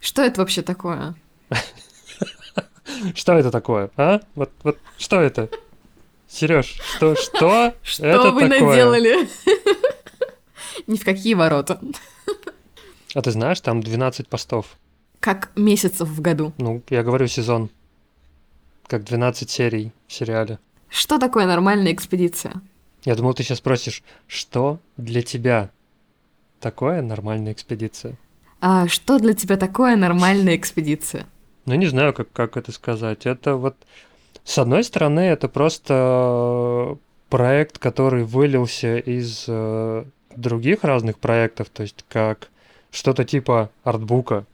Что 0.00 0.22
это 0.22 0.40
вообще 0.40 0.62
такое? 0.62 1.14
Что 3.14 3.32
это 3.32 3.50
такое, 3.50 3.90
а? 3.96 4.20
Вот, 4.34 4.50
вот 4.62 4.78
что 4.98 5.20
это? 5.20 5.48
Сереж, 6.28 6.78
что, 6.94 7.16
что, 7.16 7.74
Что 7.82 8.06
это 8.06 8.30
вы 8.30 8.46
наделали? 8.46 9.28
Ни 10.86 10.96
в 10.96 11.04
какие 11.04 11.34
ворота. 11.34 11.80
А 13.14 13.22
ты 13.22 13.30
знаешь, 13.30 13.60
там 13.60 13.82
12 13.82 14.28
постов. 14.28 14.76
Как 15.22 15.52
месяцев 15.54 16.08
в 16.08 16.20
году. 16.20 16.52
Ну, 16.58 16.82
я 16.90 17.04
говорю 17.04 17.28
сезон. 17.28 17.70
Как 18.88 19.04
12 19.04 19.48
серий 19.48 19.92
в 20.08 20.12
сериале. 20.12 20.58
Что 20.88 21.20
такое 21.20 21.46
нормальная 21.46 21.92
экспедиция? 21.92 22.54
Я 23.04 23.14
думал, 23.14 23.32
ты 23.32 23.44
сейчас 23.44 23.58
спросишь, 23.58 24.02
что 24.26 24.80
для 24.96 25.22
тебя 25.22 25.70
такое 26.58 27.02
нормальная 27.02 27.52
экспедиция? 27.52 28.16
А 28.60 28.88
что 28.88 29.20
для 29.20 29.34
тебя 29.34 29.56
такое 29.56 29.94
нормальная 29.94 30.56
экспедиция? 30.56 31.26
Ну, 31.66 31.74
не 31.76 31.86
знаю, 31.86 32.12
как, 32.12 32.32
как 32.32 32.56
это 32.56 32.72
сказать. 32.72 33.24
Это 33.24 33.54
вот, 33.54 33.76
с 34.42 34.58
одной 34.58 34.82
стороны, 34.82 35.20
это 35.20 35.46
просто 35.46 36.98
проект, 37.28 37.78
который 37.78 38.24
вылился 38.24 38.98
из 38.98 39.44
э, 39.46 40.04
других 40.34 40.82
разных 40.82 41.20
проектов, 41.20 41.68
то 41.68 41.84
есть 41.84 42.04
как 42.08 42.48
что-то 42.90 43.24
типа 43.24 43.70
артбука, 43.84 44.46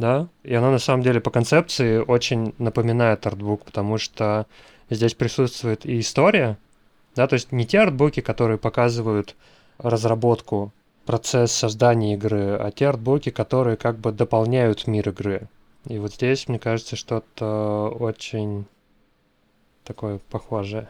да, 0.00 0.28
и 0.44 0.54
она 0.54 0.70
на 0.70 0.78
самом 0.78 1.02
деле 1.02 1.20
по 1.20 1.30
концепции 1.30 1.98
очень 1.98 2.54
напоминает 2.56 3.26
артбук, 3.26 3.66
потому 3.66 3.98
что 3.98 4.46
здесь 4.88 5.12
присутствует 5.14 5.84
и 5.84 6.00
история, 6.00 6.56
да, 7.14 7.26
то 7.26 7.34
есть 7.34 7.52
не 7.52 7.66
те 7.66 7.80
артбуки, 7.80 8.20
которые 8.20 8.56
показывают 8.56 9.36
разработку, 9.76 10.72
процесс 11.04 11.52
создания 11.52 12.14
игры, 12.14 12.56
а 12.56 12.70
те 12.70 12.88
артбуки, 12.88 13.30
которые 13.30 13.76
как 13.76 13.98
бы 13.98 14.10
дополняют 14.10 14.86
мир 14.86 15.10
игры. 15.10 15.48
И 15.86 15.98
вот 15.98 16.14
здесь, 16.14 16.48
мне 16.48 16.58
кажется, 16.58 16.96
что-то 16.96 17.94
очень 18.00 18.64
такое 19.84 20.18
похожее. 20.30 20.88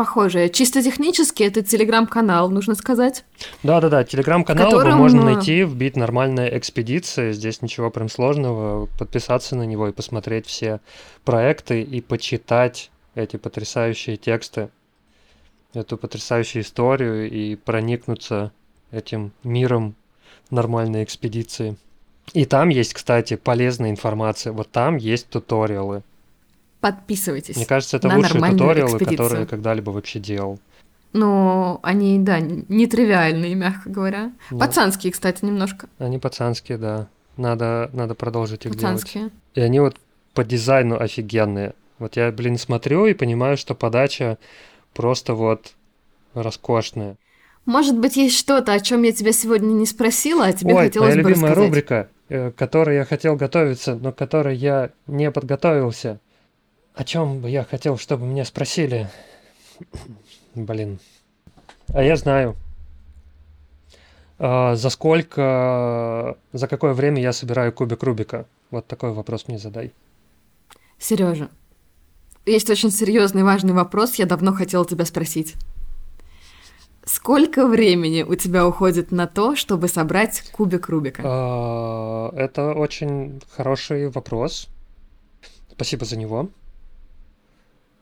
Похоже, 0.00 0.48
чисто 0.48 0.82
технически 0.82 1.42
это 1.42 1.62
телеграм-канал, 1.62 2.48
нужно 2.48 2.74
сказать. 2.74 3.22
Да-да-да, 3.62 4.02
телеграм-канал 4.02 4.70
котором, 4.70 4.92
его 4.92 4.98
можно 4.98 5.20
э, 5.20 5.34
найти, 5.34 5.62
вбить 5.62 5.94
нормальная 5.94 6.56
экспедиция, 6.56 7.32
здесь 7.32 7.60
ничего 7.60 7.90
прям 7.90 8.08
сложного, 8.08 8.86
подписаться 8.98 9.56
на 9.56 9.64
него 9.64 9.88
и 9.88 9.92
посмотреть 9.92 10.46
все 10.46 10.80
проекты 11.26 11.82
и 11.82 12.00
почитать 12.00 12.90
эти 13.14 13.36
потрясающие 13.36 14.16
тексты, 14.16 14.70
эту 15.74 15.98
потрясающую 15.98 16.62
историю 16.62 17.30
и 17.30 17.54
проникнуться 17.56 18.52
этим 18.92 19.32
миром 19.44 19.96
нормальной 20.48 21.04
экспедиции. 21.04 21.76
И 22.32 22.46
там 22.46 22.70
есть, 22.70 22.94
кстати, 22.94 23.36
полезная 23.36 23.90
информация. 23.90 24.54
Вот 24.54 24.70
там 24.70 24.96
есть 24.96 25.28
туториалы. 25.28 26.02
Подписывайтесь. 26.80 27.56
Мне 27.56 27.66
кажется, 27.66 27.96
это 27.98 28.08
на 28.08 28.16
лучшие 28.16 28.40
туториалы, 28.40 28.90
экспедицию. 28.90 29.16
которые 29.16 29.40
я 29.40 29.46
когда-либо 29.46 29.90
вообще 29.90 30.18
делал. 30.18 30.58
Ну, 31.12 31.80
они, 31.82 32.18
да, 32.20 32.40
нетривиальные, 32.40 33.54
мягко 33.54 33.90
говоря. 33.90 34.32
Ну, 34.50 34.58
Пацанские, 34.58 35.12
кстати, 35.12 35.44
немножко. 35.44 35.88
Они 35.98 36.18
пацанские, 36.18 36.78
да. 36.78 37.08
Надо, 37.36 37.90
надо 37.92 38.14
продолжить 38.14 38.64
их 38.66 38.76
делать. 38.76 38.80
Пацанские. 38.82 39.30
И 39.54 39.60
они 39.60 39.80
вот 39.80 39.96
по 40.34 40.44
дизайну 40.44 41.00
офигенные. 41.00 41.74
Вот 41.98 42.16
я, 42.16 42.30
блин, 42.30 42.58
смотрю 42.58 43.06
и 43.06 43.14
понимаю, 43.14 43.56
что 43.56 43.74
подача 43.74 44.38
просто 44.94 45.34
вот 45.34 45.72
роскошная. 46.34 47.16
Может 47.66 47.98
быть, 47.98 48.16
есть 48.16 48.38
что-то, 48.38 48.72
о 48.72 48.80
чем 48.80 49.02
я 49.02 49.12
тебя 49.12 49.32
сегодня 49.32 49.72
не 49.72 49.86
спросила, 49.86 50.46
а 50.46 50.52
тебе 50.52 50.74
Ой, 50.74 50.84
хотелось 50.86 51.14
моя 51.14 51.22
бы 51.22 51.28
любимая 51.28 51.50
рассказать. 51.50 51.68
рубрика, 51.68 52.08
э, 52.28 52.50
к 52.52 52.54
которой 52.56 52.96
я 52.96 53.04
хотел 53.04 53.36
готовиться, 53.36 53.96
но 53.96 54.12
к 54.12 54.16
которой 54.16 54.56
я 54.56 54.90
не 55.06 55.30
подготовился. 55.30 56.20
О 56.94 57.04
чем 57.04 57.40
бы 57.40 57.50
я 57.50 57.64
хотел, 57.64 57.96
чтобы 57.98 58.26
меня 58.26 58.44
спросили? 58.44 59.08
Блин. 60.54 60.98
А 61.92 62.02
я 62.02 62.16
знаю. 62.16 62.56
А, 64.38 64.74
за 64.74 64.90
сколько, 64.90 66.36
за 66.52 66.66
какое 66.68 66.92
время 66.94 67.20
я 67.20 67.32
собираю 67.32 67.72
кубик 67.72 68.02
Рубика? 68.02 68.46
Вот 68.70 68.86
такой 68.86 69.12
вопрос 69.12 69.48
мне 69.48 69.58
задай. 69.58 69.92
Сережа, 70.98 71.48
есть 72.46 72.70
очень 72.70 72.90
серьезный 72.90 73.42
важный 73.42 73.72
вопрос, 73.72 74.14
я 74.14 74.26
давно 74.26 74.52
хотела 74.52 74.84
тебя 74.84 75.04
спросить. 75.04 75.56
Сколько 77.04 77.66
времени 77.66 78.22
у 78.22 78.34
тебя 78.34 78.66
уходит 78.66 79.10
на 79.10 79.26
то, 79.26 79.56
чтобы 79.56 79.88
собрать 79.88 80.50
кубик 80.52 80.88
Рубика? 80.88 81.22
А, 81.24 82.30
Это 82.34 82.72
очень 82.72 83.42
хороший 83.50 84.08
вопрос. 84.08 84.68
Спасибо 85.72 86.04
за 86.04 86.16
него. 86.16 86.48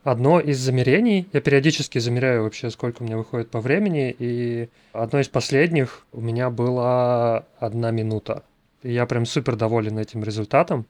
Одно 0.03 0.39
из 0.39 0.59
замерений, 0.59 1.27
я 1.33 1.41
периодически 1.41 1.99
замеряю 1.99 2.43
вообще, 2.43 2.69
сколько 2.71 3.01
у 3.01 3.05
меня 3.05 3.17
выходит 3.17 3.51
по 3.51 3.59
времени, 3.59 4.15
и 4.17 4.69
одно 4.93 5.19
из 5.19 5.27
последних 5.27 6.03
у 6.13 6.21
меня 6.21 6.49
была 6.49 7.43
одна 7.59 7.91
минута. 7.91 8.43
И 8.81 8.93
я 8.93 9.05
прям 9.05 9.25
супер 9.25 9.57
доволен 9.57 9.99
этим 9.99 10.23
результатом. 10.23 10.85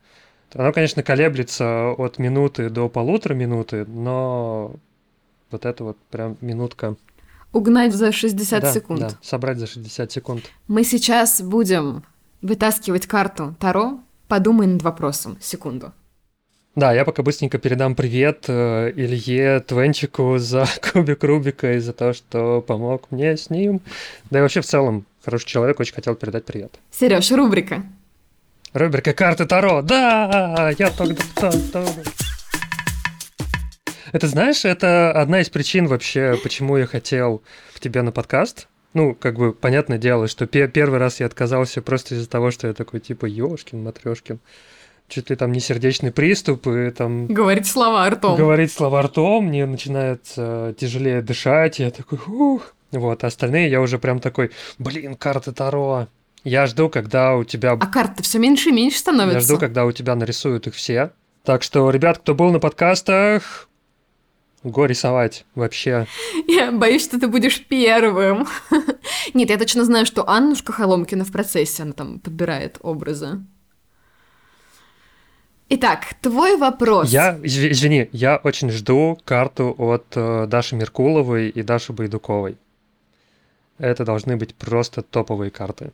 Оно, 0.54 0.72
конечно, 0.72 1.02
колеблется 1.02 1.92
от 1.92 2.20
минуты 2.20 2.70
до 2.70 2.88
полутора 2.88 3.34
минуты, 3.34 3.86
но 3.86 4.76
вот 5.50 5.66
это 5.66 5.84
вот 5.84 5.98
прям 6.12 6.38
минутка. 6.42 6.96
Угнать 7.52 7.94
за 7.96 8.12
60 8.12 8.62
Да, 8.62 8.72
секунд. 8.72 9.00
да, 9.00 9.10
собрать 9.24 9.58
за 9.58 9.66
60 9.66 10.12
секунд. 10.12 10.44
Мы 10.68 10.84
сейчас 10.84 11.42
будем 11.42 12.04
вытаскивать 12.44 13.08
карту 13.08 13.56
Таро. 13.60 14.00
Подумай 14.28 14.68
над 14.68 14.84
вопросом. 14.84 15.38
Секунду. 15.42 15.92
Да, 16.80 16.94
я 16.94 17.04
пока 17.04 17.24
быстренько 17.24 17.58
передам 17.58 17.94
привет 17.94 18.46
э, 18.48 18.94
Илье 18.96 19.60
Твенчику 19.60 20.38
за 20.38 20.66
кубик 20.94 21.26
Рубика 21.26 21.74
и 21.74 21.80
за 21.80 21.92
то, 21.92 22.14
что 22.14 22.62
помог 22.62 23.12
мне 23.12 23.36
с 23.36 23.50
ним. 23.50 23.82
Да 24.32 24.40
и 24.40 24.42
вообще 24.42 24.62
в 24.62 24.66
целом 24.66 25.06
хороший 25.22 25.46
человек, 25.46 25.78
очень 25.82 25.94
хотел 25.94 26.16
передать 26.16 26.46
привет. 26.46 26.80
Сереж, 26.90 27.30
рубрика. 27.34 27.84
Рубрика 28.72 29.12
«Карты 29.12 29.46
Таро». 29.46 29.82
Да, 29.82 30.74
я 30.80 30.90
только... 30.92 31.22
Это, 34.14 34.28
знаешь, 34.28 34.64
это 34.64 35.12
одна 35.12 35.42
из 35.42 35.50
причин 35.50 35.86
вообще, 35.86 36.40
почему 36.42 36.78
я 36.78 36.86
хотел 36.86 37.44
к 37.76 37.82
тебе 37.82 38.04
на 38.04 38.14
подкаст. 38.14 38.70
Ну, 38.94 39.16
как 39.16 39.36
бы, 39.36 39.52
понятное 39.52 39.98
дело, 39.98 40.30
что 40.30 40.48
пе- 40.48 40.70
первый 40.70 40.98
раз 41.00 41.20
я 41.20 41.26
отказался 41.26 41.82
просто 41.82 42.16
из-за 42.16 42.30
того, 42.30 42.52
что 42.52 42.68
я 42.68 42.74
такой, 42.74 43.02
типа, 43.02 43.26
ёшкин, 43.26 43.84
матрешкин. 43.84 44.40
Чуть 45.10 45.30
ли 45.32 45.36
там 45.36 45.52
не 45.52 45.60
сердечный 45.60 46.12
приступ, 46.12 46.68
и 46.68 46.92
там 46.92 47.26
Говорить 47.28 47.66
слова 47.68 48.08
ртом. 48.10 48.36
говорить 48.38 48.72
слова 48.72 49.02
ртом, 49.02 49.48
мне 49.48 49.66
начинает 49.66 50.22
э, 50.38 50.74
тяжелее 50.78 51.22
дышать, 51.24 51.80
я 51.80 51.90
такой, 51.90 52.20
ух. 52.28 52.74
Вот, 52.92 53.24
а 53.24 53.28
остальные 53.28 53.70
я 53.70 53.82
уже 53.82 53.98
прям 54.00 54.20
такой, 54.20 54.52
блин, 54.78 55.16
карты 55.16 55.52
Таро. 55.52 56.08
Я 56.44 56.68
жду, 56.68 56.90
когда 56.90 57.36
у 57.36 57.44
тебя... 57.44 57.72
А 57.74 57.88
карты 57.88 58.24
все 58.24 58.40
меньше 58.40 58.70
и 58.70 58.72
меньше 58.72 58.98
Я 58.98 59.00
становятся. 59.02 59.40
жду, 59.48 59.58
когда 59.58 59.86
у 59.86 59.92
тебя 59.92 60.16
нарисуют 60.16 60.68
их 60.68 60.76
все. 60.76 61.12
Так 61.44 61.64
что, 61.64 61.90
ребят, 61.90 62.20
кто 62.20 62.34
был 62.36 62.52
на 62.52 62.60
подкастах, 62.60 63.68
го 64.64 64.86
рисовать 64.86 65.46
вообще. 65.56 66.06
Я 66.48 66.72
боюсь, 66.72 67.04
что 67.04 67.20
ты 67.20 67.28
будешь 67.28 67.66
первым. 67.66 68.48
Нет, 69.34 69.50
я 69.50 69.58
точно 69.58 69.86
знаю, 69.86 70.06
что 70.06 70.28
Аннушка 70.30 70.72
Холомкина 70.72 71.26
в 71.26 71.32
процессе, 71.32 71.84
она 71.84 71.94
там 71.94 72.20
подбирает 72.20 72.78
образы. 72.82 73.42
Итак, 75.72 76.16
твой 76.22 76.58
вопрос. 76.58 77.12
Я, 77.12 77.38
изв- 77.44 77.70
извини, 77.72 78.10
я 78.12 78.38
очень 78.38 78.72
жду 78.72 79.20
карту 79.24 79.76
от 79.78 80.06
э, 80.16 80.48
Даши 80.48 80.76
Меркуловой 80.76 81.50
и 81.50 81.62
Даши 81.62 81.94
Байдуковой. 81.94 82.58
Это 83.78 84.04
должны 84.04 84.36
быть 84.36 84.56
просто 84.56 85.04
топовые 85.04 85.52
карты. 85.52 85.92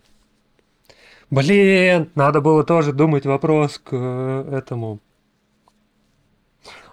Блин, 1.30 2.10
надо 2.16 2.40
было 2.40 2.64
тоже 2.64 2.94
думать 2.94 3.26
вопрос 3.26 3.78
к 3.80 3.90
э, 3.92 4.50
этому. 4.58 5.00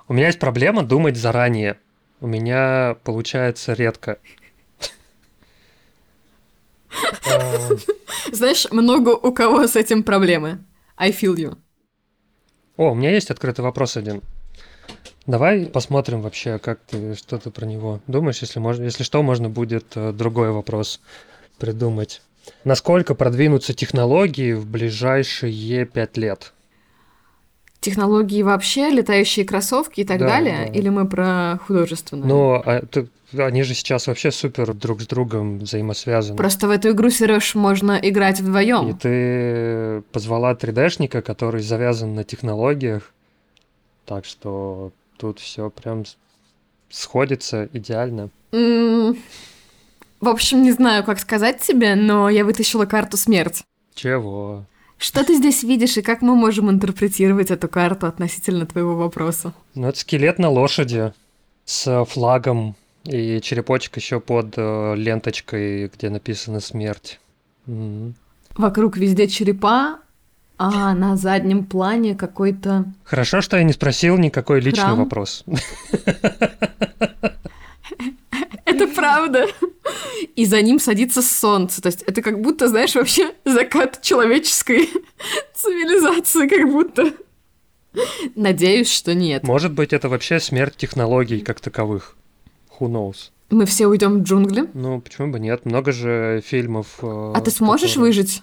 У 0.09 0.14
меня 0.14 0.26
есть 0.26 0.40
проблема 0.40 0.82
думать 0.82 1.16
заранее. 1.16 1.78
У 2.20 2.26
меня 2.26 2.96
получается 3.04 3.74
редко. 3.74 4.18
Знаешь, 8.32 8.66
много 8.72 9.10
у 9.10 9.32
кого 9.32 9.68
с 9.68 9.76
этим 9.76 10.02
проблемы. 10.02 10.59
I 10.96 11.12
feel 11.12 11.36
you. 11.36 11.56
О, 12.82 12.90
у 12.90 12.94
меня 12.96 13.12
есть 13.12 13.30
открытый 13.30 13.64
вопрос 13.64 13.96
один. 13.96 14.22
Давай 15.28 15.66
посмотрим 15.66 16.20
вообще, 16.20 16.59
как 16.59 16.80
ты, 16.80 17.14
что 17.14 17.38
ты 17.38 17.52
про 17.52 17.64
него 17.64 18.00
думаешь, 18.09 18.40
если, 18.40 18.59
можно, 18.59 18.82
если 18.82 19.04
что, 19.04 19.22
можно 19.22 19.48
будет 19.48 19.92
э, 19.94 20.10
другой 20.12 20.50
вопрос 20.50 21.00
придумать. 21.59 22.22
Насколько 22.64 23.14
продвинутся 23.14 23.72
технологии 23.72 24.52
в 24.54 24.66
ближайшие 24.66 25.86
пять 25.86 26.16
лет? 26.16 26.52
Технологии 27.82 28.42
вообще, 28.42 28.90
летающие 28.90 29.44
кроссовки 29.44 30.00
и 30.00 30.04
так 30.04 30.18
Да, 30.20 30.28
далее? 30.28 30.66
да. 30.72 30.78
Или 30.78 30.88
мы 30.88 31.04
про 31.06 31.59
художественное? 31.66 32.26
Ну, 32.28 32.54
а 32.54 32.80
ты- 32.86 33.09
они 33.36 33.64
же 33.64 33.74
сейчас 33.74 34.06
вообще 34.06 34.30
супер 34.30 34.72
друг 34.72 35.02
с 35.02 35.06
другом 35.09 35.59
взаимосвязаны. 35.59 36.36
Просто 36.38 36.68
в 36.68 36.70
эту 36.70 36.90
игру, 36.92 37.10
Сереж, 37.10 37.56
можно 37.56 37.98
играть 38.00 38.38
И 38.38 38.42
вдвоем. 38.44 38.96
ты 38.96 40.02
позвала 40.12 40.54
3D-шника, 40.54 41.22
который 41.22 41.60
завязан 41.60 42.14
на 42.14 42.24
технологиях, 42.24 43.12
Так 44.04 44.24
что 44.24 44.90
тут 45.16 45.38
все 45.38 45.68
прям 45.70 46.04
сходится 46.90 47.68
идеально. 47.72 48.30
М, 48.52 49.16
В 50.20 50.28
общем, 50.28 50.62
не 50.62 50.70
знаю, 50.70 51.02
как 51.02 51.18
сказать 51.18 51.60
тебе, 51.60 51.96
но 51.96 52.28
я 52.28 52.44
вытащила 52.44 52.84
карту 52.86 53.16
смерть. 53.16 53.64
Чего? 53.94 54.64
Что 55.02 55.24
ты 55.24 55.34
здесь 55.34 55.64
видишь 55.64 55.96
и 55.96 56.02
как 56.02 56.22
мы 56.22 56.36
можем 56.36 56.70
интерпретировать 56.70 57.50
эту 57.50 57.66
карту 57.68 58.06
относительно 58.06 58.66
твоего 58.66 58.94
вопроса? 58.94 59.52
Ну, 59.74 59.88
это 59.88 59.98
скелет 59.98 60.38
на 60.38 60.48
лошади 60.48 61.12
с 61.64 62.04
флагом 62.04 62.76
и 63.02 63.40
черепочек 63.40 63.96
еще 63.96 64.20
под 64.20 64.54
э, 64.56 64.94
ленточкой, 64.94 65.88
где 65.88 66.08
написано 66.08 66.60
смерть. 66.60 67.18
Мгм. 67.66 68.14
Вокруг 68.56 68.96
везде 68.96 69.26
черепа, 69.26 69.98
а 70.56 70.94
на 70.94 71.16
заднем 71.16 71.64
плане 71.64 72.14
какой-то... 72.14 72.84
Хорошо, 73.02 73.40
что 73.40 73.56
я 73.56 73.64
не 73.64 73.72
спросил 73.72 74.16
никакой 74.18 74.60
личный 74.60 74.84
Храм? 74.84 74.98
вопрос. 74.98 75.44
Это 78.64 78.86
правда. 78.94 79.48
И 80.36 80.44
за 80.47 80.62
ним 80.62 80.78
садится 80.78 81.20
солнце. 81.23 81.82
То 81.82 81.89
есть 81.89 82.02
это 82.02 82.23
как 82.23 82.40
будто, 82.40 82.69
знаешь, 82.69 82.94
вообще 82.94 83.32
закат 83.44 84.01
человеческой 84.02 84.89
цивилизации, 85.55 86.48
как 86.48 86.70
будто. 86.70 87.12
Надеюсь, 88.36 88.90
что 88.90 89.14
нет. 89.14 89.43
Может 89.43 89.73
быть, 89.73 89.93
это 89.93 90.09
вообще 90.09 90.40
смерть 90.40 90.77
технологий 90.77 91.40
как 91.40 91.60
таковых. 91.60 92.16
Who 92.78 92.89
knows? 92.89 93.31
Мы 93.51 93.66
все 93.66 93.86
уйдем 93.86 94.20
в 94.20 94.23
джунгли. 94.23 94.64
Ну, 94.73 95.01
почему 95.01 95.31
бы 95.31 95.39
нет? 95.39 95.66
Много 95.66 95.93
же 95.93 96.43
фильмов. 96.44 96.86
э, 97.02 97.32
А 97.35 97.40
ты 97.43 97.51
сможешь 97.51 97.90
которые- 97.90 98.06
выжить? 98.09 98.43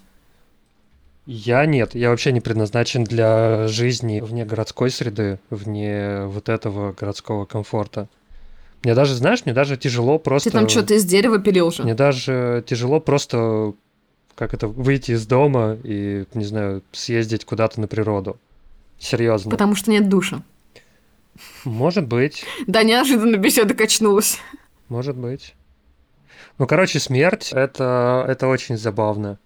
Я 1.26 1.66
нет, 1.66 1.94
я 1.96 2.10
вообще 2.10 2.32
не 2.32 2.42
предназначен 2.42 3.04
для 3.04 3.68
жизни 3.68 4.20
вне 4.20 4.46
городской 4.46 4.90
среды, 4.90 5.40
вне 5.52 6.26
вот 6.26 6.50
этого 6.50 6.94
городского 6.94 7.46
комфорта. 7.46 8.08
Мне 8.84 8.96
даже, 8.96 9.14
знаешь, 9.16 9.46
мне 9.46 9.54
даже 9.54 9.76
тяжело 9.78 10.20
просто... 10.20 10.50
Ты 10.50 10.58
там 10.58 10.70
что-то 10.70 10.94
из 10.94 11.04
дерева 11.06 11.40
пилил 11.40 11.72
же. 11.72 11.84
Мне 11.84 11.96
даже 11.96 12.64
тяжело 12.66 13.00
просто, 13.00 13.74
как 14.36 14.54
это, 14.54 14.68
выйти 14.68 15.12
из 15.12 15.28
дома 15.28 15.78
и, 15.84 16.26
не 16.34 16.46
знаю, 16.46 16.82
съездить 16.92 17.44
куда-то 17.46 17.82
на 17.82 17.88
природу. 17.88 18.38
Серьезно. 18.98 19.52
Потому 19.52 19.76
что 19.76 19.92
нет 19.92 20.08
душа. 20.08 20.44
Может 21.64 22.08
быть, 22.08 22.44
Да, 22.68 22.84
неожиданно 22.84 23.38
беседа 23.38 23.74
качнулась. 23.74 24.40
может 24.90 25.16
быть. 25.16 25.56
Ну, 26.58 26.68
короче, 26.68 27.00
смерть 27.00 27.52
это, 27.54 28.26
это 28.28 28.48
очень 28.48 28.78
забавно. 28.78 29.40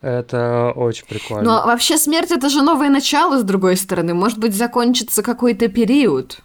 Это 0.00 0.72
очень 0.76 1.06
прикольно. 1.06 1.42
Но 1.44 1.50
Ну, 1.56 1.62
а 1.62 1.66
вообще 1.66 1.96
смерть 1.96 2.30
это 2.30 2.50
же 2.50 2.62
новое 2.62 2.90
начало, 2.90 3.38
с 3.38 3.42
другой 3.42 3.76
стороны. 3.76 4.12
Может 4.12 4.38
быть, 4.38 4.54
закончится 4.54 5.22
какой-то 5.22 5.68
период, 5.68 6.40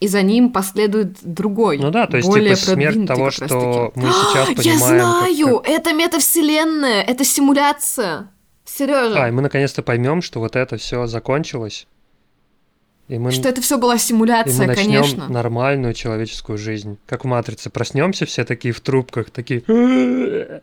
и 0.00 0.08
за 0.08 0.22
ним 0.22 0.50
последует 0.52 1.16
другой. 1.22 1.78
Ну 1.78 1.90
да, 1.90 2.06
то 2.06 2.16
есть 2.18 2.28
более 2.28 2.54
типа 2.54 2.72
смерть 2.72 3.06
того, 3.06 3.24
как 3.26 3.32
что 3.32 3.92
мы 3.94 4.02
сейчас 4.08 4.48
Я 4.50 4.54
понимаем. 4.56 4.78
как- 4.78 4.88
знаю! 5.36 5.62
Это 5.64 5.92
метавселенная, 5.94 7.02
это 7.02 7.24
симуляция. 7.24 8.30
Сережа, 8.64 9.22
А, 9.24 9.28
и 9.28 9.30
мы 9.30 9.42
наконец-то 9.42 9.82
поймем, 9.82 10.20
что 10.22 10.40
вот 10.40 10.56
это 10.56 10.76
все 10.76 11.06
закончилось. 11.06 11.86
И 13.08 13.18
мы, 13.18 13.30
что 13.30 13.48
это 13.48 13.60
все 13.60 13.78
была 13.78 13.94
и 13.94 13.96
мы 13.96 14.00
симуляция, 14.00 14.66
начнем 14.66 15.00
конечно. 15.02 15.28
нормальную 15.28 15.94
человеческую 15.94 16.58
жизнь. 16.58 16.98
Как 17.06 17.24
в 17.24 17.28
матрице. 17.28 17.70
Проснемся 17.70 18.26
все 18.26 18.44
такие 18.44 18.74
в 18.74 18.80
трубках, 18.80 19.30
такие. 19.30 19.62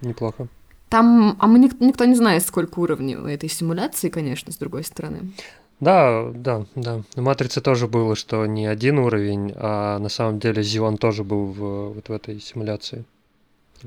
Неплохо. 0.00 0.46
Там, 0.88 1.36
а 1.38 1.46
мы 1.46 1.58
ник- 1.58 1.80
никто 1.80 2.04
не 2.04 2.14
знает, 2.14 2.44
сколько 2.46 2.78
уровней 2.80 3.16
у 3.16 3.26
этой 3.26 3.48
симуляции, 3.48 4.08
конечно, 4.08 4.52
с 4.52 4.56
другой 4.56 4.84
стороны. 4.84 5.32
Да, 5.80 6.30
да, 6.34 6.66
да. 6.74 7.02
В 7.14 7.20
матрице 7.22 7.62
тоже 7.62 7.88
было, 7.88 8.14
что 8.14 8.44
не 8.44 8.66
один 8.66 8.98
уровень, 8.98 9.52
а 9.56 9.98
на 9.98 10.10
самом 10.10 10.38
деле 10.38 10.62
Зион 10.62 10.98
тоже 10.98 11.24
был 11.24 11.46
в, 11.46 11.94
вот 11.94 12.08
в 12.08 12.12
этой 12.12 12.38
симуляции. 12.38 13.04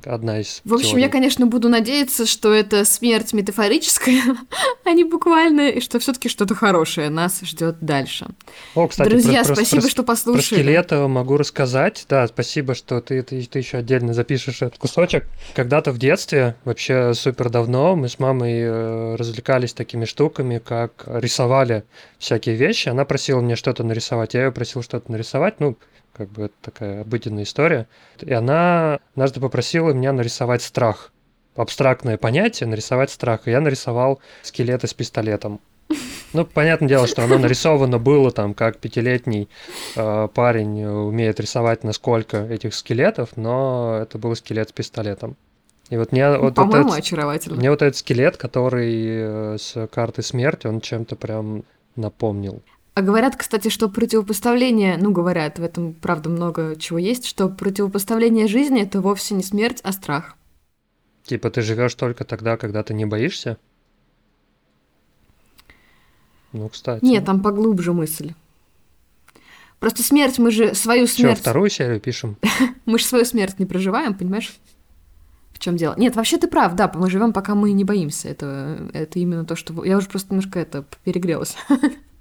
Одна 0.06 0.40
из. 0.40 0.61
В 0.65 0.74
общем, 0.74 0.90
теорий. 0.90 1.03
я, 1.03 1.10
конечно, 1.10 1.45
буду 1.45 1.70
надеяться, 1.70 2.26
что 2.26 2.53
это 2.53 2.84
смерть 2.86 3.34
метафорическая, 3.34 4.22
а 4.86 4.91
не 4.91 5.03
буквальная, 5.03 5.70
и 5.70 5.80
что 5.82 5.99
все-таки 5.99 6.30
что-то 6.30 6.56
хорошее 6.56 7.10
нас 7.10 7.40
ждет 7.41 7.78
дальше. 7.82 8.28
О, 8.76 8.88
кстати, 8.88 9.10
Друзья, 9.10 9.44
про- 9.44 9.48
про- 9.48 9.56
спасибо, 9.56 9.82
про- 9.82 9.90
что 9.90 10.03
Про 10.03 10.07
послушали. 10.14 10.41
скелета 10.61 11.07
могу 11.07 11.38
рассказать. 11.38 12.06
Да, 12.10 12.28
спасибо, 12.28 12.76
что 12.76 13.02
ты, 13.02 13.22
ты, 13.24 13.41
ты 13.44 13.60
еще 13.60 13.78
отдельно 13.78 14.14
запишешь 14.14 14.61
этот 14.61 14.78
кусочек. 14.78 15.26
Когда-то 15.56 15.91
в 15.91 15.98
детстве, 15.99 16.56
вообще 16.65 17.14
супер 17.14 17.49
давно, 17.49 17.95
мы 17.95 18.10
с 18.10 18.20
мамой 18.20 18.53
э, 18.61 19.15
развлекались 19.15 19.74
такими 19.74 20.06
штуками, 20.06 20.57
как 20.57 21.03
рисовали 21.07 21.84
всякие 22.18 22.56
вещи. 22.56 22.90
Она 22.90 23.06
просила 23.06 23.41
мне 23.41 23.56
что-то 23.56 23.84
нарисовать, 23.84 24.34
я 24.34 24.45
ее 24.45 24.52
просил 24.52 24.82
что-то 24.82 25.11
нарисовать. 25.11 25.60
Ну, 25.60 25.78
как 26.14 26.30
бы 26.30 26.44
это 26.44 26.53
такая 26.61 27.02
обыденная 27.02 27.44
история. 27.44 27.88
И 28.19 28.31
она 28.31 28.99
однажды 29.14 29.40
попросила 29.40 29.91
меня 29.91 30.14
нарисовать 30.14 30.61
страх. 30.61 31.11
Абстрактное 31.56 32.18
понятие, 32.18 32.68
нарисовать 32.68 33.11
страх. 33.11 33.48
И 33.48 33.52
я 33.52 33.61
нарисовал 33.61 34.19
скелета 34.41 34.88
с 34.88 34.94
пистолетом. 34.94 35.60
Ну, 36.34 36.45
понятное 36.45 36.90
дело, 36.90 37.06
что 37.06 37.23
оно 37.23 37.38
нарисовано 37.38 37.99
было 37.99 38.31
там, 38.31 38.56
как 38.56 38.80
пятилетний 38.80 39.49
э, 39.95 40.27
парень 40.34 40.84
умеет 40.84 41.40
рисовать 41.40 41.84
насколько 41.84 42.38
этих 42.38 42.73
скелетов, 42.73 43.30
но 43.35 43.99
это 44.02 44.18
был 44.18 44.35
скелет 44.35 44.69
с 44.69 44.72
пистолетом. 44.72 45.35
И 45.90 45.98
вот 45.98 46.11
мне 46.11 46.31
вот, 46.31 46.41
вот 46.41 46.56
По-моему, 46.56 46.88
этот, 46.90 46.99
очаровательно. 46.99 47.57
мне 47.57 47.69
вот 47.69 47.84
этот 47.84 47.98
скелет, 47.98 48.38
который 48.38 49.06
э, 49.06 49.57
с 49.60 49.88
карты 49.88 50.23
смерти, 50.23 50.65
он 50.65 50.81
чем-то 50.81 51.15
прям 51.15 51.64
напомнил. 51.95 52.64
А 52.95 53.02
говорят, 53.02 53.36
кстати, 53.36 53.70
что 53.70 53.90
противопоставление, 53.90 54.98
ну, 54.98 55.11
говорят, 55.11 55.57
в 55.57 55.64
этом, 55.64 55.94
правда, 55.94 56.30
много 56.30 56.76
чего 56.76 56.99
есть, 56.99 57.26
что 57.26 57.49
противопоставление 57.49 58.48
жизни— 58.48 58.82
это 58.84 59.02
вовсе 59.02 59.34
не 59.34 59.41
смерть, 59.41 59.80
а 59.84 59.91
страх. 59.91 60.36
Типа 61.24 61.49
ты 61.49 61.61
живешь 61.61 61.95
только 61.95 62.24
тогда, 62.24 62.56
когда 62.56 62.84
ты 62.84 62.94
не 62.94 63.06
боишься? 63.06 63.57
Ну, 66.52 66.70
кстати. 66.70 67.03
Нет, 67.03 67.26
там 67.26 67.41
поглубже 67.41 67.94
мысль. 67.94 68.34
Просто 69.80 70.03
смерть, 70.03 70.38
мы 70.38 70.52
же 70.52 70.76
свою 70.76 71.07
смерть... 71.07 71.40
вторую 71.40 71.70
серию 71.70 71.99
пишем? 71.99 72.38
Мы 72.86 72.99
же 72.99 73.06
свою 73.06 73.26
смерть 73.26 73.60
не 73.60 73.65
проживаем, 73.65 74.14
понимаешь? 74.14 74.53
В 75.52 75.60
чем 75.60 75.76
дело? 75.76 75.95
Нет, 75.98 76.15
вообще 76.15 76.38
ты 76.38 76.48
прав, 76.48 76.74
да, 76.76 76.90
мы 76.94 77.10
живем, 77.10 77.34
пока 77.34 77.53
мы 77.53 77.72
не 77.74 77.84
боимся. 77.84 78.30
Это, 78.30 78.90
это 78.94 79.20
именно 79.20 79.45
то, 79.45 79.56
что... 79.57 79.84
Я 79.84 79.98
уже 79.98 80.07
просто 80.07 80.34
немножко 80.34 80.60
это 80.60 80.86
перегрелась. 81.03 81.57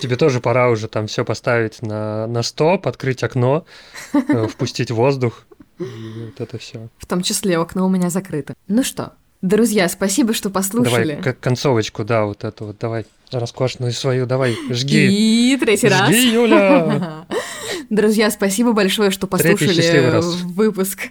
Тебе 0.00 0.16
тоже 0.16 0.40
пора 0.40 0.70
уже 0.70 0.88
там 0.88 1.06
все 1.06 1.24
поставить 1.24 1.82
на, 1.82 2.26
на 2.26 2.42
стоп, 2.42 2.88
открыть 2.88 3.22
окно, 3.22 3.64
э, 4.12 4.46
впустить 4.48 4.90
воздух. 4.90 5.44
И 5.78 5.84
вот 6.26 6.40
это 6.40 6.58
все. 6.58 6.88
В 6.98 7.06
том 7.06 7.22
числе 7.22 7.58
окно 7.58 7.86
у 7.86 7.88
меня 7.88 8.08
закрыто. 8.10 8.54
Ну 8.68 8.82
что, 8.82 9.12
друзья, 9.42 9.88
спасибо, 9.88 10.32
что 10.32 10.50
послушали. 10.50 11.10
Давай 11.10 11.22
как 11.22 11.40
концовочку, 11.40 12.04
да, 12.04 12.24
вот 12.24 12.42
эту 12.44 12.66
вот, 12.66 12.78
давай, 12.78 13.06
роскошную 13.30 13.92
свою, 13.92 14.26
давай, 14.26 14.56
жги. 14.70 15.52
И 15.52 15.56
третий 15.58 15.88
раз. 15.88 16.08
Жги, 16.08 16.32
Юля! 16.32 17.26
Друзья, 17.90 18.30
спасибо 18.30 18.72
большое, 18.72 19.10
что 19.10 19.26
послушали 19.26 20.22
выпуск 20.44 21.08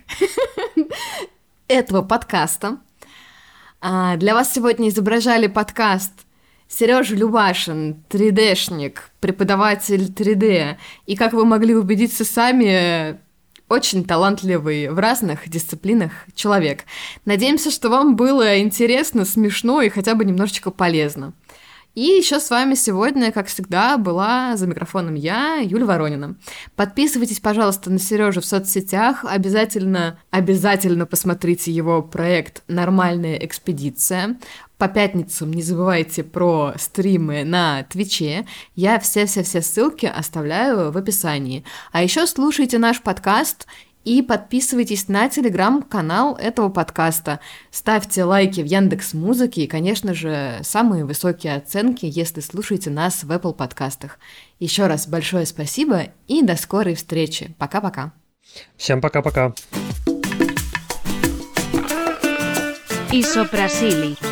этого 1.68 2.02
подкаста. 2.02 2.78
А, 3.80 4.16
Для 4.18 4.34
вас 4.34 4.54
сегодня 4.54 4.90
изображали 4.90 5.48
подкаст 5.48 6.12
Сережа 6.72 7.16
Любашин, 7.16 8.04
3D-шник, 8.10 9.00
преподаватель 9.20 10.06
3D. 10.06 10.78
И, 11.06 11.16
как 11.18 11.34
вы 11.34 11.46
могли 11.46 11.76
убедиться 11.76 12.24
сами, 12.24 13.20
очень 13.68 14.06
талантливый 14.06 14.90
в 14.90 14.98
разных 14.98 15.50
дисциплинах 15.50 16.12
человек. 16.34 16.86
Надеемся, 17.26 17.72
что 17.72 17.90
вам 17.90 18.16
было 18.16 18.60
интересно, 18.60 19.26
смешно 19.26 19.82
и 19.82 19.90
хотя 19.90 20.16
бы 20.16 20.24
немножечко 20.24 20.72
полезно. 20.72 21.34
И 21.94 22.02
еще 22.04 22.40
с 22.40 22.50
вами 22.50 22.76
сегодня, 22.76 23.34
как 23.34 23.48
всегда, 23.48 23.98
была 23.98 24.56
за 24.56 24.66
микрофоном 24.66 25.16
я, 25.16 25.58
Юля 25.58 25.86
Воронина. 25.86 26.36
Подписывайтесь, 26.78 27.42
пожалуйста, 27.42 27.90
на 27.90 28.00
Сережу 28.00 28.40
в 28.40 28.46
соцсетях. 28.46 29.26
Обязательно, 29.26 30.18
обязательно 30.30 31.06
посмотрите 31.06 31.70
его 31.70 32.02
проект 32.02 32.64
«Нормальная 32.70 33.36
экспедиция». 33.36 34.38
По 34.78 34.88
пятницам 34.88 35.52
не 35.52 35.62
забывайте 35.62 36.24
про 36.24 36.74
стримы 36.80 37.44
на 37.44 37.84
Твиче. 37.84 38.48
Я 38.74 38.98
все-все-все 39.00 39.62
ссылки 39.62 40.06
оставляю 40.06 40.92
в 40.92 40.98
описании. 40.98 41.66
А 41.92 42.02
еще 42.02 42.26
слушайте 42.26 42.80
наш 42.80 43.02
подкаст 43.02 43.68
и 44.04 44.22
подписывайтесь 44.22 45.08
на 45.08 45.30
телеграм-канал 45.30 46.36
этого 46.36 46.70
подкаста. 46.70 47.40
Ставьте 47.70 48.24
лайки 48.24 48.62
в 48.62 48.66
Яндекс 48.66 49.14
Музыке 49.14 49.64
и, 49.64 49.68
конечно 49.68 50.14
же, 50.14 50.60
самые 50.64 51.06
высокие 51.06 51.56
оценки, 51.56 52.06
если 52.06 52.42
слушаете 52.42 52.90
нас 52.90 53.24
в 53.24 53.32
Apple 53.32 53.54
подкастах. 53.54 54.20
Еще 54.60 54.88
раз 54.88 55.08
большое 55.08 55.46
спасибо 55.46 56.08
и 56.28 56.42
до 56.42 56.56
скорой 56.56 56.96
встречи. 56.96 57.56
Пока-пока. 57.58 58.14
Всем 58.76 59.02
пока-пока. 59.02 59.54
Isoprasili. 63.12 64.31